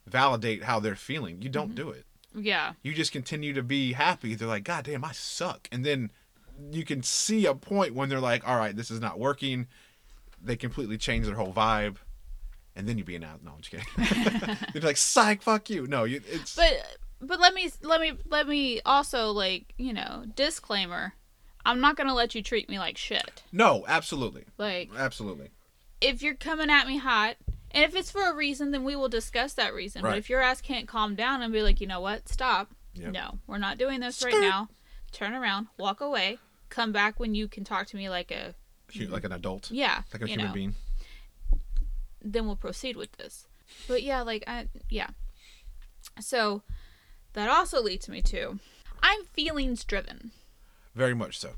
validate 0.06 0.64
how 0.64 0.80
they're 0.80 0.94
feeling. 0.96 1.40
You 1.40 1.48
don't 1.48 1.74
do 1.74 1.88
it. 1.90 2.04
Yeah. 2.34 2.74
You 2.82 2.92
just 2.92 3.10
continue 3.12 3.52
to 3.54 3.62
be 3.62 3.92
happy. 3.94 4.34
They're 4.34 4.46
like, 4.48 4.64
God 4.64 4.84
damn, 4.84 5.04
I 5.04 5.12
suck. 5.12 5.66
And 5.72 5.84
then 5.84 6.10
you 6.70 6.84
can 6.84 7.02
see 7.02 7.46
a 7.46 7.54
point 7.54 7.94
when 7.94 8.08
they're 8.08 8.20
like, 8.20 8.46
All 8.46 8.56
right, 8.58 8.76
this 8.76 8.90
is 8.90 9.00
not 9.00 9.18
working. 9.18 9.66
They 10.42 10.56
completely 10.56 10.98
change 10.98 11.26
their 11.26 11.34
whole 11.34 11.52
vibe. 11.52 11.96
And 12.76 12.88
then 12.88 12.98
you 12.98 13.04
being 13.04 13.24
out. 13.24 13.42
No, 13.42 13.52
I'm 13.52 13.60
just 13.60 13.70
kidding. 13.70 14.56
they're 14.72 14.82
like, 14.82 14.96
psych, 14.96 15.42
fuck 15.42 15.68
you. 15.68 15.86
No, 15.86 16.04
you 16.04 16.20
it's 16.30 16.54
But 16.56 16.98
but 17.20 17.40
let 17.40 17.52
me 17.52 17.70
let 17.82 18.00
me 18.00 18.12
let 18.26 18.46
me 18.48 18.80
also 18.86 19.30
like, 19.30 19.74
you 19.76 19.92
know, 19.92 20.24
disclaimer. 20.34 21.14
I'm 21.66 21.80
not 21.80 21.96
going 21.96 22.06
to 22.06 22.14
let 22.14 22.34
you 22.34 22.42
treat 22.42 22.70
me 22.70 22.78
like 22.78 22.96
shit. 22.96 23.42
no, 23.52 23.84
absolutely. 23.86 24.44
Like 24.56 24.88
Absolutely. 24.96 25.50
if 26.00 26.22
you're 26.22 26.34
coming 26.34 26.70
at 26.70 26.86
me 26.86 26.96
hot, 26.96 27.36
and 27.72 27.84
if 27.84 27.94
it's 27.94 28.10
for 28.10 28.30
a 28.30 28.34
reason, 28.34 28.70
then 28.70 28.82
we 28.82 28.96
will 28.96 29.10
discuss 29.10 29.52
that 29.54 29.74
reason. 29.74 30.02
But 30.02 30.16
if 30.16 30.30
your 30.30 30.40
ass 30.40 30.60
can't 30.62 30.88
calm 30.88 31.14
down 31.14 31.42
and 31.42 31.52
be 31.52 31.62
like, 31.62 31.80
you 31.80 31.86
know 31.86 32.00
what, 32.00 32.28
stop. 32.28 32.70
Yep. 32.94 33.12
No, 33.12 33.38
we're 33.46 33.58
not 33.58 33.78
doing 33.78 34.00
this 34.00 34.24
right 34.24 34.34
now. 34.34 34.68
Turn 35.12 35.34
around, 35.34 35.68
walk 35.78 36.00
away, 36.00 36.38
come 36.70 36.92
back 36.92 37.20
when 37.20 37.34
you 37.34 37.46
can 37.46 37.62
talk 37.64 37.86
to 37.88 37.96
me 37.96 38.08
like 38.08 38.30
a 38.30 38.54
Like 38.98 39.24
an 39.24 39.32
adult. 39.32 39.70
yeah, 39.70 40.02
Like 40.12 40.22
a 40.22 40.26
human 40.26 40.46
know. 40.46 40.52
being. 40.52 40.74
Then 42.22 42.46
we'll 42.46 42.56
proceed 42.56 42.96
with 42.96 43.12
this. 43.12 43.46
But 43.88 44.02
yeah, 44.02 44.22
like 44.22 44.44
I 44.46 44.68
yeah. 44.88 45.08
So 46.20 46.62
that 47.32 47.48
also 47.48 47.80
leads 47.82 48.08
me 48.08 48.20
to 48.22 48.58
I'm 49.02 49.24
feelings 49.24 49.84
driven. 49.84 50.32
Very 50.94 51.14
much 51.14 51.38
so. 51.38 51.50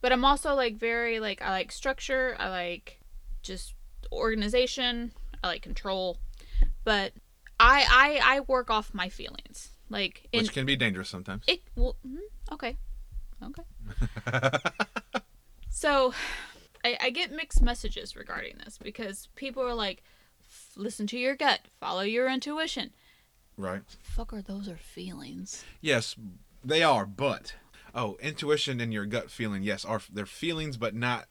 but 0.00 0.12
I'm 0.12 0.24
also 0.24 0.54
like 0.54 0.76
very 0.76 1.20
like 1.20 1.40
I 1.40 1.50
like 1.50 1.72
structure. 1.72 2.36
I 2.38 2.48
like 2.50 3.00
just 3.42 3.74
organization. 4.12 5.12
I 5.42 5.46
like 5.48 5.62
control. 5.62 6.18
But 6.84 7.12
I 7.58 7.86
I 7.88 8.36
I 8.36 8.40
work 8.40 8.70
off 8.70 8.92
my 8.92 9.08
feelings. 9.08 9.70
Like 9.88 10.26
in 10.32 10.40
Which 10.40 10.52
can 10.52 10.66
be 10.66 10.76
dangerous 10.76 11.08
sometimes. 11.08 11.44
it. 11.46 11.60
Well, 11.76 11.96
mm, 12.06 12.18
okay, 12.52 12.76
okay. 13.42 13.62
so, 15.74 16.14
I 16.84 16.96
I 17.00 17.10
get 17.10 17.32
mixed 17.32 17.62
messages 17.62 18.16
regarding 18.16 18.58
this 18.64 18.78
because 18.78 19.28
people 19.34 19.62
are 19.62 19.74
like, 19.74 20.02
listen 20.76 21.06
to 21.08 21.18
your 21.18 21.36
gut, 21.36 21.60
follow 21.80 22.02
your 22.02 22.28
intuition. 22.28 22.92
right. 23.56 23.82
Fuck 24.02 24.32
are 24.32 24.42
those 24.42 24.68
are 24.68 24.76
feelings. 24.76 25.64
Yes, 25.80 26.16
they 26.64 26.82
are, 26.82 27.06
but 27.06 27.54
oh, 27.94 28.16
intuition 28.20 28.80
and 28.80 28.92
your 28.92 29.06
gut 29.06 29.30
feeling, 29.30 29.62
yes, 29.62 29.84
are 29.84 30.00
they're 30.12 30.26
feelings, 30.26 30.76
but 30.76 30.94
not 30.94 31.26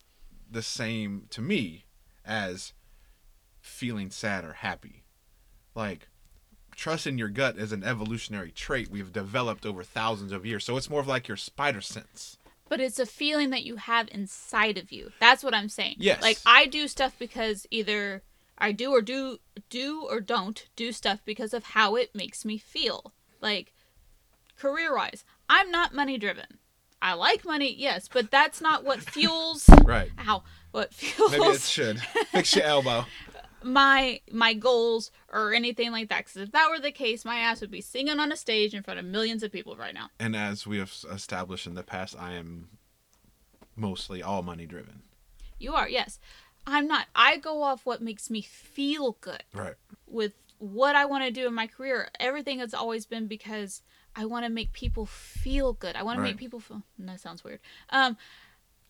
the 0.50 0.62
same 0.62 1.26
to 1.32 1.42
me 1.42 1.86
as 2.26 2.74
feeling 3.60 4.10
sad 4.10 4.44
or 4.44 4.54
happy. 4.54 5.04
Like 5.76 6.08
trust 6.76 7.06
in 7.06 7.18
your 7.18 7.30
gut 7.30 7.58
is 7.58 7.72
an 7.72 7.84
evolutionary 7.84 8.52
trait 8.52 8.90
we've 8.90 9.14
developed 9.14 9.66
over 9.66 9.84
thousands 9.84 10.32
of 10.32 10.46
years. 10.46 10.64
So 10.66 10.78
it's 10.78 10.90
more 10.90 11.00
of 11.00 11.08
like 11.08 11.28
your 11.28 11.38
spider 11.38 11.82
sense. 11.82 12.38
But 12.74 12.82
it's 12.82 12.98
a 12.98 13.06
feeling 13.06 13.52
that 13.52 13.64
you 13.64 13.76
have 13.76 14.10
inside 14.12 14.80
of 14.80 14.92
you. 14.92 15.12
That's 15.20 15.44
what 15.44 15.54
I'm 15.54 15.70
saying. 15.70 15.98
Yes. 16.00 16.24
Like 16.24 16.40
I 16.44 16.66
do 16.66 16.88
stuff 16.88 17.14
because 17.20 17.68
either 17.70 18.24
I 18.58 18.72
do 18.72 18.90
or 18.90 19.00
do 19.04 19.38
do 19.70 20.08
or 20.10 20.20
don't 20.20 20.66
do 20.76 20.92
stuff 20.92 21.20
because 21.24 21.54
of 21.54 21.64
how 21.66 21.96
it 21.96 22.16
makes 22.16 22.44
me 22.44 22.58
feel. 22.58 23.14
Like 23.42 23.74
career 24.58 24.96
wise, 24.96 25.24
I'm 25.48 25.70
not 25.70 25.94
money 25.94 26.18
driven. 26.18 26.58
I 27.00 27.14
like 27.14 27.46
money, 27.46 27.72
yes, 27.78 28.10
but 28.12 28.32
that's 28.32 28.60
not 28.60 28.84
what 28.84 29.02
fuels 29.12 29.70
Right. 29.86 30.10
ow, 30.26 30.42
what 30.72 30.96
fuels 30.96 31.32
Maybe 31.32 31.44
it 31.44 31.62
should. 31.62 32.00
Fix 32.32 32.56
your 32.56 32.66
elbow. 32.66 33.06
my 33.63 34.19
my 34.32 34.54
goals 34.54 35.12
or 35.32 35.54
anything 35.54 35.91
like 35.91 36.10
that. 36.10 36.26
Because 36.26 36.38
if 36.38 36.52
that 36.52 36.69
were 36.69 36.80
the 36.80 36.91
case, 36.91 37.26
my 37.26 37.38
ass 37.38 37.62
would 37.62 37.71
be 37.71 37.82
singing 37.82 38.19
on 38.19 38.32
a 38.32 38.36
stage 38.36 38.73
in 38.73 38.84
front 38.84 38.99
of 38.99 39.06
millions 39.06 39.43
of 39.43 39.52
people 39.52 39.76
right 39.76 39.93
now. 39.93 40.10
And 40.19 40.36
as 40.36 40.67
we 40.67 40.78
have 40.80 40.93
established 41.12 41.67
in 41.67 41.76
the 41.76 41.84
past, 41.84 42.15
I 42.19 42.34
am 42.34 42.69
mostly 43.76 44.21
all 44.21 44.43
money 44.43 44.65
driven. 44.65 45.04
You 45.60 45.73
are, 45.73 45.88
yes. 45.89 46.19
I'm 46.65 46.88
not. 46.88 47.08
I 47.15 47.38
go 47.38 47.62
off 47.63 47.86
what 47.86 48.02
makes 48.02 48.30
me 48.30 48.41
feel 48.41 49.17
good. 49.21 49.43
Right. 49.54 49.76
with 50.08 50.34
what 50.60 50.95
I 50.95 51.06
want 51.06 51.26
to 51.26 51.32
do 51.32 51.45
in 51.45 51.54
my 51.54 51.67
career. 51.67 52.10
Everything 52.19 52.60
has 52.60 52.73
always 52.73 53.06
been 53.06 53.28
because 53.28 53.82
I 54.15 54.26
want 54.26 54.45
to 54.45 54.49
make 54.49 54.71
people 54.71 55.06
feel 55.06 55.73
good. 55.73 55.95
I 55.95 56.04
want 56.04 56.19
to 56.19 56.23
make 56.23 56.38
people 56.38 56.60
feel. 56.62 56.84
That 56.99 57.19
sounds 57.19 57.43
weird. 57.43 57.60
Um, 57.89 58.15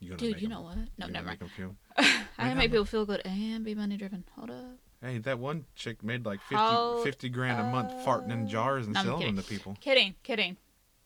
You 0.04 0.10
gonna 0.10 0.20
dude, 0.20 0.32
make 0.34 0.42
you 0.42 0.48
know 0.50 0.62
what? 0.62 0.78
No, 0.98 1.08
never 1.08 1.28
mind. 1.28 1.40
feel- 1.56 1.76
I 1.98 2.50
to 2.50 2.56
make 2.56 2.72
people 2.72 2.86
feel 2.86 3.06
good 3.06 3.22
and 3.26 3.64
be 3.64 3.74
money 3.76 3.98
driven. 3.98 4.24
Hold 4.36 4.52
up. 4.52 4.78
Hey, 5.02 5.18
that 5.20 5.40
one 5.40 5.66
chick 5.76 6.04
made 6.04 6.26
like 6.26 6.40
50, 6.42 6.56
How- 6.56 6.98
50 7.04 7.30
grand 7.30 7.60
a 7.60 7.72
month 7.72 7.92
farting 8.06 8.32
in 8.32 8.48
jars 8.48 8.88
and 8.88 8.98
I'm 8.98 9.06
selling 9.06 9.36
them 9.36 9.38
to 9.38 9.44
people. 9.50 9.78
Kidding, 9.82 10.16
kidding, 10.24 10.58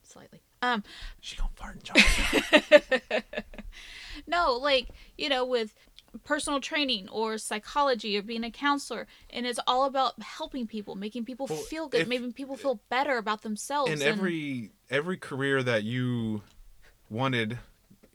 slightly. 0.03 0.41
Um, 0.61 0.83
She 1.21 1.35
gonna 1.37 1.49
fart 1.55 1.75
in 1.75 1.81
jars. 1.83 3.23
no, 4.27 4.53
like 4.53 4.89
you 5.17 5.29
know, 5.29 5.45
with 5.45 5.73
personal 6.23 6.59
training 6.59 7.07
or 7.09 7.37
psychology 7.37 8.17
or 8.17 8.21
being 8.23 8.43
a 8.43 8.49
counselor, 8.51 9.05
and 9.29 9.45
it's 9.45 9.59
all 9.67 9.85
about 9.85 10.19
helping 10.21 10.65
people, 10.67 10.95
making 10.95 11.25
people 11.25 11.45
Well, 11.47 11.59
feel 11.59 11.87
good, 11.87 12.01
if- 12.01 12.07
making 12.07 12.33
people 12.33 12.55
feel 12.55 12.81
better 12.89 13.17
about 13.17 13.41
themselves. 13.43 13.91
in 13.91 14.01
and- 14.01 14.17
every 14.17 14.71
every 14.89 15.17
career 15.17 15.61
that 15.63 15.83
you 15.83 16.41
wanted 17.09 17.59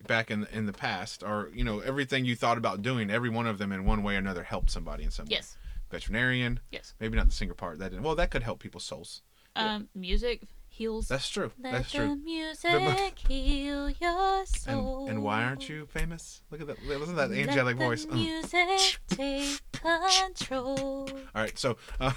back 0.06 0.30
in 0.30 0.46
in 0.52 0.66
the 0.66 0.72
past, 0.72 1.22
or 1.22 1.50
you 1.54 1.64
know 1.64 1.80
everything 1.80 2.24
you 2.24 2.36
thought 2.36 2.58
about 2.58 2.82
doing, 2.82 3.10
every 3.10 3.30
one 3.30 3.46
of 3.46 3.58
them 3.58 3.72
in 3.72 3.84
one 3.84 4.02
way 4.02 4.14
or 4.14 4.18
another 4.18 4.42
helped 4.44 4.70
somebody 4.70 5.04
in 5.04 5.10
some 5.10 5.26
way. 5.26 5.32
yes, 5.36 5.56
Veterinarian, 5.90 6.60
yes. 6.70 6.94
maybe 7.00 7.16
not 7.16 7.26
the 7.28 7.32
singer 7.34 7.54
part. 7.54 7.78
That 7.78 7.90
didn't. 7.90 8.02
Well, 8.04 8.14
that 8.16 8.30
could 8.30 8.42
help 8.42 8.60
people's 8.60 8.84
souls. 8.84 9.22
Um, 9.54 9.88
music 9.94 10.42
heals. 10.68 11.08
That's 11.08 11.28
true. 11.28 11.52
Let 11.62 11.72
That's 11.72 11.92
the 11.92 11.98
true. 11.98 12.16
music 12.16 13.18
heal 13.28 13.90
your 13.90 14.38
And, 14.38 14.48
soul. 14.48 15.08
and 15.10 15.22
why 15.22 15.42
aren't 15.44 15.68
you 15.68 15.84
famous? 15.84 16.40
Look 16.50 16.62
at 16.62 16.66
that. 16.68 16.82
Listen 16.86 17.08
to 17.16 17.28
that 17.28 17.30
angelic 17.32 17.78
Let 17.78 17.84
voice. 17.86 18.04
The 18.06 18.12
Mm. 18.12 18.24
music 18.24 18.98
take 19.08 19.60
control. 19.72 21.10
All 21.12 21.42
right, 21.42 21.58
so, 21.58 21.76
uh, 22.00 22.12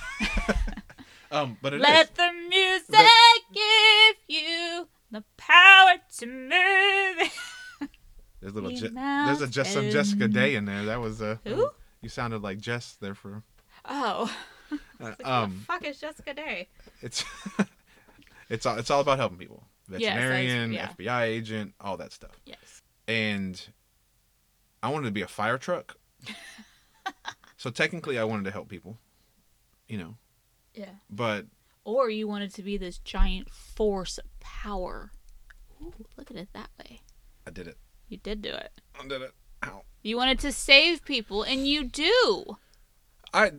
um, 1.31 1.57
but 1.61 1.73
it 1.73 1.77
is. 1.77 1.83
Let 1.83 2.15
the 2.15 2.31
music 2.49 2.87
The- 2.87 3.09
give 3.53 4.15
you 4.29 4.87
the 5.11 5.23
power 5.37 5.95
to 6.19 6.25
move. 6.25 7.29
There's 8.45 8.55
a 8.55 8.61
little. 8.61 8.77
Je- 8.77 8.89
there's 8.89 9.41
a 9.41 9.47
just 9.47 9.73
some 9.73 9.89
Jessica. 9.89 10.27
Day 10.27 10.53
in 10.53 10.65
there. 10.65 10.85
That 10.85 11.01
was 11.01 11.19
uh. 11.19 11.37
Who? 11.45 11.67
You 12.01 12.09
sounded 12.09 12.43
like 12.43 12.59
Jess 12.59 12.95
there 13.01 13.15
for. 13.15 13.41
Oh, 13.85 14.31
Uh, 14.99 15.13
um, 15.23 15.25
um, 15.25 15.63
fuck 15.67 15.83
is 15.83 15.99
Jessica 15.99 16.33
Day? 16.33 16.67
it's 17.01 17.23
it's 18.49 18.65
all 18.67 18.77
it's 18.77 18.91
all 18.91 19.01
about 19.01 19.17
helping 19.17 19.39
people. 19.39 19.63
Yes, 19.89 20.01
Veterinarian, 20.15 20.73
yeah. 20.73 20.89
FBI 20.89 21.23
agent, 21.23 21.73
all 21.81 21.97
that 21.97 22.11
stuff. 22.13 22.39
Yes. 22.45 22.81
And 23.07 23.59
I 24.83 24.89
wanted 24.89 25.05
to 25.07 25.11
be 25.11 25.21
a 25.23 25.27
fire 25.27 25.57
truck. 25.57 25.97
so 27.57 27.69
technically, 27.71 28.17
I 28.19 28.23
wanted 28.25 28.45
to 28.45 28.51
help 28.51 28.69
people. 28.69 28.97
You 29.87 29.97
know, 29.97 30.15
Yeah. 30.75 30.89
but 31.09 31.45
Or 31.83 32.09
you 32.11 32.27
wanted 32.27 32.53
to 32.55 32.61
be 32.63 32.77
this 32.77 32.97
giant 32.99 33.49
force 33.51 34.17
of 34.19 34.25
power. 34.39 35.11
Ooh, 35.81 35.93
look 36.17 36.29
at 36.31 36.37
it 36.37 36.49
that 36.53 36.69
way. 36.79 37.01
I 37.47 37.51
did 37.51 37.67
it. 37.67 37.77
You 38.07 38.17
did 38.17 38.41
do 38.41 38.49
it. 38.49 38.71
I 38.99 39.07
did 39.07 39.21
it. 39.21 39.31
Ow. 39.65 39.81
You 40.03 40.17
wanted 40.17 40.39
to 40.39 40.51
save 40.51 41.03
people, 41.05 41.43
and 41.43 41.67
you 41.67 41.83
do 41.85 42.57
I 43.33 43.51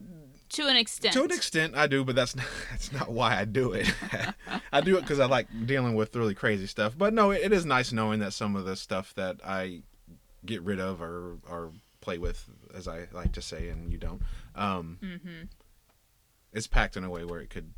to 0.50 0.66
an 0.68 0.76
extent. 0.76 1.12
to 1.14 1.24
an 1.24 1.32
extent 1.32 1.74
I 1.76 1.86
do, 1.88 2.04
but 2.04 2.14
that's 2.14 2.36
not 2.36 2.46
that's 2.70 2.92
not 2.92 3.10
why 3.10 3.36
I 3.38 3.44
do 3.44 3.72
it. 3.72 3.92
I 4.72 4.80
do 4.80 4.96
it 4.96 5.00
because 5.02 5.18
I 5.20 5.26
like 5.26 5.48
dealing 5.66 5.94
with 5.96 6.14
really 6.14 6.34
crazy 6.34 6.66
stuff. 6.66 6.96
But 6.96 7.12
no, 7.12 7.30
it, 7.32 7.42
it 7.42 7.52
is 7.52 7.66
nice 7.66 7.92
knowing 7.92 8.20
that 8.20 8.32
some 8.32 8.54
of 8.56 8.64
the 8.64 8.76
stuff 8.76 9.12
that 9.14 9.40
I 9.44 9.82
get 10.44 10.62
rid 10.62 10.78
of 10.80 11.02
or 11.02 11.38
or 11.48 11.72
play 12.00 12.18
with, 12.18 12.48
as 12.74 12.86
I 12.86 13.08
like 13.12 13.32
to 13.32 13.42
say, 13.42 13.68
and 13.68 13.90
you 13.90 13.98
don't, 13.98 14.22
um, 14.54 14.98
Mm-hmm. 15.02 15.42
is 16.52 16.68
packed 16.68 16.96
in 16.96 17.02
a 17.02 17.10
way 17.10 17.24
where 17.24 17.40
it 17.40 17.50
could 17.50 17.72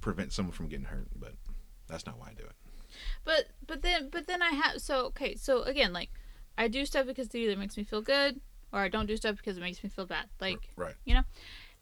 prevent 0.00 0.32
someone 0.32 0.52
from 0.52 0.68
getting 0.68 0.86
hurt. 0.86 1.08
But 1.16 1.34
that's 1.88 2.06
not 2.06 2.18
why 2.20 2.28
I 2.28 2.34
do 2.34 2.44
it. 2.44 2.52
But 3.24 3.46
but 3.66 3.82
then 3.82 4.08
but 4.10 4.26
then 4.26 4.42
I 4.42 4.50
have 4.50 4.80
so 4.80 5.06
okay 5.06 5.34
so 5.36 5.62
again 5.62 5.92
like 5.92 6.10
I 6.58 6.68
do 6.68 6.84
stuff 6.86 7.06
because 7.06 7.28
it 7.28 7.34
either 7.36 7.56
makes 7.56 7.76
me 7.76 7.84
feel 7.84 8.02
good 8.02 8.40
or 8.72 8.80
I 8.80 8.88
don't 8.88 9.06
do 9.06 9.16
stuff 9.16 9.36
because 9.36 9.56
it 9.56 9.60
makes 9.60 9.82
me 9.82 9.88
feel 9.90 10.06
bad 10.06 10.26
like 10.40 10.68
right. 10.76 10.94
You 11.04 11.14
know, 11.14 11.22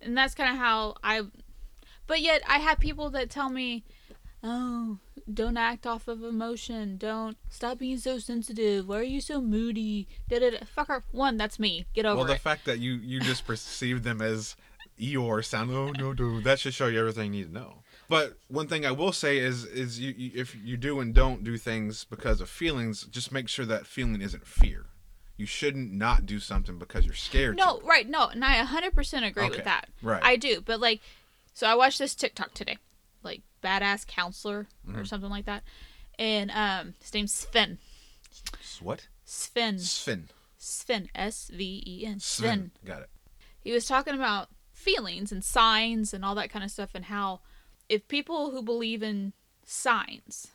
and 0.01 0.17
that's 0.17 0.35
kind 0.35 0.51
of 0.51 0.57
how 0.57 0.97
I 1.03 1.23
but 2.07 2.21
yet 2.21 2.43
I 2.49 2.59
have 2.59 2.79
people 2.79 3.11
that 3.11 3.31
tell 3.31 3.49
me 3.51 3.85
oh 4.43 4.99
don't 5.33 5.57
act 5.57 5.87
off 5.87 6.09
of 6.09 6.23
emotion. 6.25 6.97
Don't 6.99 7.37
stop 7.49 7.79
being 7.79 7.99
so 7.99 8.19
sensitive. 8.19 8.89
Why 8.89 8.99
are 8.99 9.03
you 9.05 9.21
so 9.21 9.41
moody? 9.41 10.09
Da 10.29 10.41
da 10.41 10.51
da. 10.51 10.59
Fucker 10.77 11.03
one 11.13 11.37
that's 11.37 11.59
me. 11.59 11.87
Get 11.95 12.05
over 12.07 12.17
Well, 12.19 12.27
the 12.27 12.35
it. 12.35 12.41
fact 12.41 12.65
that 12.65 12.79
you 12.81 12.95
you 12.95 13.21
just 13.21 13.47
perceive 13.47 14.03
them 14.03 14.21
as 14.21 14.57
Eeyore 15.01 15.45
sound, 15.45 15.71
oh 15.71 15.91
no, 15.93 16.13
dude, 16.13 16.45
that 16.45 16.59
should 16.59 16.75
show 16.75 16.87
you 16.87 16.99
everything 17.01 17.33
you 17.33 17.45
need 17.45 17.49
to 17.49 17.55
know. 17.55 17.82
But 18.13 18.37
one 18.49 18.69
thing 18.69 18.85
I 18.85 18.91
will 18.91 19.13
say 19.13 19.39
is 19.39 19.65
is 19.65 19.99
you, 19.99 20.13
you 20.15 20.31
if 20.35 20.55
you 20.55 20.77
do 20.77 21.01
and 21.01 21.15
don't 21.15 21.43
do 21.43 21.57
things 21.57 22.05
because 22.05 22.43
of 22.43 22.51
feelings, 22.51 23.05
just 23.05 23.33
make 23.33 23.49
sure 23.49 23.65
that 23.65 23.87
feeling 23.87 24.21
isn't 24.21 24.47
fear. 24.47 24.85
You 25.39 25.47
shouldn't 25.47 25.95
not 25.95 26.27
do 26.27 26.39
something 26.39 26.77
because 26.79 27.07
you're 27.07 27.15
scared. 27.15 27.57
No, 27.57 27.79
to. 27.79 27.87
right, 27.87 28.07
no, 28.07 28.27
and 28.27 28.45
I 28.45 28.63
100% 28.67 29.27
agree 29.27 29.45
Okay, 29.45 29.57
with 29.57 29.65
that. 29.65 29.89
right. 30.03 30.21
I 30.23 30.37
do, 30.37 30.61
but 30.61 30.79
like, 30.79 31.01
so 31.55 31.67
I 31.67 31.75
watched 31.75 31.99
this 31.99 32.15
TikTok 32.15 32.53
today, 32.53 32.77
like 33.23 33.41
badass 33.65 34.07
counselor 34.07 34.67
Mm-hmm. 34.87 34.99
or 34.99 35.05
something 35.07 35.31
like 35.31 35.47
that, 35.47 35.63
and 36.19 36.51
um, 36.51 36.93
his 37.01 37.15
name's 37.15 37.33
Sven. 37.33 37.79
What? 38.83 39.09
Sven. 39.25 39.79
Sven. 39.79 40.29
Sven. 40.59 41.09
S 41.15 41.51
V 41.51 41.83
E 41.87 42.05
N. 42.05 42.21
Sven. 42.21 42.21
Sven. 42.21 42.71
Got 42.85 43.01
it. 43.05 43.11
He 43.59 43.73
was 43.73 43.87
talking 43.87 44.15
about 44.15 44.49
feelings 44.75 45.33
and 45.33 45.43
signs 45.43 46.13
and 46.13 46.27
all 46.27 46.35
that 46.35 46.51
kind 46.51 46.63
of 46.63 46.71
stuff, 46.71 46.91
and 46.95 47.07
how 47.07 47.41
if 47.95 48.09
people 48.09 48.51
who 48.53 48.63
believe 48.63 49.03
in 49.03 49.33
signs, 49.65 50.49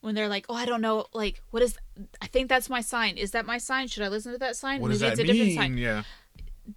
when 0.00 0.14
they're 0.14 0.28
like, 0.36 0.46
"Oh, 0.48 0.54
I 0.54 0.64
don't 0.64 0.80
know, 0.80 1.06
like, 1.12 1.40
what 1.50 1.62
is? 1.62 1.76
I 2.20 2.26
think 2.26 2.48
that's 2.48 2.68
my 2.70 2.80
sign. 2.80 3.16
Is 3.16 3.30
that 3.32 3.46
my 3.46 3.58
sign? 3.58 3.88
Should 3.88 4.02
I 4.02 4.08
listen 4.08 4.32
to 4.32 4.38
that 4.38 4.56
sign? 4.56 4.80
What 4.80 4.90
does 4.90 5.00
that 5.00 5.12
it's 5.12 5.20
a 5.20 5.24
different 5.24 5.54
sign." 5.54 5.74
mean? 5.74 5.84
Yeah. 5.84 6.02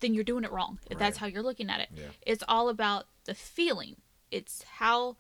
then 0.02 0.14
you're 0.16 0.24
doing 0.24 0.44
it 0.44 0.52
wrong. 0.52 0.80
If 0.90 0.98
that's 0.98 1.18
how 1.20 1.28
you're 1.28 1.44
looking 1.44 1.70
at 1.70 1.80
it. 1.80 1.90
Yeah. 1.94 2.08
It's 2.26 2.44
all 2.48 2.70
about 2.70 3.06
the 3.26 3.36
feeling. 3.36 3.98
It's 4.32 4.64
how 4.80 5.18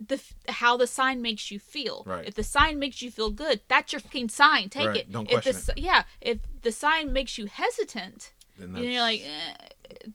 the 0.00 0.20
how 0.48 0.76
the 0.76 0.86
sign 0.86 1.20
makes 1.22 1.50
you 1.50 1.58
feel. 1.58 2.04
Right. 2.06 2.26
If 2.26 2.34
the 2.34 2.44
sign 2.44 2.78
makes 2.78 3.02
you 3.02 3.10
feel 3.10 3.30
good, 3.30 3.60
that's 3.68 3.92
your 3.92 4.00
fucking 4.00 4.28
sign. 4.28 4.68
Take 4.70 4.86
Right. 4.88 4.96
it. 4.98 5.10
Don't 5.12 5.24
if 5.30 5.42
the, 5.44 5.50
question 5.52 5.74
s- 5.76 5.82
Yeah. 5.88 6.04
If 6.20 6.38
the 6.62 6.70
sign 6.72 7.12
makes 7.12 7.36
you 7.38 7.46
hesitant, 7.46 8.32
Then 8.58 8.76
you're 8.76 9.02
like, 9.02 9.22
eh, 9.24 9.54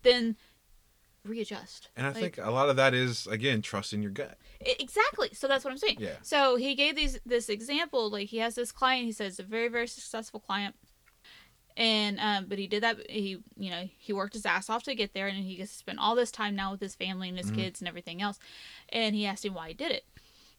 then 0.03 0.38
readjust. 1.26 1.89
And 1.95 2.05
I 2.07 2.11
Like, 2.11 2.36
think 2.36 2.38
a 2.38 2.51
lot 2.51 2.70
of 2.70 2.76
that 2.78 2.93
is 2.93 3.28
again 3.28 3.61
trusting 3.61 4.01
your 4.01 4.11
gut. 4.11 4.38
Exactly. 4.61 5.30
So 5.34 5.47
that's 5.47 5.63
what 5.63 5.72
I'm 5.72 5.78
saying. 5.78 5.97
Yeah. 5.99 6.15
So 6.22 6.55
he 6.55 6.76
gave 6.76 6.95
these 6.95 7.20
this 7.26 7.49
example. 7.49 8.09
Like 8.09 8.30
he 8.30 8.38
has 8.38 8.55
this 8.55 8.72
client. 8.72 9.05
He 9.05 9.11
says 9.11 9.39
a 9.39 9.43
very 9.43 9.67
very 9.67 9.88
successful 9.88 10.39
client, 10.39 10.76
and 11.78 12.20
um, 12.20 12.45
but 12.47 12.57
he 12.57 12.67
did 12.67 12.84
that. 12.84 13.09
He 13.09 13.39
you 13.57 13.70
know 13.70 13.88
he 13.97 14.11
worked 14.13 14.34
his 14.34 14.45
ass 14.45 14.70
off 14.70 14.84
to 14.84 14.95
get 14.95 15.13
there, 15.13 15.28
and 15.28 15.38
he 15.43 15.55
gets 15.55 15.72
to 15.72 15.78
spend 15.78 15.99
all 15.99 16.15
this 16.15 16.32
time 16.32 16.55
now 16.55 16.72
with 16.72 16.82
his 16.82 16.95
family 16.95 17.30
and 17.30 17.38
his 17.38 17.51
kids 17.51 17.80
and 17.82 17.88
everything 17.88 18.22
else. 18.22 18.39
And 18.89 19.15
he 19.15 19.26
asked 19.26 19.45
him 19.45 19.53
why 19.53 19.70
he 19.70 19.74
did 19.74 19.91
it, 19.91 20.05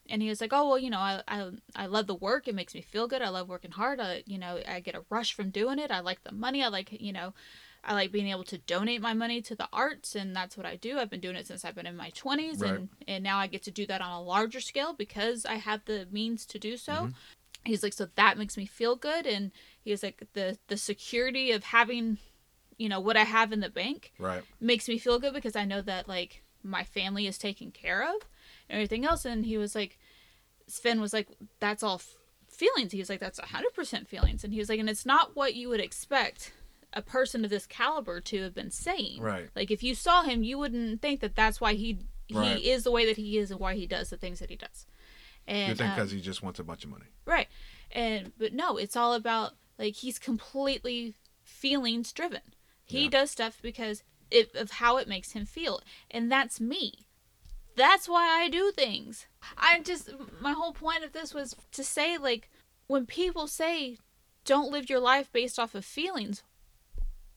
and 0.08 0.22
he 0.22 0.28
was 0.28 0.40
like, 0.40 0.52
"Oh 0.52 0.68
well, 0.68 0.78
you 0.78 0.88
know, 0.90 0.98
I 0.98 1.22
I 1.28 1.50
I 1.76 1.86
love 1.86 2.06
the 2.06 2.14
work. 2.14 2.48
It 2.48 2.54
makes 2.54 2.74
me 2.74 2.80
feel 2.80 3.06
good. 3.06 3.22
I 3.22 3.28
love 3.28 3.48
working 3.48 3.72
hard. 3.72 4.00
I 4.00 4.22
you 4.26 4.38
know 4.38 4.60
I 4.66 4.80
get 4.80 4.94
a 4.94 5.04
rush 5.10 5.34
from 5.34 5.50
doing 5.50 5.78
it. 5.78 5.90
I 5.90 6.00
like 6.00 6.22
the 6.24 6.32
money. 6.32 6.62
I 6.62 6.68
like 6.68 6.88
you 7.00 7.12
know." 7.12 7.34
I 7.82 7.94
like 7.94 8.12
being 8.12 8.28
able 8.28 8.44
to 8.44 8.58
donate 8.58 9.00
my 9.00 9.14
money 9.14 9.40
to 9.42 9.54
the 9.54 9.68
arts, 9.72 10.14
and 10.14 10.36
that's 10.36 10.56
what 10.56 10.66
I 10.66 10.76
do. 10.76 10.98
I've 10.98 11.08
been 11.10 11.20
doing 11.20 11.36
it 11.36 11.46
since 11.46 11.64
I've 11.64 11.74
been 11.74 11.86
in 11.86 11.96
my 11.96 12.10
20s, 12.10 12.60
Right. 12.60 12.72
and, 12.74 12.88
and 13.08 13.24
now 13.24 13.38
I 13.38 13.46
get 13.46 13.62
to 13.64 13.70
do 13.70 13.86
that 13.86 14.02
on 14.02 14.10
a 14.12 14.22
larger 14.22 14.60
scale 14.60 14.92
because 14.92 15.46
I 15.46 15.54
have 15.54 15.84
the 15.86 16.06
means 16.10 16.44
to 16.46 16.58
do 16.58 16.76
so. 16.76 16.92
Mm-hmm. 16.92 17.10
He's 17.64 17.82
like, 17.82 17.92
so 17.94 18.08
that 18.16 18.36
makes 18.38 18.56
me 18.56 18.66
feel 18.66 18.96
good, 18.96 19.26
and 19.26 19.50
he's 19.82 20.02
like, 20.02 20.26
the 20.34 20.58
the 20.68 20.76
security 20.76 21.52
of 21.52 21.64
having, 21.64 22.18
you 22.78 22.88
know, 22.88 23.00
what 23.00 23.16
I 23.16 23.24
have 23.24 23.52
in 23.52 23.60
the 23.60 23.70
bank 23.70 24.12
Right. 24.18 24.42
makes 24.60 24.86
me 24.88 24.98
feel 24.98 25.18
good 25.18 25.32
because 25.34 25.56
I 25.56 25.64
know 25.64 25.80
that 25.82 26.06
like 26.08 26.42
my 26.62 26.84
family 26.84 27.26
is 27.26 27.38
taken 27.38 27.70
care 27.70 28.02
of 28.02 28.16
and 28.68 28.76
everything 28.76 29.04
else. 29.06 29.24
And 29.24 29.46
he 29.46 29.56
was 29.56 29.74
like, 29.74 29.98
Sven 30.66 31.00
was 31.00 31.12
like, 31.14 31.28
that's 31.60 31.82
all 31.82 31.94
f- 31.96 32.16
feelings. 32.48 32.92
He 32.92 32.98
was 32.98 33.08
like, 33.08 33.20
that's 33.20 33.38
hundred 33.38 33.72
percent 33.74 34.08
feelings. 34.08 34.44
And 34.44 34.52
he 34.52 34.58
was 34.58 34.68
like, 34.68 34.78
and 34.80 34.88
it's 34.90 35.06
not 35.06 35.34
what 35.34 35.54
you 35.54 35.68
would 35.70 35.80
expect 35.80 36.52
a 36.92 37.02
person 37.02 37.44
of 37.44 37.50
this 37.50 37.66
caliber 37.66 38.20
to 38.20 38.42
have 38.42 38.54
been 38.54 38.70
saying. 38.70 39.20
Right. 39.20 39.48
Like 39.54 39.70
if 39.70 39.82
you 39.82 39.94
saw 39.94 40.22
him, 40.22 40.42
you 40.42 40.58
wouldn't 40.58 41.00
think 41.02 41.20
that 41.20 41.36
that's 41.36 41.60
why 41.60 41.74
he 41.74 41.98
he 42.26 42.36
Right. 42.36 42.62
is 42.62 42.84
the 42.84 42.90
way 42.92 43.06
that 43.06 43.16
he 43.16 43.38
is 43.38 43.50
and 43.50 43.58
why 43.58 43.74
he 43.74 43.86
does 43.86 44.10
the 44.10 44.16
things 44.16 44.38
that 44.38 44.50
he 44.50 44.56
does. 44.56 44.86
And 45.48 45.70
You 45.70 45.74
think 45.74 45.90
um, 45.90 45.96
because 45.96 46.10
he 46.12 46.20
just 46.20 46.42
wants 46.42 46.60
a 46.60 46.64
bunch 46.64 46.84
of 46.84 46.90
money. 46.90 47.06
Right. 47.24 47.48
And 47.90 48.32
but 48.38 48.52
no, 48.52 48.76
it's 48.76 48.96
all 48.96 49.14
about 49.14 49.54
like 49.78 49.96
he's 49.96 50.18
completely 50.18 51.14
feelings 51.42 52.12
driven. 52.12 52.42
He 52.84 53.04
Yeah. 53.04 53.10
does 53.10 53.30
stuff 53.30 53.58
because 53.62 54.02
it, 54.30 54.54
of 54.54 54.70
how 54.72 54.96
it 54.98 55.08
makes 55.08 55.32
him 55.32 55.44
feel. 55.44 55.80
And 56.10 56.30
that's 56.30 56.60
me. 56.60 57.06
That's 57.76 58.08
why 58.08 58.42
I 58.44 58.48
do 58.48 58.70
things. 58.70 59.26
I 59.56 59.80
just 59.80 60.10
my 60.40 60.52
whole 60.52 60.72
point 60.72 61.02
of 61.04 61.12
this 61.12 61.34
was 61.34 61.56
to 61.72 61.82
say 61.84 62.16
like 62.18 62.48
when 62.86 63.06
people 63.06 63.46
say 63.46 63.98
don't 64.44 64.70
live 64.70 64.88
your 64.90 65.00
life 65.00 65.30
based 65.32 65.58
off 65.58 65.74
of 65.74 65.84
feelings, 65.84 66.42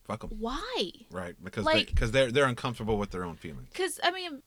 Fuck 0.06 0.22
them. 0.22 0.32
why? 0.40 0.92
Right. 1.12 1.36
Because 1.44 1.66
Like- 1.66 1.88
because 1.88 2.12
they're 2.12 2.32
they're 2.32 2.46
uncomfortable 2.46 2.98
with 2.98 3.12
their 3.12 3.24
own 3.24 3.36
feelings. 3.36 3.70
Cuz 3.74 4.00
I 4.04 4.12
mean 4.12 4.44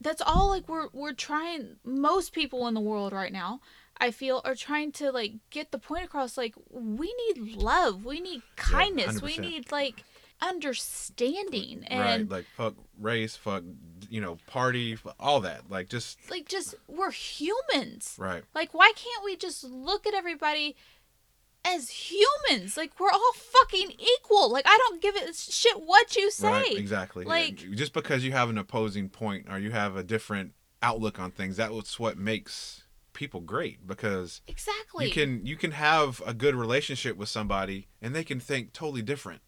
that's 0.00 0.22
all 0.22 0.48
like 0.48 0.68
we're 0.68 0.88
we're 0.92 1.12
trying 1.12 1.76
most 1.84 2.32
people 2.32 2.66
in 2.68 2.74
the 2.74 2.80
world 2.80 3.12
right 3.12 3.32
now 3.32 3.60
I 3.96 4.10
feel 4.10 4.40
are 4.44 4.56
trying 4.56 4.90
to 4.92 5.12
like 5.12 5.34
get 5.50 5.70
the 5.70 5.78
point 5.78 6.04
across 6.04 6.36
like 6.36 6.54
we 6.70 7.14
need 7.28 7.56
love, 7.56 8.04
we 8.04 8.20
need 8.20 8.42
kindness, 8.56 9.22
we 9.22 9.38
need 9.38 9.70
like 9.70 10.04
understanding 10.40 11.84
and 11.86 12.00
right. 12.00 12.28
Like 12.28 12.46
fuck 12.56 12.74
race, 12.98 13.36
fuck 13.36 13.62
you 14.10 14.20
know 14.20 14.38
party, 14.46 14.98
all 15.18 15.40
that. 15.40 15.70
Like 15.70 15.88
just 15.88 16.18
like 16.30 16.48
just 16.48 16.74
we're 16.88 17.10
humans. 17.10 18.16
right. 18.18 18.42
Like 18.54 18.74
why 18.74 18.92
can't 18.96 19.24
we 19.24 19.36
just 19.36 19.64
look 19.64 20.06
at 20.06 20.14
everybody 20.14 20.76
as 21.64 21.90
humans? 21.90 22.76
Like 22.76 22.98
we're 23.00 23.10
all 23.10 23.32
fucking 23.34 23.92
equal. 23.98 24.50
Like 24.52 24.66
I 24.66 24.76
don't 24.88 25.00
give 25.02 25.16
a 25.16 25.32
shit 25.34 25.80
what 25.80 26.14
you 26.16 26.30
say. 26.30 26.48
Right. 26.48 26.76
Exactly. 26.76 27.24
Like- 27.24 27.56
just 27.56 27.92
because 27.92 28.24
you 28.24 28.32
have 28.32 28.50
an 28.50 28.58
opposing 28.58 29.08
point 29.08 29.46
or 29.50 29.58
you 29.58 29.70
have 29.70 29.96
a 29.96 30.04
different 30.04 30.52
outlook 30.82 31.18
on 31.18 31.30
things, 31.30 31.56
that's 31.56 31.98
what 31.98 32.18
makes 32.18 32.82
people 33.14 33.40
great 33.40 33.86
because 33.86 34.40
Exactly. 34.48 35.06
you 35.06 35.12
can 35.12 35.46
you 35.46 35.56
can 35.56 35.70
have 35.70 36.20
a 36.26 36.34
good 36.34 36.54
relationship 36.56 37.16
with 37.16 37.28
somebody 37.28 37.86
and 38.02 38.12
they 38.12 38.24
can 38.24 38.40
think 38.40 38.72
totally 38.72 39.02
different 39.02 39.40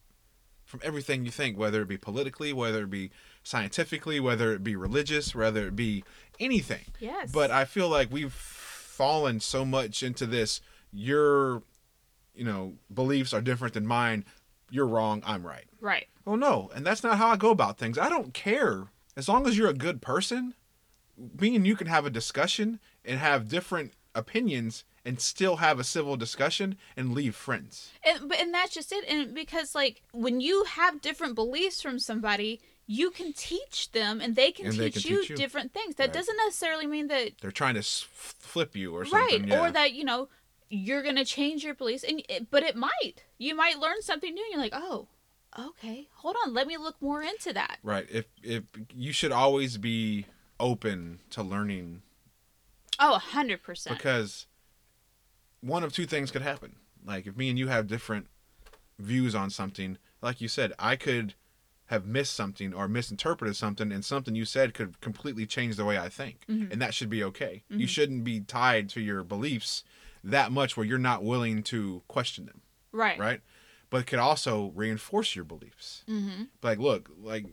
from 0.64 0.78
everything 0.84 1.24
you 1.24 1.32
think 1.32 1.58
whether 1.58 1.82
it 1.82 1.88
be 1.88 1.96
politically 1.98 2.52
whether 2.52 2.84
it 2.84 2.90
be 2.90 3.10
scientifically 3.42 4.20
whether 4.20 4.52
it 4.52 4.62
be 4.62 4.76
religious 4.76 5.34
whether 5.34 5.66
it 5.66 5.74
be 5.74 6.04
anything 6.38 6.84
Yes. 7.00 7.32
but 7.32 7.50
i 7.50 7.64
feel 7.64 7.88
like 7.88 8.08
we've 8.12 8.32
fallen 8.32 9.40
so 9.40 9.64
much 9.64 10.00
into 10.00 10.26
this 10.26 10.60
your 10.92 11.64
you 12.36 12.44
know 12.44 12.74
beliefs 12.92 13.32
are 13.32 13.40
different 13.40 13.74
than 13.74 13.86
mine 13.86 14.24
you're 14.70 14.86
wrong 14.86 15.22
i'm 15.26 15.46
right 15.46 15.64
right. 15.80 16.06
well 16.24 16.36
no 16.36 16.70
and 16.74 16.84
that's 16.86 17.02
not 17.02 17.18
how 17.18 17.28
i 17.28 17.36
go 17.36 17.50
about 17.50 17.78
things 17.78 17.98
i 17.98 18.08
don't 18.08 18.34
care 18.34 18.88
as 19.16 19.28
long 19.28 19.46
as 19.46 19.56
you're 19.56 19.70
a 19.70 19.74
good 19.74 20.00
person 20.02 20.54
me 21.40 21.56
and 21.56 21.66
you 21.66 21.74
can 21.76 21.86
have 21.86 22.04
a 22.04 22.10
discussion 22.10 22.78
and 23.04 23.18
have 23.18 23.48
different 23.48 23.92
opinions 24.14 24.84
and 25.04 25.20
still 25.20 25.56
have 25.56 25.78
a 25.78 25.84
civil 25.84 26.16
discussion 26.16 26.76
and 26.96 27.14
leave 27.14 27.34
friends. 27.34 27.90
And 28.04 28.28
but 28.28 28.38
and 28.38 28.52
that's 28.52 28.74
just 28.74 28.92
it. 28.92 29.04
And 29.08 29.34
because 29.34 29.74
like 29.74 30.02
when 30.12 30.40
you 30.40 30.64
have 30.64 31.00
different 31.00 31.34
beliefs 31.36 31.80
from 31.80 31.98
somebody, 31.98 32.60
you 32.86 33.10
can 33.10 33.32
teach 33.32 33.92
them 33.92 34.20
and 34.20 34.34
they 34.36 34.50
can, 34.50 34.66
And 34.66 34.74
teach, 34.74 34.80
they 34.94 35.00
can 35.00 35.10
you 35.10 35.20
teach 35.20 35.30
you. 35.30 35.36
different 35.36 35.72
things. 35.72 35.94
That 35.94 36.08
Right. 36.08 36.12
doesn't 36.14 36.36
necessarily 36.44 36.86
mean 36.86 37.06
that 37.08 37.32
They're 37.40 37.50
trying 37.52 37.74
to 37.74 37.80
s- 37.80 38.04
flip 38.10 38.74
you 38.76 38.94
or 38.94 39.02
right 39.04 39.30
something. 39.30 39.48
yeah. 39.48 39.60
or 39.60 39.70
that 39.70 39.92
you 39.94 40.04
know 40.04 40.28
you're 40.68 41.02
gonna 41.02 41.24
change 41.24 41.64
your 41.64 41.74
beliefs. 41.74 42.04
And 42.04 42.22
but 42.50 42.62
it 42.62 42.76
might. 42.76 43.24
You 43.38 43.54
might 43.54 43.78
learn 43.78 44.02
something 44.02 44.32
new. 44.32 44.42
and 44.42 44.52
You're 44.52 44.62
like, 44.62 44.72
oh, 44.74 45.08
okay, 45.58 46.08
hold 46.14 46.36
on, 46.44 46.54
let 46.54 46.66
me 46.66 46.76
look 46.76 47.00
more 47.00 47.22
into 47.22 47.52
that. 47.52 47.78
Right. 47.82 48.06
If 48.10 48.26
if 48.42 48.64
you 48.94 49.12
should 49.12 49.32
always 49.32 49.78
be 49.78 50.26
open 50.58 51.20
to 51.30 51.42
learning 51.42 52.02
Oh, 52.98 53.14
a 53.14 53.18
hundred 53.18 53.62
percent. 53.62 53.96
because 53.96 54.46
one 55.60 55.82
of 55.84 55.92
two 55.92 56.06
things 56.06 56.30
could 56.30 56.42
happen. 56.42 56.76
Like 57.04 57.26
if 57.26 57.36
me 57.36 57.50
and 57.50 57.58
you 57.58 57.68
have 57.68 57.86
different 57.86 58.26
views 58.98 59.34
on 59.34 59.50
something, 59.50 59.98
like 60.22 60.40
you 60.40 60.48
said, 60.48 60.72
I 60.78 60.96
could 60.96 61.34
have 61.86 62.06
missed 62.06 62.34
something 62.34 62.74
or 62.74 62.88
misinterpreted 62.88 63.54
something 63.54 63.92
and 63.92 64.04
something 64.04 64.34
you 64.34 64.44
said 64.44 64.74
could 64.74 65.00
completely 65.00 65.46
change 65.46 65.76
the 65.76 65.84
way 65.84 65.98
I 65.98 66.08
think. 66.08 66.44
Mm-hmm. 66.50 66.72
And 66.72 66.82
that 66.82 66.94
should 66.94 67.10
be 67.10 67.22
okay. 67.22 67.62
You 67.68 67.76
mm-hmm. 67.76 67.86
shouldn't 67.86 68.24
be 68.24 68.40
tied 68.40 68.88
to 68.90 69.00
your 69.00 69.22
beliefs 69.22 69.84
that 70.26 70.52
much 70.52 70.76
where 70.76 70.84
you're 70.86 70.98
not 70.98 71.22
willing 71.24 71.62
to 71.62 72.02
question 72.08 72.46
them, 72.46 72.60
Right. 72.92 73.18
right? 73.18 73.40
But 73.90 73.98
it 74.02 74.06
could 74.06 74.18
also 74.18 74.72
reinforce 74.74 75.34
your 75.36 75.44
beliefs. 75.44 76.02
Mm-hmm. 76.08 76.44
Like 76.62 76.78
look, 76.78 77.10
like 77.22 77.46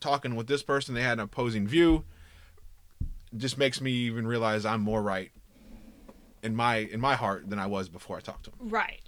talking 0.00 0.34
with 0.36 0.46
this 0.46 0.62
person, 0.62 0.94
they 0.94 1.02
had 1.02 1.14
an 1.18 1.20
opposing 1.24 1.66
view 1.66 2.04
just 3.36 3.56
makes 3.56 3.80
me 3.80 3.92
even 3.92 4.26
realize 4.26 4.64
I'm 4.66 4.80
more 4.80 5.00
right 5.00 5.30
in 6.42 6.56
my 6.56 6.76
in 6.78 7.00
my 7.00 7.14
heart 7.14 7.48
than 7.48 7.58
I 7.60 7.66
was 7.66 7.88
before 7.88 8.16
I 8.16 8.20
talked 8.20 8.44
to 8.46 8.50
them. 8.50 8.68
Right. 8.70 9.00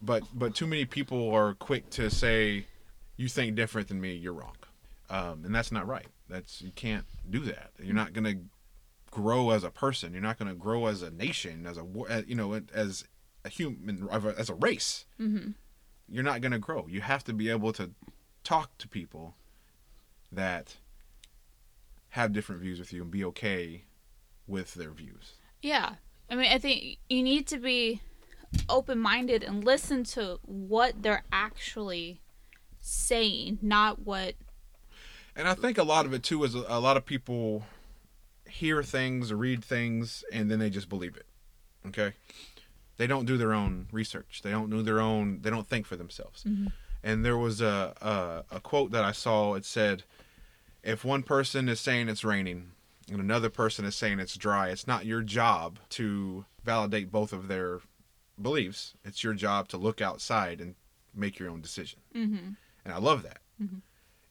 But 0.00 0.22
but 0.34 0.54
too 0.54 0.66
many 0.66 0.84
people 0.84 1.30
are 1.34 1.54
quick 1.54 1.90
to 1.90 2.08
say 2.10 2.66
you 3.16 3.28
think 3.28 3.56
different 3.56 3.88
than 3.88 4.00
me, 4.00 4.14
you're 4.14 4.32
wrong, 4.32 4.56
um, 5.10 5.44
and 5.44 5.54
that's 5.54 5.72
not 5.72 5.86
right. 5.88 6.06
That's 6.28 6.62
you 6.62 6.70
can't 6.72 7.04
do 7.28 7.40
that. 7.40 7.70
You're 7.82 7.94
not 7.94 8.12
gonna 8.12 8.34
grow 9.12 9.50
as 9.50 9.62
a 9.62 9.70
person. 9.70 10.12
You're 10.12 10.22
not 10.22 10.38
gonna 10.38 10.54
grow 10.54 10.86
as 10.86 11.02
a 11.02 11.10
nation, 11.10 11.66
as 11.66 11.78
a 11.78 12.24
you 12.26 12.34
know 12.34 12.60
as 12.74 13.04
a 13.44 13.48
human 13.48 14.08
as 14.10 14.50
a 14.50 14.54
race. 14.54 15.04
Mm-hmm. 15.20 15.52
You're 16.08 16.24
not 16.24 16.40
gonna 16.40 16.58
grow. 16.58 16.86
You 16.88 17.02
have 17.02 17.22
to 17.24 17.32
be 17.32 17.48
able 17.48 17.72
to 17.74 17.90
talk 18.42 18.76
to 18.78 18.88
people 18.88 19.36
that 20.32 20.76
have 22.10 22.32
different 22.32 22.60
views 22.60 22.78
with 22.78 22.92
you 22.92 23.02
and 23.02 23.10
be 23.10 23.24
okay 23.24 23.84
with 24.46 24.74
their 24.74 24.90
views. 24.90 25.34
Yeah. 25.60 25.94
I 26.28 26.34
mean, 26.34 26.50
I 26.50 26.58
think 26.58 26.98
you 27.08 27.22
need 27.22 27.46
to 27.48 27.58
be 27.58 28.00
open 28.68 28.98
minded 28.98 29.42
and 29.42 29.64
listen 29.64 30.04
to 30.04 30.38
what 30.42 31.02
they're 31.02 31.24
actually 31.32 32.20
saying, 32.80 33.58
not 33.62 34.00
what. 34.00 34.34
And 35.36 35.48
I 35.48 35.54
think 35.54 35.78
a 35.78 35.82
lot 35.82 36.04
of 36.04 36.12
it 36.12 36.22
too 36.22 36.42
is 36.44 36.54
a 36.54 36.80
lot 36.80 36.96
of 36.96 37.06
people 37.06 37.64
hear 38.52 38.82
things, 38.82 39.32
read 39.32 39.64
things, 39.64 40.24
and 40.32 40.50
then 40.50 40.58
they 40.58 40.70
just 40.70 40.88
believe 40.88 41.16
it. 41.16 41.26
Okay, 41.86 42.12
they 42.96 43.06
don't 43.06 43.24
do 43.26 43.36
their 43.36 43.52
own 43.52 43.88
research. 43.90 44.40
They 44.42 44.50
don't 44.50 44.70
do 44.70 44.82
their 44.82 45.00
own. 45.00 45.40
They 45.42 45.50
don't 45.50 45.68
think 45.68 45.86
for 45.86 45.96
themselves. 45.96 46.44
And 47.02 47.24
there 47.24 47.36
was 47.36 47.60
a, 47.60 47.94
a 48.00 48.56
a 48.56 48.60
quote 48.60 48.92
that 48.92 49.04
I 49.04 49.12
saw. 49.12 49.54
It 49.54 49.64
said, 49.64 50.04
"If 50.82 51.04
one 51.04 51.22
person 51.22 51.68
is 51.68 51.80
saying 51.80 52.08
it's 52.08 52.24
raining 52.24 52.72
and 53.10 53.20
another 53.20 53.50
person 53.50 53.84
is 53.84 53.96
saying 53.96 54.20
it's 54.20 54.36
dry, 54.36 54.68
it's 54.68 54.86
not 54.86 55.04
your 55.06 55.22
job 55.22 55.78
to 55.90 56.44
validate 56.64 57.10
both 57.10 57.32
of 57.32 57.48
their 57.48 57.80
beliefs. 58.40 58.94
It's 59.04 59.24
your 59.24 59.34
job 59.34 59.68
to 59.68 59.76
look 59.76 60.00
outside 60.00 60.60
and 60.60 60.76
make 61.14 61.38
your 61.40 61.50
own 61.50 61.60
decision." 61.60 62.00
Mm-hmm. 62.14 62.50
And 62.84 62.94
I 62.94 62.98
love 62.98 63.22
that. 63.22 63.40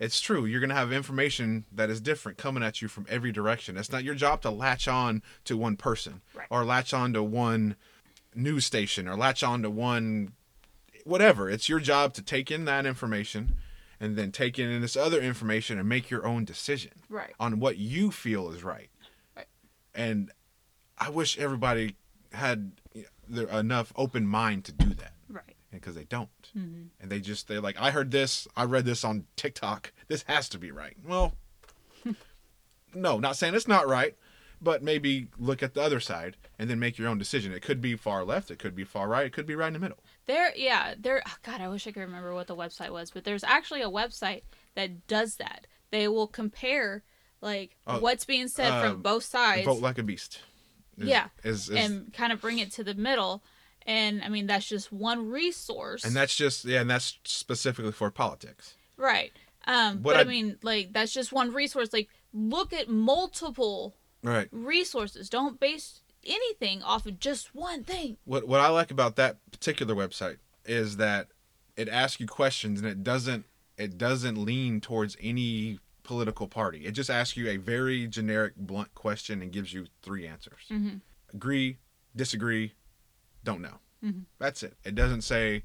It's 0.02 0.20
true. 0.20 0.46
You're 0.46 0.60
going 0.60 0.72
to 0.72 0.76
have 0.76 0.92
information 0.92 1.66
that 1.72 1.92
is 1.92 2.02
different 2.02 2.40
coming 2.40 2.64
at 2.64 2.82
you 2.82 2.88
from 2.88 3.06
every 3.08 3.32
direction. 3.32 3.78
It's 3.78 3.92
not 3.92 4.04
your 4.04 4.16
job 4.16 4.42
to 4.42 4.50
latch 4.50 4.88
on 4.88 5.22
to 5.46 5.56
one 5.56 5.78
person 5.78 6.22
Right. 6.34 6.48
or 6.50 6.66
latch 6.66 6.92
on 6.92 7.14
to 7.14 7.22
one 7.22 7.76
news 8.34 8.66
station 8.66 9.08
or 9.08 9.16
latch 9.16 9.44
on 9.44 9.62
to 9.62 9.70
one 9.70 10.34
whatever. 11.06 11.50
It's 11.52 11.70
your 11.70 11.80
job 11.80 12.16
to 12.16 12.24
take 12.24 12.50
in 12.50 12.66
that 12.66 12.88
information 12.88 13.58
and 14.00 14.16
then 14.16 14.32
take 14.32 14.58
in 14.58 14.82
this 14.82 14.96
other 14.98 15.22
information 15.22 15.78
and 15.78 15.88
make 15.88 16.10
your 16.10 16.26
own 16.26 16.46
decision 16.46 16.92
Right. 17.08 17.34
on 17.40 17.60
what 17.60 17.78
you 17.78 18.10
feel 18.10 18.50
is 18.50 18.64
right. 18.64 18.90
Right. 19.38 19.48
And 19.94 20.32
I 20.98 21.10
wish 21.10 21.38
everybody 21.38 21.96
had 22.34 22.72
you 22.96 23.06
know, 23.28 23.46
the- 23.46 23.58
enough 23.60 23.94
open 23.96 24.26
mind 24.26 24.66
to 24.66 24.72
do 24.72 24.96
that. 24.96 25.14
Because 25.80 25.96
they 25.96 26.04
don't 26.06 26.30
Mm-hmm. 26.58 26.84
and 27.00 27.10
they 27.12 27.20
just 27.20 27.48
they're 27.48 27.62
like 27.62 27.80
i 27.80 27.92
heard 27.92 28.12
this 28.12 28.48
i 28.58 28.64
read 28.66 28.84
this 28.86 29.04
on 29.04 29.26
tiktok 29.36 29.92
this 30.08 30.24
has 30.28 30.50
to 30.50 30.58
be 30.60 30.72
right 30.72 30.98
well 31.08 31.34
no 32.94 33.18
not 33.20 33.36
saying 33.38 33.54
it's 33.56 33.68
not 33.68 33.88
right 33.88 34.16
but 34.64 34.84
maybe 34.84 35.28
look 35.40 35.64
at 35.64 35.74
the 35.74 35.82
other 35.82 36.00
side 36.00 36.38
and 36.60 36.70
then 36.70 36.78
make 36.80 36.98
your 36.98 37.08
own 37.08 37.18
decision 37.18 37.52
it 37.54 37.62
could 37.62 37.82
be 37.82 37.96
far 37.96 38.24
left 38.24 38.52
it 38.52 38.60
could 38.60 38.76
be 38.76 38.84
far 38.84 39.08
right 39.08 39.26
it 39.26 39.34
could 39.34 39.46
be 39.46 39.56
right 39.56 39.68
in 39.68 39.74
the 39.74 39.80
middle 39.80 39.98
There, 40.28 40.56
yeah, 40.56 40.94
there. 41.00 41.22
oh, 41.26 41.36
God, 41.44 41.62
I 41.62 41.68
wish 41.70 41.88
I 41.88 41.92
could 41.92 42.02
remember 42.02 42.34
what 42.34 42.48
the 42.48 42.56
website 42.56 42.92
was, 42.92 43.10
but 43.12 43.24
there's 43.24 43.44
actually 43.44 43.82
a 43.82 43.90
website 43.90 44.44
that 44.76 45.08
does 45.08 45.38
that. 45.38 45.66
They 45.90 46.08
will 46.08 46.28
compare 46.28 47.04
like 47.42 47.76
Oh, 47.88 48.00
what's 48.00 48.24
being 48.24 48.48
said 48.48 48.72
uh, 48.72 48.82
from 48.92 49.02
both 49.02 49.24
sides, 49.24 49.66
vote 49.66 49.82
like 49.82 49.98
a 49.98 50.04
beast 50.04 50.40
is, 50.98 51.08
Yeah. 51.10 51.28
is, 51.44 51.70
is, 51.70 51.76
and 51.76 52.14
kind 52.14 52.32
of 52.32 52.40
bring 52.40 52.60
it 52.60 52.72
to 52.74 52.84
the 52.84 52.94
middle. 52.94 53.44
And 53.86 54.24
I 54.24 54.30
mean, 54.30 54.46
that's 54.48 54.68
just 54.68 54.92
one 54.92 55.30
resource, 55.30 56.04
and 56.06 56.16
that's 56.16 56.36
just 56.36 56.66
yeah 56.66 56.82
and 56.82 56.90
that's 56.90 57.18
specifically 57.24 57.92
for 57.92 58.12
politics 58.12 58.76
right? 58.98 59.32
Um, 59.66 60.04
What 60.04 60.14
but 60.14 60.18
I, 60.18 60.22
I- 60.22 60.24
mean, 60.26 60.58
like 60.62 60.94
that's 60.94 61.12
just 61.12 61.32
one 61.34 61.52
resource. 61.54 61.92
Like, 61.92 62.08
look 62.34 62.72
at 62.74 62.88
multiple 62.90 63.96
right 64.24 64.48
resources. 64.52 65.30
Don't 65.30 65.60
base 65.60 66.02
anything 66.24 66.84
off 66.84 67.08
of 67.08 67.20
just 67.20 67.56
one 67.56 67.84
thing. 67.84 68.18
what 68.26 68.48
what 68.48 68.60
I 68.60 68.68
like 68.70 68.92
about 68.92 69.16
that 69.16 69.38
particular 69.52 69.96
website 69.96 70.38
is 70.66 70.98
that 70.98 71.28
it 71.76 71.90
asks 71.90 72.20
you 72.20 72.28
questions 72.28 72.80
and 72.80 72.88
it 72.90 73.04
doesn't 73.04 73.46
it 73.78 73.98
doesn't 73.98 74.38
lean 74.38 74.82
towards 74.82 75.18
any 75.20 75.80
political 76.04 76.48
party. 76.48 76.86
It 76.86 76.92
just 76.92 77.10
asks 77.10 77.36
you 77.38 77.50
a 77.50 77.58
very 77.58 78.06
generic 78.08 78.54
blunt 78.58 78.94
question 78.94 79.42
and 79.42 79.52
gives 79.52 79.74
you 79.74 79.88
three 80.04 80.28
answers. 80.28 80.62
Mm-hmm. 80.70 80.98
Agree, 81.34 81.78
disagree, 82.16 82.74
don't 83.44 83.62
know. 83.62 83.80
Mhm. 84.04 84.26
That's 84.40 84.64
it. 84.64 84.76
It 84.84 84.96
doesn't 84.96 85.22
say 85.22 85.64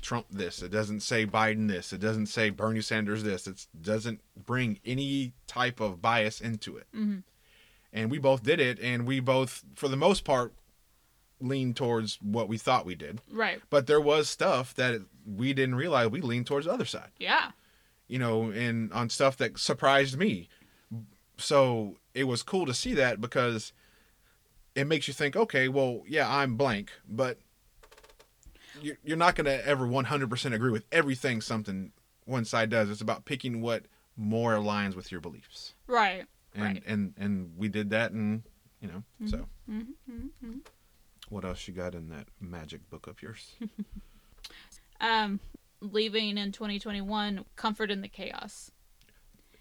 Trump 0.00 0.26
this. 0.30 0.62
It 0.62 0.70
doesn't 0.70 1.00
say 1.00 1.26
Biden 1.26 1.68
this. 1.68 1.92
It 1.92 2.00
doesn't 2.00 2.26
say 2.26 2.50
Bernie 2.50 2.80
Sanders 2.80 3.22
this. 3.22 3.46
It 3.46 3.66
doesn't 3.80 4.20
bring 4.36 4.80
any 4.84 5.32
type 5.46 5.80
of 5.80 6.00
bias 6.02 6.40
into 6.40 6.76
it. 6.76 6.86
Mm-hmm. 6.94 7.18
And 7.92 8.10
we 8.10 8.18
both 8.18 8.42
did 8.42 8.58
it 8.60 8.78
and 8.80 9.06
we 9.06 9.20
both 9.20 9.64
for 9.74 9.88
the 9.88 9.96
most 9.96 10.24
part 10.24 10.54
leaned 11.40 11.76
towards 11.76 12.18
what 12.22 12.48
we 12.48 12.56
thought 12.56 12.86
we 12.86 12.94
did. 12.94 13.20
Right. 13.30 13.60
But 13.68 13.86
there 13.86 14.00
was 14.00 14.28
stuff 14.30 14.74
that 14.74 15.02
we 15.26 15.52
didn't 15.52 15.74
realize 15.74 16.08
we 16.08 16.20
leaned 16.20 16.46
towards 16.46 16.66
the 16.66 16.72
other 16.72 16.84
side. 16.84 17.10
Yeah. 17.18 17.50
You 18.08 18.18
know, 18.18 18.50
and 18.50 18.92
on 18.92 19.10
stuff 19.10 19.36
that 19.38 19.58
surprised 19.58 20.16
me. 20.16 20.48
So 21.36 21.98
it 22.14 22.24
was 22.24 22.42
cool 22.42 22.66
to 22.66 22.74
see 22.74 22.94
that 22.94 23.20
because 23.20 23.72
it 24.74 24.86
makes 24.86 25.06
you 25.08 25.14
think, 25.14 25.36
okay, 25.36 25.68
well, 25.68 26.02
yeah, 26.06 26.28
I'm 26.32 26.56
blank, 26.56 26.90
but 27.08 27.38
you're 28.80 28.96
you're 29.04 29.16
not 29.16 29.34
going 29.34 29.44
to 29.46 29.66
ever 29.66 29.86
100% 29.86 30.54
agree 30.54 30.70
with 30.70 30.86
everything 30.90 31.40
something 31.40 31.92
one 32.24 32.44
side 32.44 32.70
does. 32.70 32.88
It's 32.90 33.00
about 33.00 33.24
picking 33.24 33.60
what 33.60 33.84
more 34.16 34.54
aligns 34.54 34.94
with 34.94 35.10
your 35.12 35.20
beliefs. 35.20 35.74
Right. 35.86 36.24
And 36.54 36.62
Right. 36.64 36.82
and 36.86 37.14
and 37.18 37.52
we 37.56 37.68
did 37.68 37.90
that 37.90 38.12
and, 38.12 38.42
you 38.80 38.88
know, 38.88 39.02
so 39.26 39.46
Mm-hmm. 39.70 40.58
what 41.28 41.44
else 41.44 41.66
you 41.66 41.72
got 41.74 41.94
in 41.94 42.08
that 42.10 42.26
magic 42.40 42.88
book 42.90 43.06
of 43.06 43.22
yours? 43.22 43.54
Um, 45.00 45.40
leaving 45.80 46.38
in 46.38 46.52
2021, 46.52 47.44
comfort 47.56 47.90
in 47.90 48.02
the 48.02 48.08
chaos. 48.08 48.70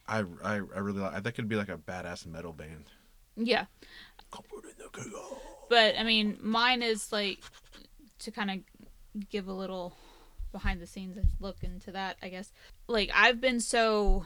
I, 0.07 0.19
I, 0.43 0.53
I 0.53 0.57
really 0.57 0.99
like 0.99 1.23
that 1.23 1.31
could 1.31 1.47
be 1.49 1.55
like 1.55 1.69
a 1.69 1.77
badass 1.77 2.27
metal 2.27 2.53
band. 2.53 2.85
Yeah. 3.35 3.65
Comfort 4.31 4.63
in 4.65 4.71
the 4.77 4.89
chaos. 4.91 5.39
But 5.69 5.95
I 5.97 6.03
mean, 6.03 6.37
mine 6.41 6.81
is 6.81 7.11
like 7.11 7.39
to 8.19 8.31
kind 8.31 8.51
of 8.51 8.57
give 9.29 9.47
a 9.47 9.53
little 9.53 9.93
behind 10.51 10.81
the 10.81 10.87
scenes 10.87 11.17
look 11.39 11.63
into 11.63 11.91
that, 11.91 12.17
I 12.21 12.29
guess. 12.29 12.51
Like 12.87 13.09
I've 13.15 13.39
been 13.41 13.59
so 13.59 14.25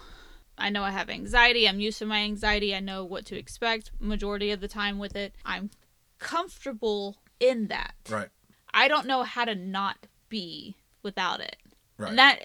I 0.57 0.69
know 0.69 0.83
I 0.83 0.91
have 0.91 1.09
anxiety. 1.09 1.67
I'm 1.67 1.79
used 1.79 1.99
to 1.99 2.05
my 2.05 2.19
anxiety. 2.21 2.73
I 2.75 2.79
know 2.79 3.03
what 3.03 3.25
to 3.27 3.37
expect 3.37 3.91
majority 3.99 4.51
of 4.51 4.61
the 4.61 4.67
time 4.67 4.97
with 4.99 5.15
it. 5.15 5.35
I'm 5.45 5.69
comfortable 6.17 7.17
in 7.39 7.67
that. 7.67 7.93
Right. 8.09 8.29
I 8.73 8.87
don't 8.87 9.07
know 9.07 9.23
how 9.23 9.45
to 9.45 9.55
not 9.55 10.07
be 10.29 10.75
without 11.03 11.39
it. 11.39 11.57
Right. 11.97 12.09
And 12.09 12.19
that 12.19 12.39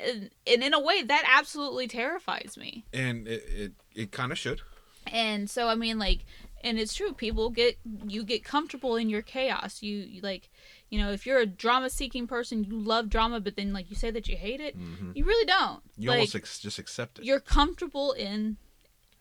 and 0.47 0.63
in 0.63 0.75
a 0.75 0.81
way 0.81 1.03
that 1.03 1.25
absolutely 1.37 1.89
terrifies 1.89 2.57
me. 2.57 2.85
and 2.93 3.27
it 3.27 3.43
it, 3.49 3.73
it 3.95 4.13
kind 4.13 4.31
of 4.31 4.39
should. 4.39 4.61
and 5.07 5.49
so 5.51 5.67
i 5.69 5.75
mean 5.75 5.99
like 5.99 6.21
and 6.63 6.79
it's 6.79 6.95
true 6.95 7.13
people 7.13 7.51
get 7.51 7.79
you 8.07 8.23
get 8.25 8.45
comfortable 8.45 8.97
in 8.97 9.09
your 9.09 9.23
chaos 9.23 9.83
you, 9.83 9.97
you 9.99 10.21
like 10.21 10.51
you 10.91 10.99
know 10.99 11.11
if 11.13 11.25
you're 11.27 11.39
a 11.39 11.47
drama 11.47 11.89
seeking 11.91 12.27
person 12.27 12.65
you 12.65 12.79
love 12.79 13.09
drama 13.09 13.41
but 13.41 13.57
then 13.57 13.73
like 13.73 13.89
you 13.91 13.97
say 13.97 14.11
that 14.11 14.29
you 14.29 14.37
hate 14.37 14.61
it 14.61 14.79
Mhm. 14.79 15.17
you 15.17 15.25
really 15.25 15.47
don't 15.47 15.83
You 15.97 16.09
like 16.11 16.19
almost 16.19 16.35
ex- 16.35 16.59
just 16.61 16.79
accept 16.79 17.19
it. 17.19 17.25
you're 17.25 17.41
comfortable 17.41 18.13
in 18.13 18.57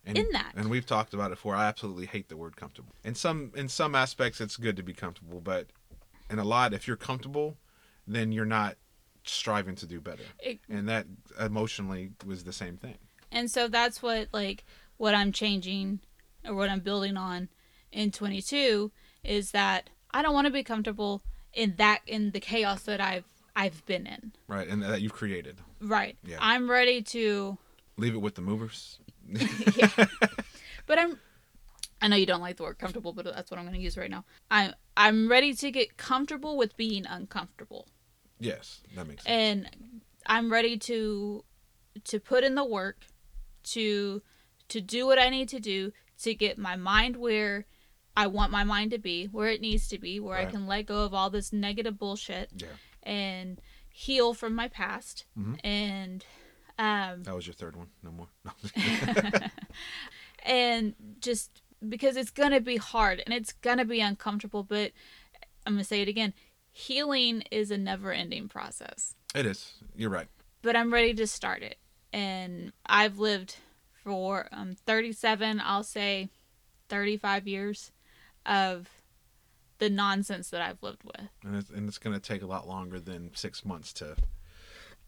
and, 0.06 0.18
in 0.18 0.30
that. 0.32 0.54
And 0.56 0.70
we've 0.70 0.86
talked 0.86 1.14
about 1.14 1.28
it 1.28 1.36
before. 1.36 1.56
I 1.56 1.66
absolutely 1.68 2.06
hate 2.06 2.30
the 2.30 2.38
word 2.38 2.56
comfortable. 2.56 2.94
In 3.04 3.16
some 3.16 3.52
in 3.56 3.68
some 3.68 3.96
aspects, 3.96 4.40
it's 4.42 4.56
good 4.56 4.78
to 4.78 4.82
be 4.84 4.94
comfortable, 4.94 5.42
but 5.42 5.68
in 6.32 6.40
a 6.40 6.44
lot, 6.46 6.74
if 6.74 6.88
you're 6.88 6.96
comfortable, 6.98 7.58
then 8.08 8.32
you're 8.32 8.46
not 8.46 8.78
striving 9.26 9.76
to 9.76 9.86
do 9.86 10.00
better. 10.00 10.24
it, 10.40 10.60
And 10.70 10.88
that 10.88 11.06
emotionally 11.40 12.12
was 12.26 12.44
the 12.46 12.54
same 12.54 12.78
thing. 12.78 12.98
and 13.32 13.52
so 13.52 13.68
that's 13.68 14.02
what 14.02 14.30
like 14.34 14.64
what 14.98 15.14
i'm 15.14 15.32
changing 15.32 16.00
or 16.46 16.56
what 16.56 16.70
i'm 16.70 16.80
building 16.80 17.18
on 17.18 17.50
in 17.92 18.12
22 18.12 18.92
is 19.24 19.52
that 19.52 19.90
i 20.12 20.22
don't 20.22 20.34
want 20.34 20.46
to 20.48 20.52
be 20.54 20.64
comfortable 20.64 21.22
in 21.54 21.76
that 21.78 22.02
in 22.08 22.32
the 22.32 22.40
chaos 22.40 22.84
that 22.84 23.02
i've 23.02 23.26
i've 23.56 23.86
been 23.86 24.06
in 24.08 24.32
Right. 24.48 24.68
And 24.68 24.82
that 24.84 25.02
you've 25.02 25.14
created. 25.14 25.58
right 25.82 26.18
Yeah. 26.24 26.38
i'm 26.40 26.70
ready 26.70 27.02
to 27.04 27.58
Leave 27.98 28.14
it 28.16 28.20
with 28.22 28.36
the 28.36 28.42
movers. 28.42 28.98
yeah. 29.76 29.90
But 30.86 30.98
I'm 31.00 31.20
I 32.02 32.08
know 32.08 32.16
you 32.16 32.26
don't 32.26 32.40
like 32.40 32.56
the 32.56 32.64
word 32.64 32.78
comfortable, 32.80 33.12
but 33.12 33.26
that's 33.26 33.52
what 33.52 33.58
I'm 33.60 33.66
going 33.66 33.76
to 33.76 33.82
use 33.82 33.98
right 33.98 34.10
now. 34.10 34.24
I'm 34.50 34.74
I'm 34.96 35.30
ready 35.30 35.54
to 35.56 35.70
get 35.70 35.98
comfortable 35.98 36.56
with 36.56 36.78
being 36.78 37.06
uncomfortable. 37.06 37.90
yes, 38.40 38.80
that 38.96 39.06
makes 39.06 39.26
sense. 39.26 39.30
And 39.68 40.02
I'm 40.26 40.50
ready 40.50 40.78
to 40.78 41.44
to 42.06 42.20
put 42.22 42.46
in 42.46 42.56
the 42.56 42.64
work 42.64 43.06
to 43.64 44.22
to 44.70 44.80
do 44.80 45.06
what 45.06 45.20
I 45.20 45.28
need 45.30 45.50
to 45.50 45.60
do 45.60 45.92
to 46.24 46.34
get 46.36 46.58
my 46.58 46.76
mind 46.76 47.16
where 47.18 47.66
I 48.18 48.28
want 48.28 48.52
my 48.52 48.64
mind 48.64 48.92
to 48.92 48.98
be, 48.98 49.26
where 49.26 49.48
it 49.50 49.62
needs 49.62 49.88
to 49.90 49.98
be, 49.98 50.20
where 50.20 50.38
I 50.38 50.46
can 50.46 50.68
let 50.68 50.86
go 50.88 51.04
of 51.04 51.14
all 51.14 51.30
this 51.30 51.54
negative 51.54 51.98
bullshit 51.98 52.50
yeah. 52.56 52.68
and 53.04 53.62
heal 53.90 54.34
from 54.34 54.56
my 54.56 54.68
past 54.68 55.26
Mhm. 55.38 55.60
and 55.64 56.26
um 56.78 57.24
That 57.24 57.36
was 57.36 57.46
your 57.48 57.54
third 57.54 57.76
one. 57.76 57.88
No 58.04 58.12
more. 58.12 58.28
No. 58.46 58.52
and 60.44 60.96
just 61.20 61.62
because 61.88 62.16
it's 62.18 62.32
gonna 62.32 62.60
be 62.62 62.78
hard 62.78 63.22
and 63.26 63.34
it's 63.34 63.54
gonna 63.54 63.86
be 63.86 64.02
uncomfortable 64.02 64.64
but 64.64 64.92
i'm 65.66 65.74
gonna 65.74 65.84
say 65.84 66.02
it 66.02 66.08
again 66.08 66.34
healing 66.72 67.42
is 67.52 67.72
a 67.72 67.78
never 67.78 68.12
ending 68.12 68.48
process 68.50 69.16
it 69.36 69.46
is. 69.46 69.74
You're 69.96 70.10
right. 70.10 70.28
but 70.62 70.76
i'm 70.76 70.92
ready 70.94 71.14
to 71.14 71.26
start 71.28 71.62
it 71.62 71.78
and 72.12 72.74
i've 72.86 73.18
lived 73.20 73.58
for 74.04 74.48
um, 74.52 74.76
37 74.86 75.62
i'll 75.64 75.84
say 75.84 76.30
35 76.90 77.48
years 77.48 77.92
of 78.46 78.88
the 79.80 79.90
nonsense 79.90 80.50
that 80.50 80.62
I've 80.62 80.82
lived 80.84 81.04
with. 81.06 81.30
and 81.46 81.56
it's, 81.56 81.70
and 81.70 81.88
it's 81.88 81.98
going 81.98 82.14
to 82.14 82.20
take 82.20 82.42
a 82.42 82.46
lot 82.46 82.68
longer 82.68 83.00
than 83.00 83.32
six 83.34 83.64
months 83.64 83.94
to 83.94 84.16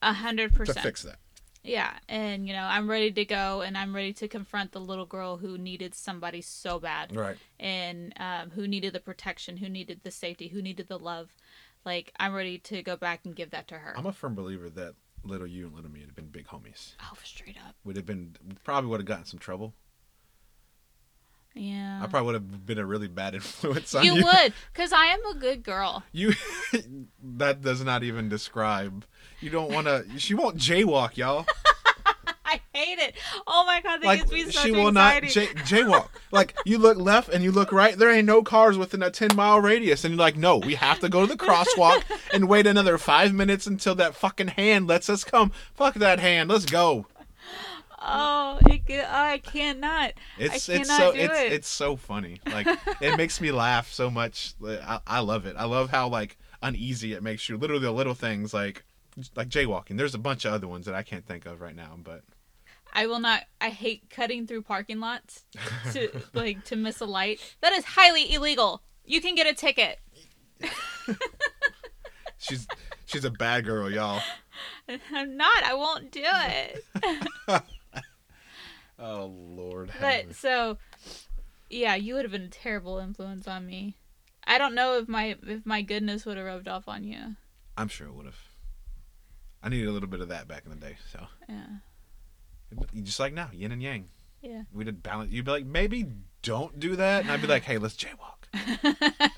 A 0.01 0.13
hundred 0.13 0.51
to 0.53 0.57
percent. 0.59 0.79
fix 0.79 1.03
that. 1.03 1.17
Yeah, 1.63 1.91
and 2.07 2.47
you 2.47 2.53
know, 2.53 2.63
I'm 2.63 2.89
ready 2.89 3.11
to 3.11 3.25
go, 3.25 3.61
and 3.61 3.77
I'm 3.77 3.93
ready 3.93 4.13
to 4.13 4.27
confront 4.27 4.71
the 4.71 4.79
little 4.79 5.05
girl 5.05 5.37
who 5.37 5.57
needed 5.57 5.93
somebody 5.93 6.41
so 6.41 6.79
bad, 6.79 7.13
Right. 7.15 7.35
and 7.59 8.13
um, 8.17 8.51
who 8.51 8.65
needed 8.67 8.93
the 8.93 8.99
protection, 9.01 9.57
who 9.57 9.67
needed 9.69 10.01
the 10.03 10.09
safety, 10.11 10.47
who 10.47 10.61
needed 10.61 10.87
the 10.87 10.97
love. 10.97 11.35
Like 11.85 12.13
I'm 12.19 12.33
ready 12.33 12.57
to 12.59 12.81
go 12.81 12.95
back 12.95 13.21
and 13.25 13.35
give 13.35 13.49
that 13.51 13.67
to 13.69 13.75
her. 13.75 13.93
I'm 13.97 14.05
a 14.05 14.13
firm 14.13 14.35
believer 14.35 14.69
that 14.69 14.95
little 15.23 15.47
you 15.47 15.67
and 15.67 15.75
little 15.75 15.91
me 15.91 15.99
would 15.99 16.09
have 16.09 16.15
been 16.15 16.27
big 16.27 16.47
homies. 16.47 16.95
oh, 17.01 17.17
straight 17.23 17.57
up. 17.67 17.75
Would 17.83 17.95
have 17.95 18.05
been 18.05 18.35
probably 18.63 18.89
would 18.89 18.99
have 18.99 19.07
gotten 19.07 19.25
some 19.25 19.39
trouble. 19.39 19.73
Yeah. 21.53 21.99
I 22.01 22.07
probably 22.07 22.27
would 22.27 22.35
have 22.35 22.65
been 22.65 22.77
a 22.77 22.85
really 22.85 23.07
bad 23.09 23.35
influence 23.35 23.93
on 23.93 24.05
you 24.05 24.15
you. 24.15 24.23
would, 24.25 24.53
cause 24.73 24.93
I 24.93 25.07
am 25.07 25.19
a 25.25 25.35
good 25.35 25.63
girl. 25.63 26.03
You 26.11 26.33
that 27.23 27.61
does 27.61 27.83
not 27.83 28.03
even 28.03 28.29
describe. 28.29 29.05
You 29.41 29.49
don't 29.49 29.71
want 29.71 29.87
to. 29.87 30.05
She 30.17 30.33
won't 30.33 30.57
jaywalk, 30.57 31.17
y'all. 31.17 31.45
Hate 32.91 32.99
it. 32.99 33.15
Oh 33.47 33.65
my 33.65 33.79
god, 33.81 34.01
that 34.01 34.05
Like 34.05 34.19
gives 34.21 34.31
me 34.31 34.51
such 34.51 34.63
she 34.65 34.71
will 34.71 34.89
anxiety. 34.89 35.27
not 35.27 35.33
jay, 35.33 35.47
jaywalk. 35.47 36.09
Like 36.31 36.57
you 36.65 36.77
look 36.77 36.97
left 36.97 37.29
and 37.29 37.43
you 37.43 37.51
look 37.51 37.71
right. 37.71 37.97
There 37.97 38.11
ain't 38.11 38.25
no 38.25 38.43
cars 38.43 38.77
within 38.77 39.01
a 39.01 39.09
ten 39.09 39.35
mile 39.35 39.61
radius, 39.61 40.03
and 40.03 40.13
you're 40.13 40.19
like, 40.19 40.35
no, 40.35 40.57
we 40.57 40.75
have 40.75 40.99
to 40.99 41.09
go 41.09 41.25
to 41.25 41.27
the 41.33 41.37
crosswalk 41.37 42.03
and 42.33 42.49
wait 42.49 42.67
another 42.67 42.97
five 42.97 43.33
minutes 43.33 43.65
until 43.65 43.95
that 43.95 44.15
fucking 44.15 44.49
hand 44.49 44.87
lets 44.87 45.09
us 45.09 45.23
come. 45.23 45.51
Fuck 45.73 45.95
that 45.95 46.19
hand. 46.19 46.49
Let's 46.49 46.65
go. 46.65 47.05
oh, 48.01 48.59
it, 48.65 48.81
oh, 48.89 49.05
I 49.09 49.37
cannot. 49.37 50.13
It's 50.37 50.69
I 50.69 50.73
it's 50.73 50.89
so 50.97 51.11
do 51.13 51.19
it's 51.19 51.39
it. 51.39 51.53
it's 51.53 51.67
so 51.67 51.95
funny. 51.95 52.39
Like 52.45 52.67
it 53.01 53.15
makes 53.17 53.39
me 53.39 53.51
laugh 53.51 53.91
so 53.91 54.09
much. 54.09 54.53
I, 54.65 54.99
I 55.07 55.19
love 55.19 55.45
it. 55.45 55.55
I 55.57 55.65
love 55.65 55.89
how 55.91 56.09
like 56.09 56.37
uneasy 56.61 57.13
it 57.13 57.23
makes 57.23 57.47
you. 57.47 57.57
Literally 57.57 57.83
the 57.83 57.91
little 57.91 58.13
things 58.15 58.53
like 58.53 58.83
like 59.35 59.49
jaywalking. 59.49 59.97
There's 59.97 60.15
a 60.15 60.19
bunch 60.19 60.45
of 60.45 60.53
other 60.53 60.67
ones 60.67 60.85
that 60.85 60.95
I 60.95 61.03
can't 61.03 61.25
think 61.25 61.45
of 61.45 61.61
right 61.61 61.75
now, 61.75 61.97
but 62.01 62.23
I 62.93 63.07
will 63.07 63.19
not. 63.19 63.43
I 63.59 63.69
hate 63.69 64.09
cutting 64.09 64.47
through 64.47 64.63
parking 64.63 64.99
lots 64.99 65.45
to 65.93 66.21
like 66.33 66.63
to 66.65 66.75
miss 66.75 66.99
a 67.01 67.05
light. 67.05 67.39
That 67.61 67.73
is 67.73 67.85
highly 67.85 68.33
illegal. 68.33 68.81
You 69.05 69.21
can 69.21 69.35
get 69.35 69.47
a 69.47 69.53
ticket. 69.53 69.99
she's 72.37 72.67
she's 73.05 73.25
a 73.25 73.31
bad 73.31 73.65
girl, 73.65 73.89
y'all. 73.89 74.21
I'm 75.13 75.37
not. 75.37 75.63
I 75.63 75.73
won't 75.73 76.11
do 76.11 76.23
it. 76.23 76.83
Oh 78.99 79.25
Lord. 79.25 79.91
But 79.99 80.35
so, 80.35 80.77
yeah, 81.69 81.95
you 81.95 82.13
would 82.13 82.23
have 82.23 82.31
been 82.31 82.43
a 82.43 82.49
terrible 82.49 82.99
influence 82.99 83.47
on 83.47 83.65
me. 83.65 83.97
I 84.45 84.57
don't 84.57 84.75
know 84.75 84.97
if 84.97 85.07
my 85.07 85.35
if 85.43 85.65
my 85.65 85.81
goodness 85.81 86.25
would 86.25 86.37
have 86.37 86.45
rubbed 86.45 86.67
off 86.67 86.87
on 86.87 87.03
you. 87.03 87.35
I'm 87.77 87.87
sure 87.87 88.07
it 88.07 88.13
would 88.13 88.25
have. 88.25 88.37
I 89.63 89.69
needed 89.69 89.87
a 89.87 89.91
little 89.91 90.09
bit 90.09 90.21
of 90.21 90.29
that 90.29 90.47
back 90.47 90.63
in 90.65 90.71
the 90.71 90.77
day, 90.77 90.97
so 91.11 91.25
Yeah. 91.49 91.65
Just 93.03 93.19
like 93.19 93.33
now, 93.33 93.49
yin 93.53 93.71
and 93.71 93.81
yang. 93.81 94.09
Yeah. 94.41 94.63
We 94.73 94.83
did 94.83 95.03
balance. 95.03 95.31
You'd 95.31 95.45
be 95.45 95.51
like, 95.51 95.65
maybe 95.65 96.07
don't 96.41 96.79
do 96.79 96.95
that, 96.95 97.21
and 97.23 97.31
I'd 97.31 97.41
be 97.41 97.47
like, 97.47 97.63
hey, 97.63 97.77
let's 97.77 97.95
jaywalk. 97.95 98.47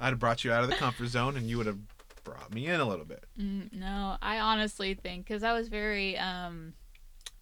I'd 0.00 0.10
have 0.10 0.18
brought 0.18 0.44
you 0.44 0.52
out 0.52 0.64
of 0.64 0.70
the 0.70 0.76
comfort 0.76 1.08
zone, 1.08 1.36
and 1.36 1.48
you 1.48 1.56
would 1.58 1.66
have 1.66 1.78
brought 2.24 2.52
me 2.54 2.66
in 2.66 2.80
a 2.80 2.84
little 2.84 3.04
bit. 3.04 3.24
Mm, 3.38 3.72
no, 3.72 4.16
I 4.20 4.38
honestly 4.38 4.94
think 4.94 5.26
because 5.26 5.42
I 5.42 5.52
was 5.52 5.68
very 5.68 6.16
um, 6.18 6.74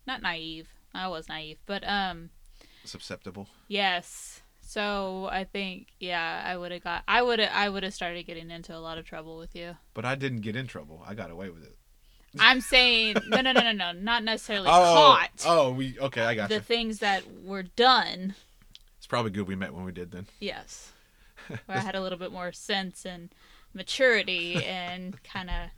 not 0.06 0.22
naive. 0.22 0.68
I 0.94 1.08
was 1.08 1.28
naive, 1.28 1.58
but 1.66 1.82
um, 1.88 2.30
Susceptible. 2.84 3.48
yes. 3.68 4.40
So 4.64 5.28
I 5.30 5.44
think 5.44 5.88
yeah, 5.98 6.42
I 6.46 6.56
would 6.56 6.70
have 6.72 6.84
got. 6.84 7.02
I 7.08 7.20
would 7.20 7.40
have. 7.40 7.50
I 7.52 7.68
would 7.68 7.82
have 7.82 7.92
started 7.92 8.22
getting 8.26 8.50
into 8.50 8.74
a 8.74 8.78
lot 8.78 8.96
of 8.96 9.04
trouble 9.04 9.36
with 9.36 9.56
you. 9.56 9.76
But 9.92 10.04
I 10.04 10.14
didn't 10.14 10.40
get 10.42 10.54
in 10.56 10.66
trouble. 10.66 11.02
I 11.06 11.14
got 11.14 11.30
away 11.30 11.50
with 11.50 11.64
it. 11.64 11.76
I'm 12.38 12.60
saying 12.60 13.16
no, 13.28 13.40
no, 13.40 13.52
no, 13.52 13.60
no, 13.60 13.72
no, 13.72 13.92
not 13.92 14.24
necessarily 14.24 14.68
oh, 14.70 14.72
caught. 14.72 15.44
oh, 15.46 15.70
we 15.72 15.98
okay. 15.98 16.22
I 16.22 16.34
got 16.34 16.48
the 16.48 16.60
things 16.60 16.98
that 16.98 17.24
were 17.44 17.62
done. 17.62 18.34
It's 18.98 19.06
probably 19.06 19.30
good 19.30 19.46
we 19.46 19.56
met 19.56 19.74
when 19.74 19.84
we 19.84 19.92
did 19.92 20.10
then. 20.10 20.26
Yes. 20.40 20.92
Where 21.66 21.78
I 21.78 21.80
had 21.80 21.94
a 21.94 22.00
little 22.00 22.18
bit 22.18 22.32
more 22.32 22.52
sense 22.52 23.04
and 23.04 23.30
maturity 23.74 24.64
and 24.64 25.20
kind 25.24 25.50
of 25.50 25.70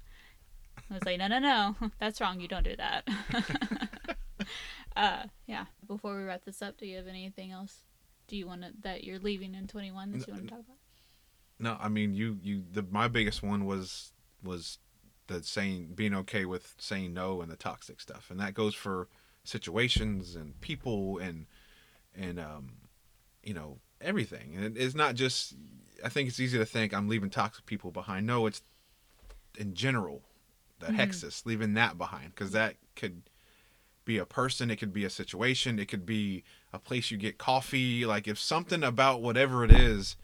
I 0.91 0.95
was 0.95 1.05
like, 1.05 1.19
no, 1.19 1.29
no, 1.29 1.39
no, 1.39 1.77
that's 1.99 2.21
wrong. 2.21 2.41
You 2.41 2.49
don't 2.49 2.65
do 2.65 2.77
that. 2.77 3.09
uh, 4.97 5.23
yeah. 5.47 5.65
Before 5.87 6.17
we 6.17 6.25
wrap 6.25 6.45
this 6.45 6.63
up, 6.63 6.77
do 6.77 6.87
you 6.87 6.97
have 6.97 7.09
anything 7.09 7.53
else? 7.53 7.81
Do 8.29 8.37
you 8.37 8.47
want 8.47 8.63
to 8.63 8.73
that 8.83 9.05
you're 9.05 9.19
leaving 9.19 9.55
in 9.55 9.67
21 9.67 10.13
that 10.13 10.27
you 10.27 10.33
want 10.33 10.45
to 10.45 10.51
talk 10.51 10.61
about? 10.61 10.77
No, 11.59 11.77
I 11.81 11.89
mean 11.89 12.15
you. 12.15 12.39
You. 12.43 12.65
The 12.71 12.83
my 12.91 13.09
biggest 13.09 13.43
one 13.43 13.65
was 13.65 14.13
was 14.43 14.79
the 15.27 15.43
saying 15.43 15.93
being 15.95 16.15
okay 16.15 16.45
with 16.45 16.75
saying 16.79 17.15
no 17.15 17.41
and 17.41 17.51
the 17.51 17.57
toxic 17.57 18.01
stuff, 18.01 18.31
and 18.31 18.39
that 18.41 18.55
goes 18.55 18.75
for 18.75 19.09
situations 19.45 20.35
and 20.35 20.61
people 20.61 21.19
and 21.19 21.47
and 22.15 22.39
um, 22.39 22.73
you 23.43 23.55
know 23.55 23.79
everything. 24.01 24.55
And 24.57 24.77
it's 24.77 24.95
not 24.95 25.15
just. 25.15 25.55
I 26.05 26.09
think 26.09 26.29
it's 26.29 26.41
easy 26.41 26.59
to 26.59 26.67
think 26.67 26.93
I'm 26.93 27.09
leaving 27.09 27.31
toxic 27.31 27.65
people 27.67 27.91
behind. 27.91 28.27
No, 28.27 28.47
it's 28.47 28.63
in 29.57 29.75
general 29.75 30.23
the 30.81 30.87
Mhm. 30.87 30.97
Hexxus 30.97 31.47
leaving 31.47 31.75
that 31.75 31.97
behind 31.97 32.35
because 32.35 32.51
that 32.53 32.77
could 32.97 33.23
be 34.05 34.19
a 34.19 34.27
person 34.27 34.71
it 34.71 34.77
could 34.77 34.93
be 34.93 35.05
a 35.05 35.11
situation 35.11 35.79
it 35.79 35.87
could 35.87 36.05
be 36.05 36.45
a 36.73 36.79
place 36.79 37.11
you 37.11 37.17
get 37.17 37.39
coffee 37.39 38.05
like 38.05 38.29
if 38.29 38.39
something 38.39 38.83
about 38.83 39.23
whatever 39.23 39.65
it 39.65 39.73
is 39.73 40.17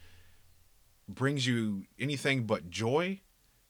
brings 1.08 1.46
you 1.46 1.84
anything 1.98 2.44
but 2.44 2.68
joy 2.68 3.20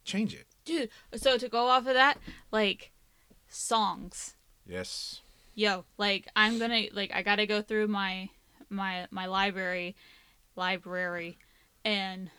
change 0.05 0.35
it 0.35 0.47
Dude, 0.65 0.91
so 1.15 1.39
to 1.39 1.49
go 1.49 1.69
off 1.69 1.87
of 1.87 1.95
that, 1.95 2.19
like 2.51 2.93
songs. 3.49 4.35
yes 4.67 5.21
Yo, 5.55 5.85
like 5.99 6.29
I'm 6.37 6.59
gonna 6.59 6.85
like 6.93 7.13
I 7.13 7.23
gotta 7.23 7.47
go 7.47 7.61
through 7.61 7.89
my 7.89 8.29
my 8.69 9.07
my 9.11 9.27
library 9.27 9.97
library 10.57 11.39
and 11.85 12.31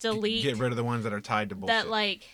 delete 0.00 0.42
get 0.42 0.58
rid 0.58 0.72
of 0.72 0.76
the 0.76 0.84
ones 0.84 1.04
that 1.04 1.12
are 1.12 1.20
tied 1.20 1.50
to 1.50 1.54
bullshit 1.54 1.84
that 1.84 1.88
like 1.88 2.26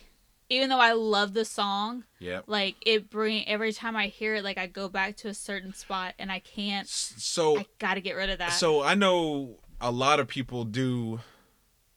even 0.49 0.69
though 0.69 0.81
I 0.81 0.93
love 0.93 1.33
the 1.33 1.45
song, 1.45 2.05
yeah, 2.19 2.41
like 2.47 2.77
it 2.85 3.11
bring 3.11 3.49
every 3.49 3.73
time 3.73 3.97
I 3.97 4.09
hear 4.09 4.37
it, 4.37 4.45
like 4.45 4.59
I 4.59 4.67
go 4.67 4.89
back 4.89 5.17
to 5.19 5.29
a 5.29 5.35
certain 5.35 5.73
spot 5.73 6.15
and 6.19 6.31
I 6.31 6.39
can't. 6.39 6.87
So 6.87 7.59
I 7.59 7.67
gotta 7.79 8.01
get 8.01 8.13
rid 8.15 8.31
of 8.31 8.39
that. 8.39 8.53
So 8.53 8.83
I 8.83 8.95
know 8.95 9.59
a 9.81 9.91
lot 9.91 10.21
of 10.21 10.29
people 10.29 10.65
do, 10.65 11.21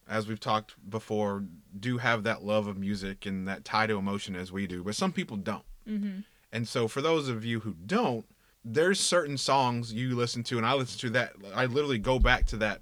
as 0.10 0.28
we've 0.28 0.40
talked 0.40 0.76
before, 0.90 1.44
do 1.80 1.98
have 1.98 2.24
that 2.24 2.44
love 2.44 2.68
of 2.68 2.78
music 2.78 3.26
and 3.26 3.48
that 3.48 3.66
tie 3.66 3.88
to 3.88 3.98
emotion 3.98 4.36
as 4.36 4.52
we 4.52 4.68
do, 4.68 4.84
but 4.84 4.96
some 4.96 5.12
people 5.12 5.38
don't. 5.38 5.66
hmm 5.86 6.20
And 6.52 6.68
so 6.68 6.88
for 6.88 7.02
those 7.02 7.28
of 7.28 7.44
you 7.46 7.60
who 7.62 7.74
don't, 7.86 8.26
there's 8.64 9.00
certain 9.00 9.38
songs 9.38 9.94
you 9.94 10.16
listen 10.16 10.44
to, 10.44 10.58
and 10.58 10.66
I 10.66 10.74
listen 10.74 11.00
to 11.00 11.10
that. 11.12 11.34
I 11.56 11.66
literally 11.66 12.00
go 12.00 12.20
back 12.20 12.46
to 12.48 12.58
that 12.58 12.82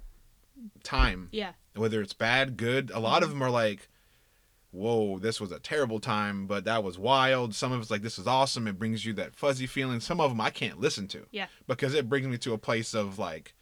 time, 0.82 1.28
Yeah, 1.32 1.52
whether 1.74 2.00
it's 2.00 2.12
bad, 2.12 2.56
good. 2.56 2.90
A 2.92 2.98
lot 2.98 3.22
of 3.22 3.28
them 3.30 3.42
are 3.42 3.50
like, 3.50 3.88
whoa, 4.72 5.18
this 5.18 5.40
was 5.40 5.52
a 5.52 5.58
terrible 5.60 6.00
time, 6.00 6.46
but 6.46 6.64
that 6.64 6.82
was 6.84 6.98
wild. 6.98 7.54
Some 7.54 7.72
of 7.72 7.80
it's 7.80 7.90
like, 7.90 8.02
this 8.02 8.18
is 8.18 8.26
awesome. 8.26 8.66
It 8.66 8.78
brings 8.78 9.04
you 9.04 9.12
that 9.14 9.34
fuzzy 9.36 9.66
feeling. 9.66 10.00
Some 10.00 10.20
of 10.20 10.30
them 10.30 10.40
I 10.40 10.50
can't 10.50 10.80
listen 10.80 11.08
to. 11.08 11.26
Yeah. 11.30 11.46
Because 11.66 11.94
it 11.94 12.08
brings 12.08 12.26
me 12.26 12.38
to 12.38 12.52
a 12.52 12.58
place 12.58 12.94
of 12.94 13.18
like. 13.18 13.54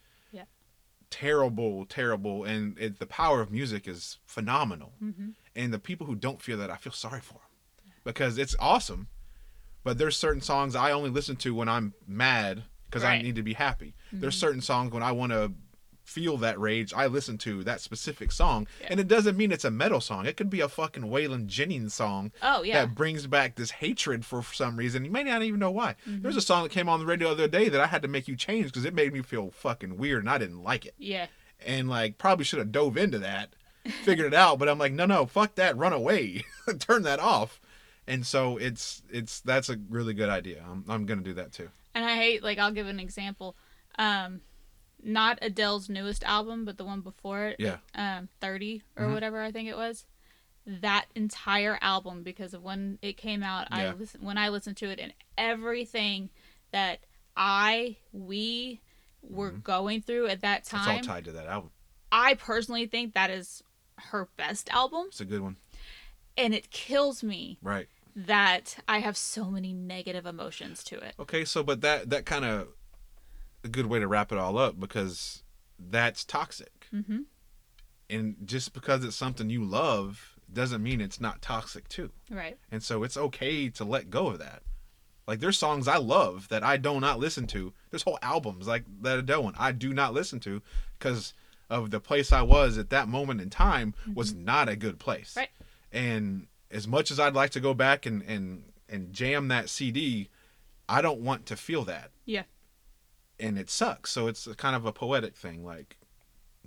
Terrible, 1.19 1.85
terrible. 1.85 2.43
And 2.43 2.77
it, 2.77 2.99
the 2.99 3.05
power 3.05 3.39
of 3.41 3.51
music 3.51 3.87
is 3.87 4.17
phenomenal. 4.25 4.93
hmm 4.99 5.29
And 5.55 5.73
the 5.73 5.79
people 5.79 6.05
who 6.07 6.15
don't 6.15 6.41
feel 6.41 6.57
that, 6.57 6.69
I 6.69 6.75
feel 6.77 6.91
sorry 6.93 7.21
for 7.21 7.35
them 7.35 7.91
because 8.03 8.37
it's 8.37 8.55
awesome. 8.59 9.07
But 9.83 9.97
there's 9.97 10.17
certain 10.17 10.41
songs 10.41 10.75
I 10.75 10.91
only 10.91 11.09
listen 11.09 11.35
to 11.37 11.53
when 11.55 11.69
I'm 11.69 11.93
mad 12.07 12.63
because 12.85 13.03
I 13.03 13.21
need 13.21 13.35
to 13.35 13.43
be 13.43 13.53
happy. 13.53 13.93
There's 14.11 14.35
Mhm. 14.35 14.39
certain 14.39 14.61
songs 14.61 14.91
when 14.91 15.03
I 15.03 15.11
want 15.13 15.31
to 15.31 15.53
feel 16.05 16.37
that 16.37 16.59
rage, 16.59 16.93
I 16.93 17.07
listen 17.07 17.37
to 17.39 17.63
that 17.65 17.81
specific 17.81 18.31
song. 18.31 18.67
Yeah. 18.79 18.87
And 18.91 18.99
it 18.99 19.07
doesn't 19.07 19.35
mean 19.35 19.51
it's 19.51 19.65
a 19.65 19.71
metal 19.71 19.99
song. 19.99 20.25
It 20.25 20.37
could 20.37 20.49
be 20.49 20.61
a 20.61 20.69
fucking 20.69 21.03
Waylon 21.03 21.47
Jennings 21.47 21.93
song 21.93 22.31
Oh 22.41 22.63
yeah. 22.63 22.85
that 22.85 22.95
brings 22.95 23.27
back 23.27 23.55
this 23.55 23.71
hatred 23.71 24.23
for 24.25 24.41
some 24.43 24.77
reason. 24.77 25.03
You 25.03 25.11
may 25.11 25.23
not 25.23 25.41
even 25.43 25.59
know 25.59 25.71
why. 25.71 25.95
Mhm. 26.07 26.21
There's 26.21 26.35
a 26.37 26.41
song 26.41 26.63
that 26.63 26.71
came 26.71 26.87
on 26.87 26.99
the 26.99 27.05
radio 27.05 27.29
the 27.35 27.43
other 27.45 27.47
day 27.47 27.67
that 27.69 27.81
I 27.81 27.87
had 27.87 28.01
to 28.03 28.07
make 28.07 28.27
you 28.27 28.35
change 28.35 28.67
because 28.67 28.85
it 28.85 28.93
made 28.93 29.11
me 29.13 29.21
feel 29.21 29.51
fucking 29.51 29.97
weird 29.97 30.21
and 30.23 30.29
I 30.29 30.37
didn't 30.37 30.63
like 30.63 30.85
it. 30.85 30.93
yeah. 30.97 31.27
And 31.65 31.89
like 31.89 32.17
probably 32.17 32.45
should 32.45 32.59
have 32.59 32.71
dove 32.71 32.97
into 32.97 33.17
that, 33.19 33.53
figured 34.03 34.27
it 34.27 34.33
out, 34.33 34.59
but 34.59 34.67
I'm 34.69 34.77
like, 34.77 34.91
no, 34.93 35.05
no, 35.05 35.25
fuck 35.25 35.55
that, 35.55 35.75
run 35.77 35.93
away, 35.93 36.43
turn 36.79 37.03
that 37.03 37.19
off. 37.19 37.59
And 38.07 38.27
so 38.27 38.57
it's 38.57 39.01
it's 39.09 39.39
that's 39.39 39.69
a 39.69 39.77
really 39.89 40.13
good 40.13 40.29
idea. 40.29 40.63
I'm 40.69 40.83
I'm 40.87 41.05
gonna 41.05 41.21
do 41.23 41.33
that 41.35 41.51
too. 41.53 41.69
And 41.95 42.05
I 42.05 42.15
hate 42.17 42.43
like 42.43 42.59
I'll 42.59 42.71
give 42.73 42.87
an 42.87 42.99
example. 42.99 43.55
Um, 43.97 44.41
not 45.05 45.37
Adele's 45.41 45.87
newest 45.87 46.23
album, 46.23 46.65
but 46.65 46.77
the 46.77 46.83
one 46.85 47.01
before 47.01 47.45
it. 47.45 47.57
Yeah. 47.59 47.77
Um, 47.93 48.29
thirty 48.41 48.81
or 48.97 49.05
Mhm. 49.05 49.13
whatever 49.13 49.41
I 49.41 49.51
think 49.51 49.69
it 49.69 49.77
was. 49.77 50.05
That 50.65 51.05
entire 51.13 51.77
album, 51.81 52.23
because 52.23 52.53
of 52.55 52.63
when 52.63 52.97
it 53.03 53.13
came 53.17 53.43
out, 53.43 53.67
I 53.71 53.91
listen 53.91 54.21
when 54.21 54.37
I 54.37 54.49
listened 54.49 54.77
to 54.77 54.89
it, 54.89 54.99
and 54.99 55.13
everything 55.37 56.29
that 56.71 56.99
I 57.37 57.97
we 58.11 58.81
were 59.21 59.51
Mhm. 59.51 59.63
going 59.63 60.01
through 60.01 60.27
at 60.27 60.41
that 60.41 60.63
time. 60.65 60.79
It's 60.81 60.87
all 60.87 60.95
time. 60.95 61.03
tied 61.03 61.25
to 61.25 61.31
that 61.33 61.47
album. 61.47 61.71
I 62.11 62.33
personally 62.33 62.87
think 62.87 63.13
that 63.13 63.29
is 63.29 63.63
her 63.97 64.29
best 64.37 64.69
album, 64.69 65.05
It's 65.07 65.21
a 65.21 65.25
good 65.25 65.41
one. 65.41 65.57
and 66.37 66.53
it 66.53 66.69
kills 66.71 67.23
me 67.23 67.57
Right. 67.61 67.87
that 68.15 68.77
I 68.87 68.99
have 68.99 69.17
so 69.17 69.45
many 69.51 69.73
negative 69.73 70.25
emotions 70.25 70.83
to 70.85 70.97
it. 70.99 71.15
Okay, 71.19 71.45
so 71.45 71.63
but 71.63 71.81
that 71.81 72.09
that 72.09 72.25
kind 72.25 72.45
of 72.45 72.69
a 73.65 73.69
good 73.69 73.87
way 73.87 73.99
to 73.99 74.07
wrap 74.07 74.31
it 74.31 74.37
all 74.37 74.57
up 74.57 74.79
because 74.79 75.43
that's 75.77 76.23
toxic. 76.23 76.87
Mm-hmm. 76.93 77.21
And 78.09 78.35
just 78.45 78.73
because 78.73 79.03
it's 79.03 79.15
something 79.15 79.49
you 79.49 79.65
love 79.65 80.35
doesn't 80.51 80.83
mean 80.83 81.01
it's 81.01 81.19
not 81.19 81.41
toxic 81.41 81.89
too. 81.89 82.11
Right. 82.29 82.57
And 82.71 82.81
so 82.81 83.03
it's 83.03 83.17
okay 83.17 83.69
to 83.69 83.83
let 83.83 84.09
go 84.09 84.27
of 84.27 84.39
that. 84.39 84.61
Like 85.27 85.39
there's 85.39 85.57
songs 85.57 85.87
I 85.87 85.97
love 85.97 86.47
that 86.49 86.63
I 86.63 86.77
do 86.77 86.99
not 86.99 87.19
listen 87.19 87.47
to. 87.47 87.73
There's 87.89 88.03
whole 88.03 88.19
albums 88.21 88.67
like 88.67 88.83
that 89.01 89.17
Adele 89.17 89.43
one 89.43 89.55
I 89.57 89.71
do 89.71 89.91
not 89.91 90.13
listen 90.13 90.39
to 90.41 90.61
because 90.97 91.33
of 91.67 91.89
the 91.89 91.99
place 91.99 92.31
I 92.31 92.43
was 92.43 92.77
at 92.77 92.91
that 92.91 93.07
moment 93.07 93.41
in 93.41 93.49
time 93.49 93.95
was 94.13 94.35
not 94.35 94.69
a 94.69 94.75
good 94.75 94.99
place. 94.99 95.31
Mm-hmm. 95.31 95.39
Right. 95.39 95.49
And 95.91 96.47
as 96.69 96.87
much 96.87 97.09
as 97.09 97.19
I'd 97.19 97.33
like 97.33 97.49
to 97.51 97.59
go 97.59 97.73
back 97.73 98.05
and 98.05 98.21
and 98.23 98.63
and 98.87 99.11
jam 99.11 99.47
that 99.47 99.69
CD, 99.69 100.29
I 100.87 101.01
don't 101.01 101.21
want 101.21 101.47
to 101.47 101.55
feel 101.55 101.83
that. 101.85 102.11
Yeah. 102.25 102.43
And 103.39 103.57
it 103.57 103.69
sucks. 103.69 104.11
So 104.11 104.27
it's 104.27 104.47
a 104.47 104.55
kind 104.55 104.75
of 104.75 104.85
a 104.85 104.91
poetic 104.93 105.35
thing. 105.35 105.63
Like 105.65 105.97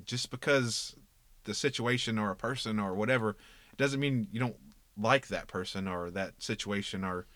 just 0.04 0.30
because 0.30 0.94
the 1.44 1.54
situation 1.54 2.18
or 2.18 2.30
a 2.30 2.36
person 2.36 2.78
or 2.78 2.94
whatever 2.94 3.36
doesn't 3.76 4.00
mean 4.00 4.28
you 4.30 4.38
don't 4.40 4.56
like 5.00 5.28
that 5.28 5.46
person 5.48 5.88
or 5.88 6.10
that 6.10 6.34
situation 6.42 7.04
or 7.04 7.26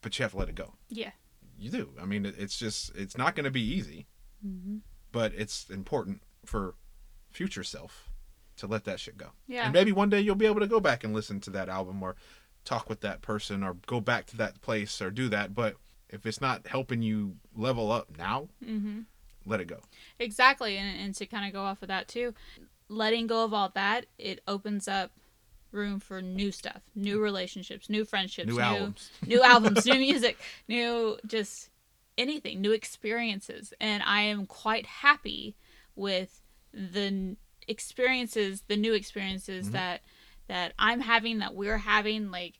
but 0.00 0.18
you 0.18 0.22
have 0.22 0.32
to 0.32 0.38
let 0.38 0.48
it 0.48 0.54
go 0.54 0.72
Yeah. 0.88 1.10
you 1.58 1.70
do 1.70 1.90
i 2.00 2.04
mean 2.04 2.24
it's 2.24 2.58
just 2.58 2.94
it's 2.96 3.18
not 3.18 3.34
going 3.34 3.44
to 3.44 3.50
be 3.50 3.60
easy 3.62 4.06
Mm-hmm. 4.46 4.78
but 5.12 5.32
it's 5.36 5.68
important 5.68 6.22
for 6.46 6.74
future 7.30 7.62
self 7.64 8.08
to 8.56 8.66
let 8.66 8.84
that 8.84 8.98
shit 8.98 9.18
go 9.18 9.32
Yeah. 9.46 9.64
and 9.64 9.72
maybe 9.74 9.92
one 9.92 10.08
day 10.08 10.20
you'll 10.20 10.34
be 10.36 10.46
able 10.46 10.60
to 10.60 10.66
go 10.66 10.80
back 10.80 11.04
and 11.04 11.12
listen 11.12 11.40
to 11.40 11.50
that 11.50 11.68
album 11.68 12.02
or 12.02 12.16
talk 12.64 12.88
with 12.88 13.00
that 13.02 13.20
person 13.20 13.62
or 13.62 13.74
go 13.86 14.00
back 14.00 14.24
to 14.28 14.36
that 14.38 14.60
place 14.62 15.02
or 15.02 15.10
do 15.10 15.28
that 15.28 15.54
but 15.54 15.76
if 16.12 16.26
it's 16.26 16.40
not 16.40 16.66
helping 16.66 17.02
you 17.02 17.36
level 17.56 17.90
up 17.92 18.08
now 18.18 18.48
Mm-hmm. 18.64 19.00
let 19.46 19.60
it 19.60 19.66
go 19.66 19.80
Exactly, 20.18 20.76
and, 20.76 21.00
and 21.00 21.14
to 21.14 21.26
kind 21.26 21.46
of 21.46 21.52
go 21.52 21.62
off 21.62 21.82
of 21.82 21.88
that 21.88 22.08
too, 22.08 22.34
letting 22.88 23.26
go 23.26 23.44
of 23.44 23.54
all 23.54 23.70
that, 23.74 24.06
it 24.18 24.40
opens 24.46 24.86
up 24.88 25.12
room 25.72 26.00
for 26.00 26.20
new 26.20 26.50
stuff, 26.52 26.82
new 26.94 27.20
relationships, 27.20 27.88
new 27.88 28.04
friendships, 28.04 28.48
new 28.48 28.60
albums 28.60 29.10
new 29.26 29.42
albums, 29.42 29.86
new 29.86 29.98
music, 30.08 30.38
new 30.68 31.16
just 31.26 31.70
anything, 32.18 32.60
new 32.60 32.72
experiences. 32.72 33.72
And 33.80 34.02
I 34.04 34.22
am 34.22 34.44
quite 34.46 34.84
happy 34.86 35.54
with 35.96 36.42
the 36.74 37.36
experiences, 37.66 38.62
the 38.68 38.76
new 38.76 38.92
experiences 38.94 39.68
Mhm. 39.68 39.72
that 39.72 40.00
that 40.48 40.72
I'm 40.78 41.00
having, 41.00 41.38
that 41.38 41.54
we're 41.54 41.78
having, 41.78 42.30
like 42.30 42.54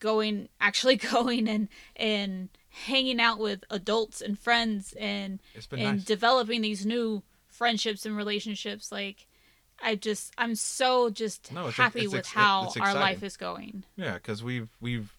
going 0.00 0.48
actually 0.60 0.96
going 0.96 1.48
and 1.48 1.68
and 1.96 2.48
hanging 2.84 3.20
out 3.20 3.38
with 3.38 3.64
adults 3.70 4.20
and 4.20 4.38
friends 4.38 4.92
and 4.98 5.40
and 5.72 5.80
nice 5.96 6.04
developing 6.04 6.60
these 6.60 6.84
new 6.84 7.22
friendships 7.48 8.04
and 8.04 8.16
relationships 8.16 8.92
like 8.92 9.26
I 9.82 9.94
just 9.94 10.32
I'm 10.36 10.54
so 10.54 11.08
just 11.10 11.52
No, 11.52 11.60
it's- 11.62 11.74
happy 11.76 12.02
it's 12.04 12.12
with 12.12 12.26
how 12.26 12.70
our 12.80 12.94
life 12.94 13.22
is 13.22 13.36
going. 13.38 13.84
yeah 13.96 14.14
because 14.14 14.42
we've 14.44 14.68
we've 14.80 15.10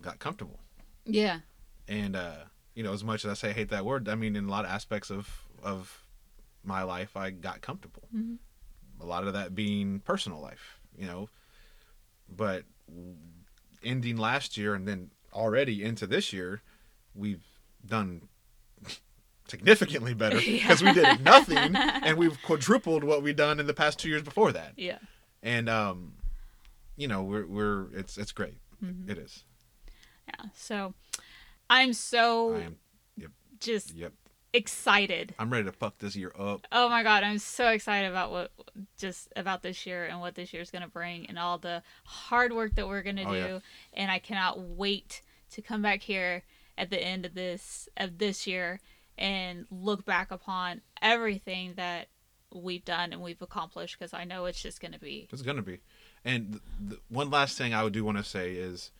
got 0.00 0.18
comfortable 0.20 0.60
Yeah. 1.04 1.40
and 1.88 2.14
uh 2.14 2.36
you 2.74 2.82
know 2.84 2.92
as 2.92 3.02
much 3.02 3.24
as 3.24 3.30
i 3.30 3.34
say 3.34 3.50
I 3.50 3.52
hate 3.52 3.70
that 3.70 3.84
word 3.84 4.08
i 4.08 4.14
mean 4.14 4.36
in 4.36 4.44
a 4.46 4.50
lot 4.50 4.64
of 4.64 4.70
aspects 4.70 5.10
of 5.10 5.28
of 5.64 6.04
my 6.62 6.82
life 6.84 7.16
i 7.16 7.30
got 7.30 7.62
comfortable 7.62 8.04
Mhm. 8.14 8.36
a 9.00 9.06
lot 9.06 9.26
of 9.26 9.32
that 9.32 9.54
being 9.56 10.00
personal 10.00 10.40
life 10.40 10.78
you 10.96 11.06
know 11.06 11.28
but 12.28 12.62
ending 13.82 14.16
last 14.16 14.56
year 14.56 14.74
and 14.74 14.86
then 14.86 15.10
already 15.32 15.82
into 15.82 16.06
this 16.06 16.32
year 16.32 16.62
we've 17.16 17.44
done 17.84 18.22
significantly 19.48 20.14
better 20.14 20.36
because 20.44 20.82
we 20.82 20.92
did 20.92 21.20
nothing 21.24 21.76
and 21.76 22.18
we've 22.18 22.40
quadrupled 22.42 23.04
what 23.04 23.22
we've 23.22 23.36
done 23.36 23.60
in 23.60 23.66
the 23.66 23.74
past 23.74 23.98
two 23.98 24.08
years 24.08 24.22
before 24.22 24.52
that 24.52 24.72
Yeah. 24.76 24.98
and 25.42 25.68
um 25.68 26.14
you 26.96 27.06
know 27.08 27.22
we're 27.22 27.46
we're 27.46 27.92
it's 27.94 28.18
it's 28.18 28.32
great 28.32 28.56
Mhm. 28.84 29.08
it 29.08 29.18
is 29.18 29.44
Yeah. 30.28 30.46
So 30.54 30.94
I'm 31.70 31.92
so 31.92 32.54
i 32.56 32.60
am 32.60 32.76
yep, 33.16 33.30
just 33.60 33.94
yep 33.94 34.12
excited. 34.52 35.34
i'm 35.38 35.50
ready 35.50 35.64
to 35.64 35.72
fuck 35.72 35.98
this 35.98 36.16
year 36.16 36.32
up 36.38 36.66
Oh 36.72 36.88
my 36.88 37.02
god, 37.02 37.22
I'm 37.22 37.38
so 37.38 37.68
excited 37.68 38.10
about 38.10 38.30
what 38.30 38.50
just 38.98 39.28
about 39.36 39.62
this 39.62 39.84
year 39.86 40.06
and 40.06 40.18
what 40.20 40.34
this 40.34 40.52
year's 40.52 40.70
going 40.70 40.82
to 40.82 40.88
bring 40.88 41.26
and 41.26 41.38
all 41.38 41.58
the 41.58 41.82
hard 42.04 42.52
work 42.52 42.74
that 42.76 42.88
we're 42.88 43.02
going 43.02 43.16
to 43.16 43.24
Oh, 43.24 43.32
do 43.32 43.38
yeah. 43.38 43.58
and 43.94 44.10
I 44.10 44.18
cannot 44.18 44.58
wait 44.60 45.22
to 45.52 45.62
come 45.62 45.82
back 45.82 46.00
here 46.02 46.42
at 46.78 46.90
the 46.90 47.02
end 47.02 47.24
of 47.24 47.34
this 47.34 47.88
of 47.96 48.18
this 48.18 48.46
year 48.46 48.80
and 49.18 49.66
look 49.70 50.04
back 50.04 50.30
upon 50.30 50.82
everything 51.00 51.74
that 51.76 52.08
we've 52.54 52.84
done 52.84 53.12
and 53.12 53.22
we've 53.22 53.42
accomplished 53.42 53.98
because 53.98 54.14
I 54.14 54.24
know 54.24 54.44
it's 54.46 54.62
just 54.62 54.80
going 54.80 54.92
to 54.92 54.98
be 54.98 55.28
It's 55.32 55.42
gonna 55.42 55.62
be. 55.62 55.80
And 56.24 56.52
th- 56.52 56.62
th- 56.88 57.00
one 57.08 57.30
last 57.30 57.58
thing 57.58 57.74
I 57.74 57.88
do 57.88 58.04
want 58.04 58.18
to 58.18 58.24
say 58.24 58.52
is, 58.52 58.90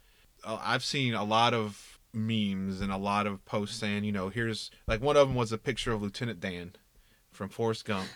uh, 0.44 0.58
I've 0.60 0.84
seen 0.84 1.14
a 1.14 1.24
lot 1.24 1.54
of 1.54 1.98
memes 2.12 2.80
and 2.80 2.90
a 2.90 2.96
lot 2.96 3.26
of 3.26 3.44
posts 3.44 3.78
saying, 3.78 4.04
you 4.04 4.12
know, 4.12 4.28
here's 4.28 4.70
like 4.86 5.00
one 5.02 5.16
of 5.16 5.28
them 5.28 5.36
was 5.36 5.52
a 5.52 5.58
picture 5.58 5.92
of 5.92 6.02
Lieutenant 6.02 6.40
Dan 6.40 6.72
from 7.30 7.48
Forrest 7.48 7.84
Gump, 7.84 8.08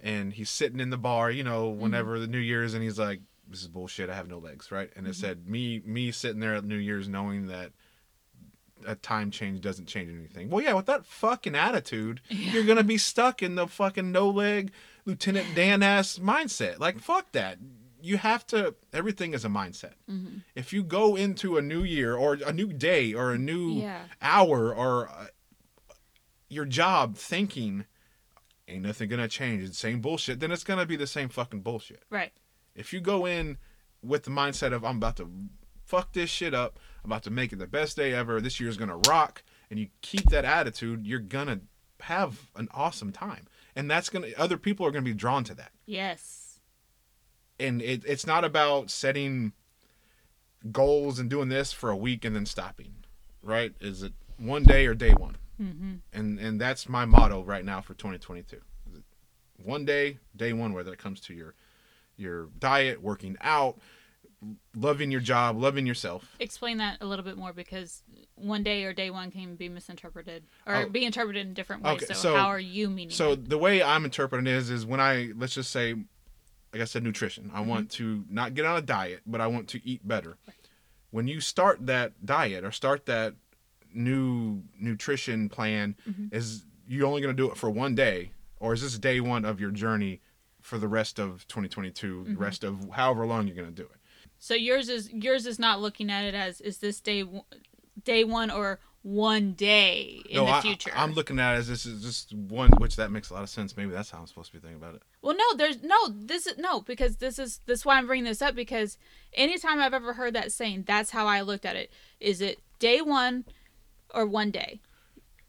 and 0.00 0.32
he's 0.32 0.50
sitting 0.50 0.80
in 0.80 0.90
the 0.90 0.96
bar, 0.96 1.30
you 1.30 1.42
know, 1.42 1.68
whenever 1.68 2.18
the 2.18 2.26
New 2.28 2.38
Year's, 2.38 2.74
and 2.74 2.82
he's 2.82 2.98
like, 2.98 3.20
"This 3.48 3.62
is 3.62 3.68
bullshit. 3.68 4.10
I 4.10 4.14
have 4.14 4.28
no 4.28 4.38
legs," 4.38 4.70
right? 4.70 4.90
And 4.96 5.06
it 5.06 5.14
said 5.16 5.48
me 5.48 5.82
me 5.84 6.12
sitting 6.12 6.40
there 6.40 6.54
at 6.54 6.64
New 6.64 6.76
Year's 6.76 7.08
knowing 7.08 7.46
that 7.48 7.72
a 8.84 8.94
time 8.94 9.30
change 9.30 9.60
doesn't 9.60 9.86
change 9.86 10.10
anything. 10.10 10.50
Well, 10.50 10.62
yeah, 10.62 10.74
with 10.74 10.86
that 10.86 11.06
fucking 11.06 11.54
attitude, 11.54 12.20
you're 12.28 12.64
gonna 12.64 12.84
be 12.84 12.98
stuck 12.98 13.42
in 13.42 13.54
the 13.54 13.66
fucking 13.66 14.12
no 14.12 14.28
leg 14.28 14.72
Lieutenant 15.04 15.54
Dan 15.54 15.82
ass 15.82 16.18
mindset. 16.18 16.78
Like 16.78 16.98
fuck 17.00 17.32
that. 17.32 17.58
You 18.02 18.18
have 18.18 18.46
to. 18.48 18.74
Everything 18.92 19.32
is 19.34 19.44
a 19.44 19.48
mindset. 19.48 19.94
Mhm. 20.08 20.42
If 20.54 20.72
you 20.72 20.84
go 20.84 21.16
into 21.16 21.56
a 21.56 21.62
new 21.62 21.82
year 21.82 22.14
or 22.14 22.34
a 22.34 22.52
new 22.52 22.72
day 22.72 23.14
or 23.14 23.32
a 23.32 23.38
new 23.38 23.72
yeah 23.72 24.02
hour 24.20 24.74
or 24.74 25.08
uh, 25.08 25.26
your 26.48 26.64
job 26.64 27.16
thinking 27.16 27.84
ain't 28.68 28.82
nothing 28.82 29.08
gonna 29.08 29.28
change, 29.28 29.62
it's 29.62 29.70
the 29.70 29.76
same 29.76 30.00
bullshit, 30.00 30.40
then 30.40 30.52
it's 30.52 30.64
gonna 30.64 30.86
be 30.86 30.96
the 30.96 31.06
same 31.06 31.28
fucking 31.28 31.60
bullshit. 31.60 32.02
right 32.10 32.32
If 32.74 32.92
you 32.92 33.00
go 33.00 33.26
in 33.26 33.58
with 34.02 34.24
the 34.24 34.30
mindset 34.30 34.72
of 34.72 34.84
I'm 34.84 34.98
about 34.98 35.16
to 35.16 35.30
fuck 35.86 36.12
this 36.12 36.28
shit 36.28 36.52
up, 36.52 36.78
I'm 37.04 37.10
about 37.10 37.22
to 37.22 37.30
make 37.30 37.52
it 37.52 37.58
the 37.58 37.66
best 37.66 37.96
day 37.96 38.12
ever, 38.12 38.40
this 38.40 38.60
year's 38.60 38.76
gonna 38.76 38.98
rock, 39.08 39.42
and 39.70 39.78
you 39.78 39.88
keep 40.02 40.28
that 40.30 40.44
attitude, 40.44 41.06
you're 41.06 41.20
gonna 41.20 41.60
have 42.00 42.50
an 42.56 42.68
awesome 42.74 43.12
time. 43.12 43.46
And 43.74 43.90
that's 43.90 44.08
gonna 44.08 44.28
other 44.36 44.56
people 44.56 44.86
are 44.86 44.90
gonna 44.90 45.02
be 45.02 45.14
drawn 45.14 45.44
to 45.44 45.54
that. 45.54 45.72
yes 45.86 46.60
And 47.58 47.80
it, 47.80 48.02
it's 48.06 48.26
not 48.26 48.44
about 48.44 48.90
setting 48.90 49.52
goals 50.72 51.18
and 51.18 51.30
doing 51.30 51.48
this 51.48 51.72
for 51.72 51.90
a 51.90 51.96
week 51.96 52.24
and 52.24 52.34
then 52.34 52.46
stopping. 52.46 52.92
Right? 53.42 53.74
Is 53.80 54.02
it 54.02 54.12
one 54.38 54.64
day 54.64 54.86
or 54.86 54.94
day 54.94 55.12
one? 55.12 55.36
mm-hmm. 55.60 55.94
And 56.12 56.38
and 56.38 56.60
that's 56.60 56.88
my 56.88 57.04
motto 57.04 57.42
right 57.42 57.64
now 57.64 57.80
for 57.80 57.94
2022. 57.94 58.60
One 59.62 59.84
day, 59.84 60.18
day 60.34 60.52
one, 60.52 60.74
whether 60.74 60.92
it 60.92 60.98
comes 60.98 61.20
to 61.20 61.34
your 61.34 61.54
your 62.16 62.48
diet, 62.58 63.02
working 63.02 63.36
out, 63.40 63.78
loving 64.74 65.10
your 65.10 65.20
job, 65.20 65.56
loving 65.60 65.86
yourself. 65.86 66.36
explain 66.38 66.76
that 66.78 66.98
a 67.00 67.06
little 67.06 67.24
bit 67.24 67.36
more 67.36 67.52
because 67.52 68.02
one 68.34 68.62
day 68.62 68.84
or 68.84 68.92
day 68.92 69.10
one 69.10 69.30
can 69.30 69.56
be 69.56 69.68
misinterpreted 69.68 70.44
or 70.66 70.76
Oh. 70.76 70.88
be 70.88 71.04
interpreted 71.04 71.46
in 71.46 71.54
different 71.54 71.82
ways. 71.82 71.96
Okay, 71.96 72.06
so, 72.06 72.14
so- 72.14 72.36
how 72.36 72.46
are 72.48 72.60
you 72.60 72.88
meaning 72.90 73.10
So 73.10 73.32
it? 73.32 73.48
the 73.48 73.58
way 73.58 73.82
I'm 73.82 74.04
interpreting 74.04 74.46
it 74.46 74.52
is 74.54 74.70
is 74.70 74.84
when 74.84 75.00
I 75.00 75.32
let's 75.36 75.54
just 75.54 75.70
say, 75.70 75.94
like 76.72 76.82
I 76.82 76.84
said, 76.84 77.02
nutrition. 77.02 77.50
I 77.54 77.60
want 77.60 77.90
to 77.92 78.24
not 78.28 78.54
get 78.54 78.66
on 78.66 78.76
a 78.76 78.82
diet, 78.82 79.22
but 79.26 79.40
I 79.40 79.46
want 79.46 79.68
to 79.68 79.86
eat 79.88 80.06
better. 80.06 80.36
When 81.10 81.26
you 81.28 81.40
start 81.40 81.86
that 81.86 82.26
diet 82.26 82.62
or 82.64 82.70
start 82.72 83.06
that 83.06 83.34
new 83.94 84.62
nutrition 84.78 85.48
plan, 85.48 85.96
Mhm. 86.06 86.32
is 86.34 86.66
you 86.86 87.06
only 87.06 87.22
going 87.22 87.34
to 87.34 87.42
do 87.42 87.50
it 87.50 87.56
for 87.56 87.70
one 87.70 87.94
day, 87.94 88.32
or 88.60 88.74
is 88.74 88.82
this 88.82 88.98
day 88.98 89.20
one 89.20 89.44
of 89.46 89.58
your 89.60 89.70
journey 89.70 90.20
for 90.60 90.76
the 90.78 90.88
rest 90.88 91.18
of 91.18 91.46
2022, 91.48 92.24
the 92.24 92.30
Mhm. 92.32 92.38
rest 92.38 92.62
of 92.64 92.90
however 92.90 93.24
long 93.24 93.46
you're 93.46 93.56
going 93.56 93.74
to 93.74 93.82
do 93.82 93.88
it? 93.88 93.95
So 94.38 94.54
yours 94.54 94.88
is 94.88 95.12
yours 95.12 95.46
is 95.46 95.58
not 95.58 95.80
looking 95.80 96.10
at 96.10 96.24
it 96.24 96.34
as 96.34 96.60
is 96.60 96.78
this 96.78 97.00
day 97.00 97.24
day 98.04 98.24
one 98.24 98.50
or 98.50 98.78
one 99.02 99.52
day 99.52 100.20
in 100.28 100.44
the 100.44 100.60
future. 100.60 100.90
I'm 100.94 101.12
looking 101.12 101.38
at 101.38 101.54
it 101.54 101.58
as 101.58 101.68
this 101.68 101.86
is 101.86 102.02
just 102.02 102.34
one, 102.34 102.70
which 102.78 102.96
that 102.96 103.12
makes 103.12 103.30
a 103.30 103.34
lot 103.34 103.44
of 103.44 103.48
sense. 103.48 103.76
Maybe 103.76 103.92
that's 103.92 104.10
how 104.10 104.18
I'm 104.18 104.26
supposed 104.26 104.50
to 104.50 104.56
be 104.56 104.60
thinking 104.60 104.82
about 104.82 104.96
it. 104.96 105.02
well, 105.22 105.36
no, 105.36 105.56
there's 105.56 105.82
no 105.82 106.08
this 106.08 106.46
is 106.46 106.58
no 106.58 106.80
because 106.80 107.16
this 107.18 107.38
is 107.38 107.60
this 107.66 107.80
is 107.80 107.86
why 107.86 107.98
I'm 107.98 108.06
bringing 108.06 108.24
this 108.24 108.42
up 108.42 108.54
because 108.54 108.98
anytime 109.32 109.80
I've 109.80 109.94
ever 109.94 110.14
heard 110.14 110.34
that 110.34 110.52
saying, 110.52 110.84
that's 110.86 111.10
how 111.10 111.26
I 111.26 111.40
looked 111.40 111.64
at 111.64 111.76
it. 111.76 111.92
Is 112.20 112.40
it 112.40 112.58
day 112.78 113.00
one 113.00 113.44
or 114.14 114.26
one 114.26 114.50
day? 114.50 114.80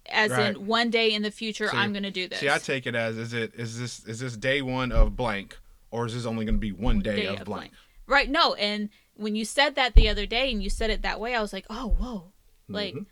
as 0.10 0.32
Right. 0.32 0.56
in 0.56 0.68
one 0.68 0.90
day 0.90 1.14
in 1.14 1.22
the 1.22 1.32
future 1.32 1.68
See- 1.68 1.78
I'm 1.78 1.92
going 1.92 2.04
to 2.04 2.12
do 2.12 2.28
this. 2.28 2.40
See, 2.40 2.50
I 2.50 2.60
take 2.60 2.88
it 2.88 2.96
as 2.96 3.18
is 3.18 3.34
it 3.34 3.54
is 3.56 3.80
this 3.80 4.06
is 4.06 4.20
this 4.20 4.38
day 4.38 4.62
one 4.62 4.92
of 4.92 5.16
blank, 5.16 5.58
or 5.92 6.06
is 6.06 6.14
this 6.14 6.26
only 6.26 6.46
going 6.46 6.56
to 6.56 6.60
be 6.60 6.72
one 6.72 7.02
day, 7.02 7.26
of 7.26 7.44
blank? 7.44 7.74
Right. 8.08 8.30
No. 8.30 8.54
And 8.56 8.90
when 9.16 9.36
you 9.36 9.46
said 9.46 9.76
that 9.76 9.94
the 9.94 10.10
other 10.10 10.26
day 10.26 10.52
and 10.52 10.64
you 10.64 10.70
said 10.70 10.90
it 10.90 11.02
that 11.04 11.20
way, 11.20 11.36
I 11.36 11.42
was 11.42 11.54
like, 11.54 11.66
oh, 11.70 11.88
whoa. 11.90 12.32
Like, 12.68 12.94
Mhm. 12.96 13.06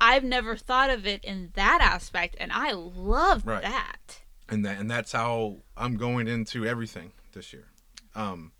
I've 0.00 0.24
never 0.24 0.56
thought 0.56 0.90
of 0.90 1.06
it 1.06 1.22
in 1.24 1.50
that 1.54 1.80
aspect. 1.80 2.36
And 2.40 2.50
I 2.52 2.72
love 2.72 3.46
Right. 3.46 3.62
that. 3.62 4.18
and 4.48 4.66
that 4.66 4.78
and 4.78 4.90
that's 4.90 5.12
how 5.12 5.62
I'm 5.78 5.96
going 5.96 6.28
into 6.28 6.66
everything 6.66 7.12
this 7.32 7.52
year. 7.54 7.68
Um, 8.14 8.52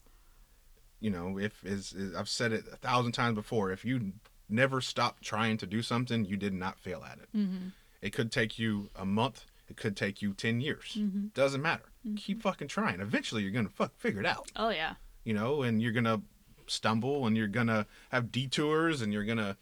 you 1.01 1.11
know, 1.11 1.39
if 1.39 1.64
is, 1.66 1.93
is 1.93 2.14
I've 2.14 2.28
said 2.28 2.53
it 2.53 2.64
a 2.72 2.76
thousand 2.76 3.12
times 3.12 3.35
before, 3.35 3.72
if 3.72 3.85
you 3.85 4.12
never 4.49 4.80
stop 4.80 5.20
trying 5.20 5.59
to 5.59 5.66
do 5.66 5.83
something, 5.83 6.24
you 6.24 6.37
did 6.37 6.55
not 6.55 6.78
fail 6.78 7.03
at 7.05 7.18
it. 7.18 7.28
Mm-hmm. 7.37 7.68
It 8.01 8.11
could 8.11 8.30
take 8.33 8.59
you 8.59 8.91
a 8.97 9.05
month. 9.05 9.45
It 9.68 9.76
could 9.76 9.97
take 9.97 10.22
you 10.22 10.33
ten 10.33 10.61
years. 10.61 10.95
Mm-hmm. 10.99 11.26
Doesn't 11.35 11.61
matter. 11.61 11.85
Keep 12.16 12.43
fucking 12.43 12.68
trying. 12.68 13.01
Eventually, 13.01 13.43
you're 13.43 13.51
gonna 13.53 13.68
fuck 13.68 13.95
figure 13.99 14.20
it 14.20 14.26
out. 14.26 14.51
Oh, 14.57 14.70
yeah. 14.70 14.95
You 15.25 15.35
know, 15.35 15.62
and 15.62 15.81
you're 15.83 15.93
gonna 15.93 16.23
stumble, 16.66 17.27
and 17.27 17.37
you're 17.37 17.47
gonna 17.49 17.87
have 18.11 18.33
detours, 18.33 19.03
and 19.03 19.12
you're 19.12 19.25
gonna 19.25 19.57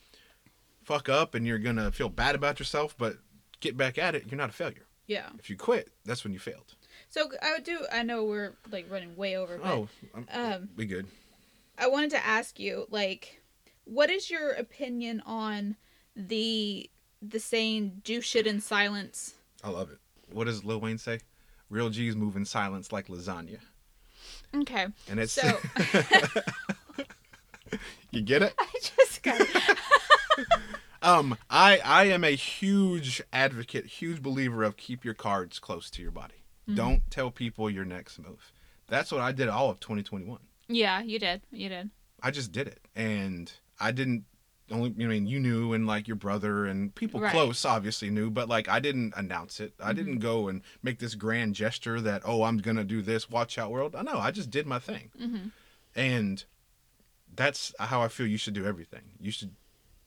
fuck 0.83 1.09
up, 1.09 1.35
and 1.35 1.47
you're 1.47 1.59
gonna 1.59 1.91
feel 1.93 2.09
bad 2.09 2.35
about 2.35 2.59
yourself. 2.59 2.97
But 2.97 3.17
get 3.61 3.77
back 3.77 3.99
at 3.99 4.15
it. 4.15 4.25
You're 4.31 4.39
not 4.39 4.51
a 4.51 4.55
failure. 4.55 4.87
Yeah. 5.07 5.29
If 5.39 5.51
you 5.51 5.57
quit, 5.57 5.91
that's 6.05 6.23
when 6.25 6.33
you 6.33 6.39
failed. 6.39 6.75
So 7.09 7.31
I 7.43 7.53
would 7.55 7.65
do, 7.65 7.81
I 7.93 8.03
know 8.05 8.25
we're 8.25 8.55
like 8.71 8.87
running 8.91 9.17
way 9.17 9.37
over, 9.37 9.59
but 9.59 9.67
Oh, 9.69 9.89
um, 10.33 10.69
we 10.77 10.87
good. 10.87 11.07
I 11.77 11.89
wanted 11.89 12.11
to 12.11 12.25
ask 12.25 12.61
you, 12.61 12.87
like, 12.91 13.41
what 13.85 14.11
is 14.11 14.31
your 14.31 14.51
opinion 14.53 15.23
on 15.27 15.77
the 16.15 16.89
the 17.23 17.41
saying 17.41 18.01
"do 18.05 18.21
shit 18.21 18.47
in 18.47 18.61
silence"? 18.61 19.35
I 19.65 19.71
love 19.71 19.91
it. 19.91 19.99
What 20.33 20.45
does 20.45 20.65
Lil 20.65 20.81
Wayne 20.81 20.99
say? 20.99 21.21
Real 21.69 21.91
G's 21.91 22.15
move 22.17 22.37
in 22.37 22.45
silence 22.45 22.93
like 22.93 23.09
lasagna. 23.09 23.59
Okay, 24.55 24.87
And 25.09 25.21
it's 25.21 25.33
so 25.33 25.59
you 28.11 28.23
get 28.23 28.43
it? 28.43 28.55
I 28.59 28.67
just 28.81 29.23
got 29.23 29.41
Um, 31.03 31.39
I 31.49 31.81
I 31.83 32.05
am 32.07 32.25
a 32.25 32.35
huge 32.37 33.23
advocate, 33.33 33.87
huge 33.87 34.21
believer 34.23 34.63
of 34.65 34.77
keep 34.77 35.03
your 35.05 35.15
cards 35.15 35.59
close 35.59 35.89
to 35.91 36.03
your 36.03 36.11
body. 36.11 36.43
Mm-hmm. 36.69 36.75
Don't 36.75 37.11
tell 37.11 37.31
people 37.31 37.71
your 37.71 37.87
next 37.87 38.19
move. 38.19 38.53
That's 38.87 39.11
what 39.11 39.23
I 39.23 39.33
did 39.33 39.49
all 39.49 39.71
of 39.71 39.81
2021. 39.81 40.39
yeah, 40.69 41.01
you 41.01 41.19
did, 41.19 41.41
you 41.51 41.69
did. 41.71 41.91
I 42.23 42.31
just 42.31 42.53
did 42.53 42.67
it, 42.67 42.81
and 42.95 43.51
I 43.79 43.93
didn't 43.93 44.25
only. 44.71 44.91
I 45.03 45.07
mean, 45.09 45.27
you 45.27 45.39
knew, 45.41 45.73
and 45.73 45.87
like 45.87 46.07
your 46.09 46.17
brother 46.17 46.67
and 46.67 46.95
people 46.95 47.21
Right. 47.21 47.33
close 47.33 47.65
obviously 47.65 48.11
knew, 48.11 48.31
but 48.31 48.49
like 48.49 48.69
I 48.69 48.81
didn't 48.81 49.13
announce 49.17 49.61
it. 49.61 49.75
I 49.83 49.93
didn't 49.93 50.19
go 50.19 50.49
and 50.49 50.63
make 50.83 50.99
this 50.99 51.15
grand 51.15 51.55
gesture 51.55 52.01
that 52.01 52.23
oh 52.25 52.43
I'm 52.45 52.59
gonna 52.59 52.85
do 52.85 53.03
this. 53.03 53.29
Watch 53.31 53.59
out, 53.59 53.71
world. 53.71 53.95
I 53.97 54.03
know. 54.03 54.19
I 54.19 54.31
just 54.31 54.51
did 54.51 54.67
my 54.67 54.79
thing, 54.79 55.11
Mm-hmm. 55.21 55.49
and 55.95 56.45
that's 57.35 57.75
how 57.79 58.03
I 58.03 58.09
feel. 58.09 58.27
You 58.27 58.39
should 58.39 58.55
do 58.55 58.67
everything. 58.67 59.03
You 59.21 59.31
should 59.31 59.55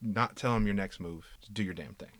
not 0.02 0.36
tell 0.36 0.54
them 0.54 0.66
your 0.66 0.76
next 0.76 1.00
move. 1.00 1.26
Do 1.52 1.64
your 1.64 1.74
damn 1.74 1.94
thing, 1.96 2.12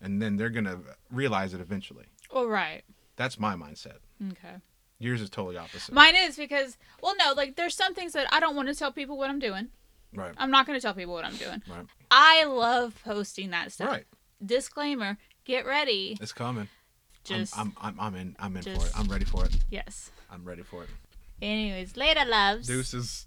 and 0.00 0.20
then 0.22 0.36
they're 0.36 0.50
gonna 0.50 0.80
realize 1.10 1.54
it 1.54 1.60
eventually. 1.60 2.06
All 2.30 2.46
right. 2.48 2.82
That's 3.16 3.38
my 3.38 3.54
mindset. 3.54 3.98
Okay. 4.32 4.56
Yours 4.98 5.20
is 5.20 5.28
totally 5.30 5.56
opposite. 5.58 5.94
Mine 5.94 6.14
is 6.16 6.36
because, 6.36 6.78
well, 7.02 7.14
no, 7.18 7.32
like 7.34 7.56
there's 7.56 7.74
some 7.74 7.94
things 7.94 8.12
that 8.14 8.26
I 8.32 8.40
don't 8.40 8.56
want 8.56 8.68
to 8.68 8.74
tell 8.74 8.90
people 8.92 9.16
what 9.18 9.28
I'm 9.30 9.38
doing. 9.38 9.68
Right. 10.14 10.32
I'm 10.38 10.50
not 10.50 10.66
going 10.66 10.78
to 10.78 10.82
tell 10.82 10.94
people 10.94 11.14
what 11.14 11.24
I'm 11.24 11.36
doing. 11.36 11.62
Right. 11.68 11.86
I 12.10 12.44
love 12.44 12.94
posting 13.04 13.50
that 13.50 13.72
stuff. 13.72 13.90
Right. 13.90 14.04
Disclaimer: 14.44 15.18
Get 15.44 15.66
ready. 15.66 16.16
It's 16.20 16.32
coming. 16.32 16.68
Just 17.24 17.58
I'm, 17.58 17.72
I'm, 17.80 17.98
I'm, 17.98 18.14
I'm 18.14 18.14
in. 18.14 18.36
I'm 18.38 18.56
in 18.56 18.62
for 18.62 18.70
it. 18.86 18.92
I'm 18.96 19.08
ready 19.08 19.24
for 19.24 19.44
it. 19.44 19.56
yes. 19.70 20.10
I'm 20.30 20.44
ready 20.44 20.62
for 20.62 20.84
it. 20.84 20.90
Anyways, 21.42 21.96
later, 21.96 22.24
loves. 22.24 22.66
Deuces. 22.66 23.26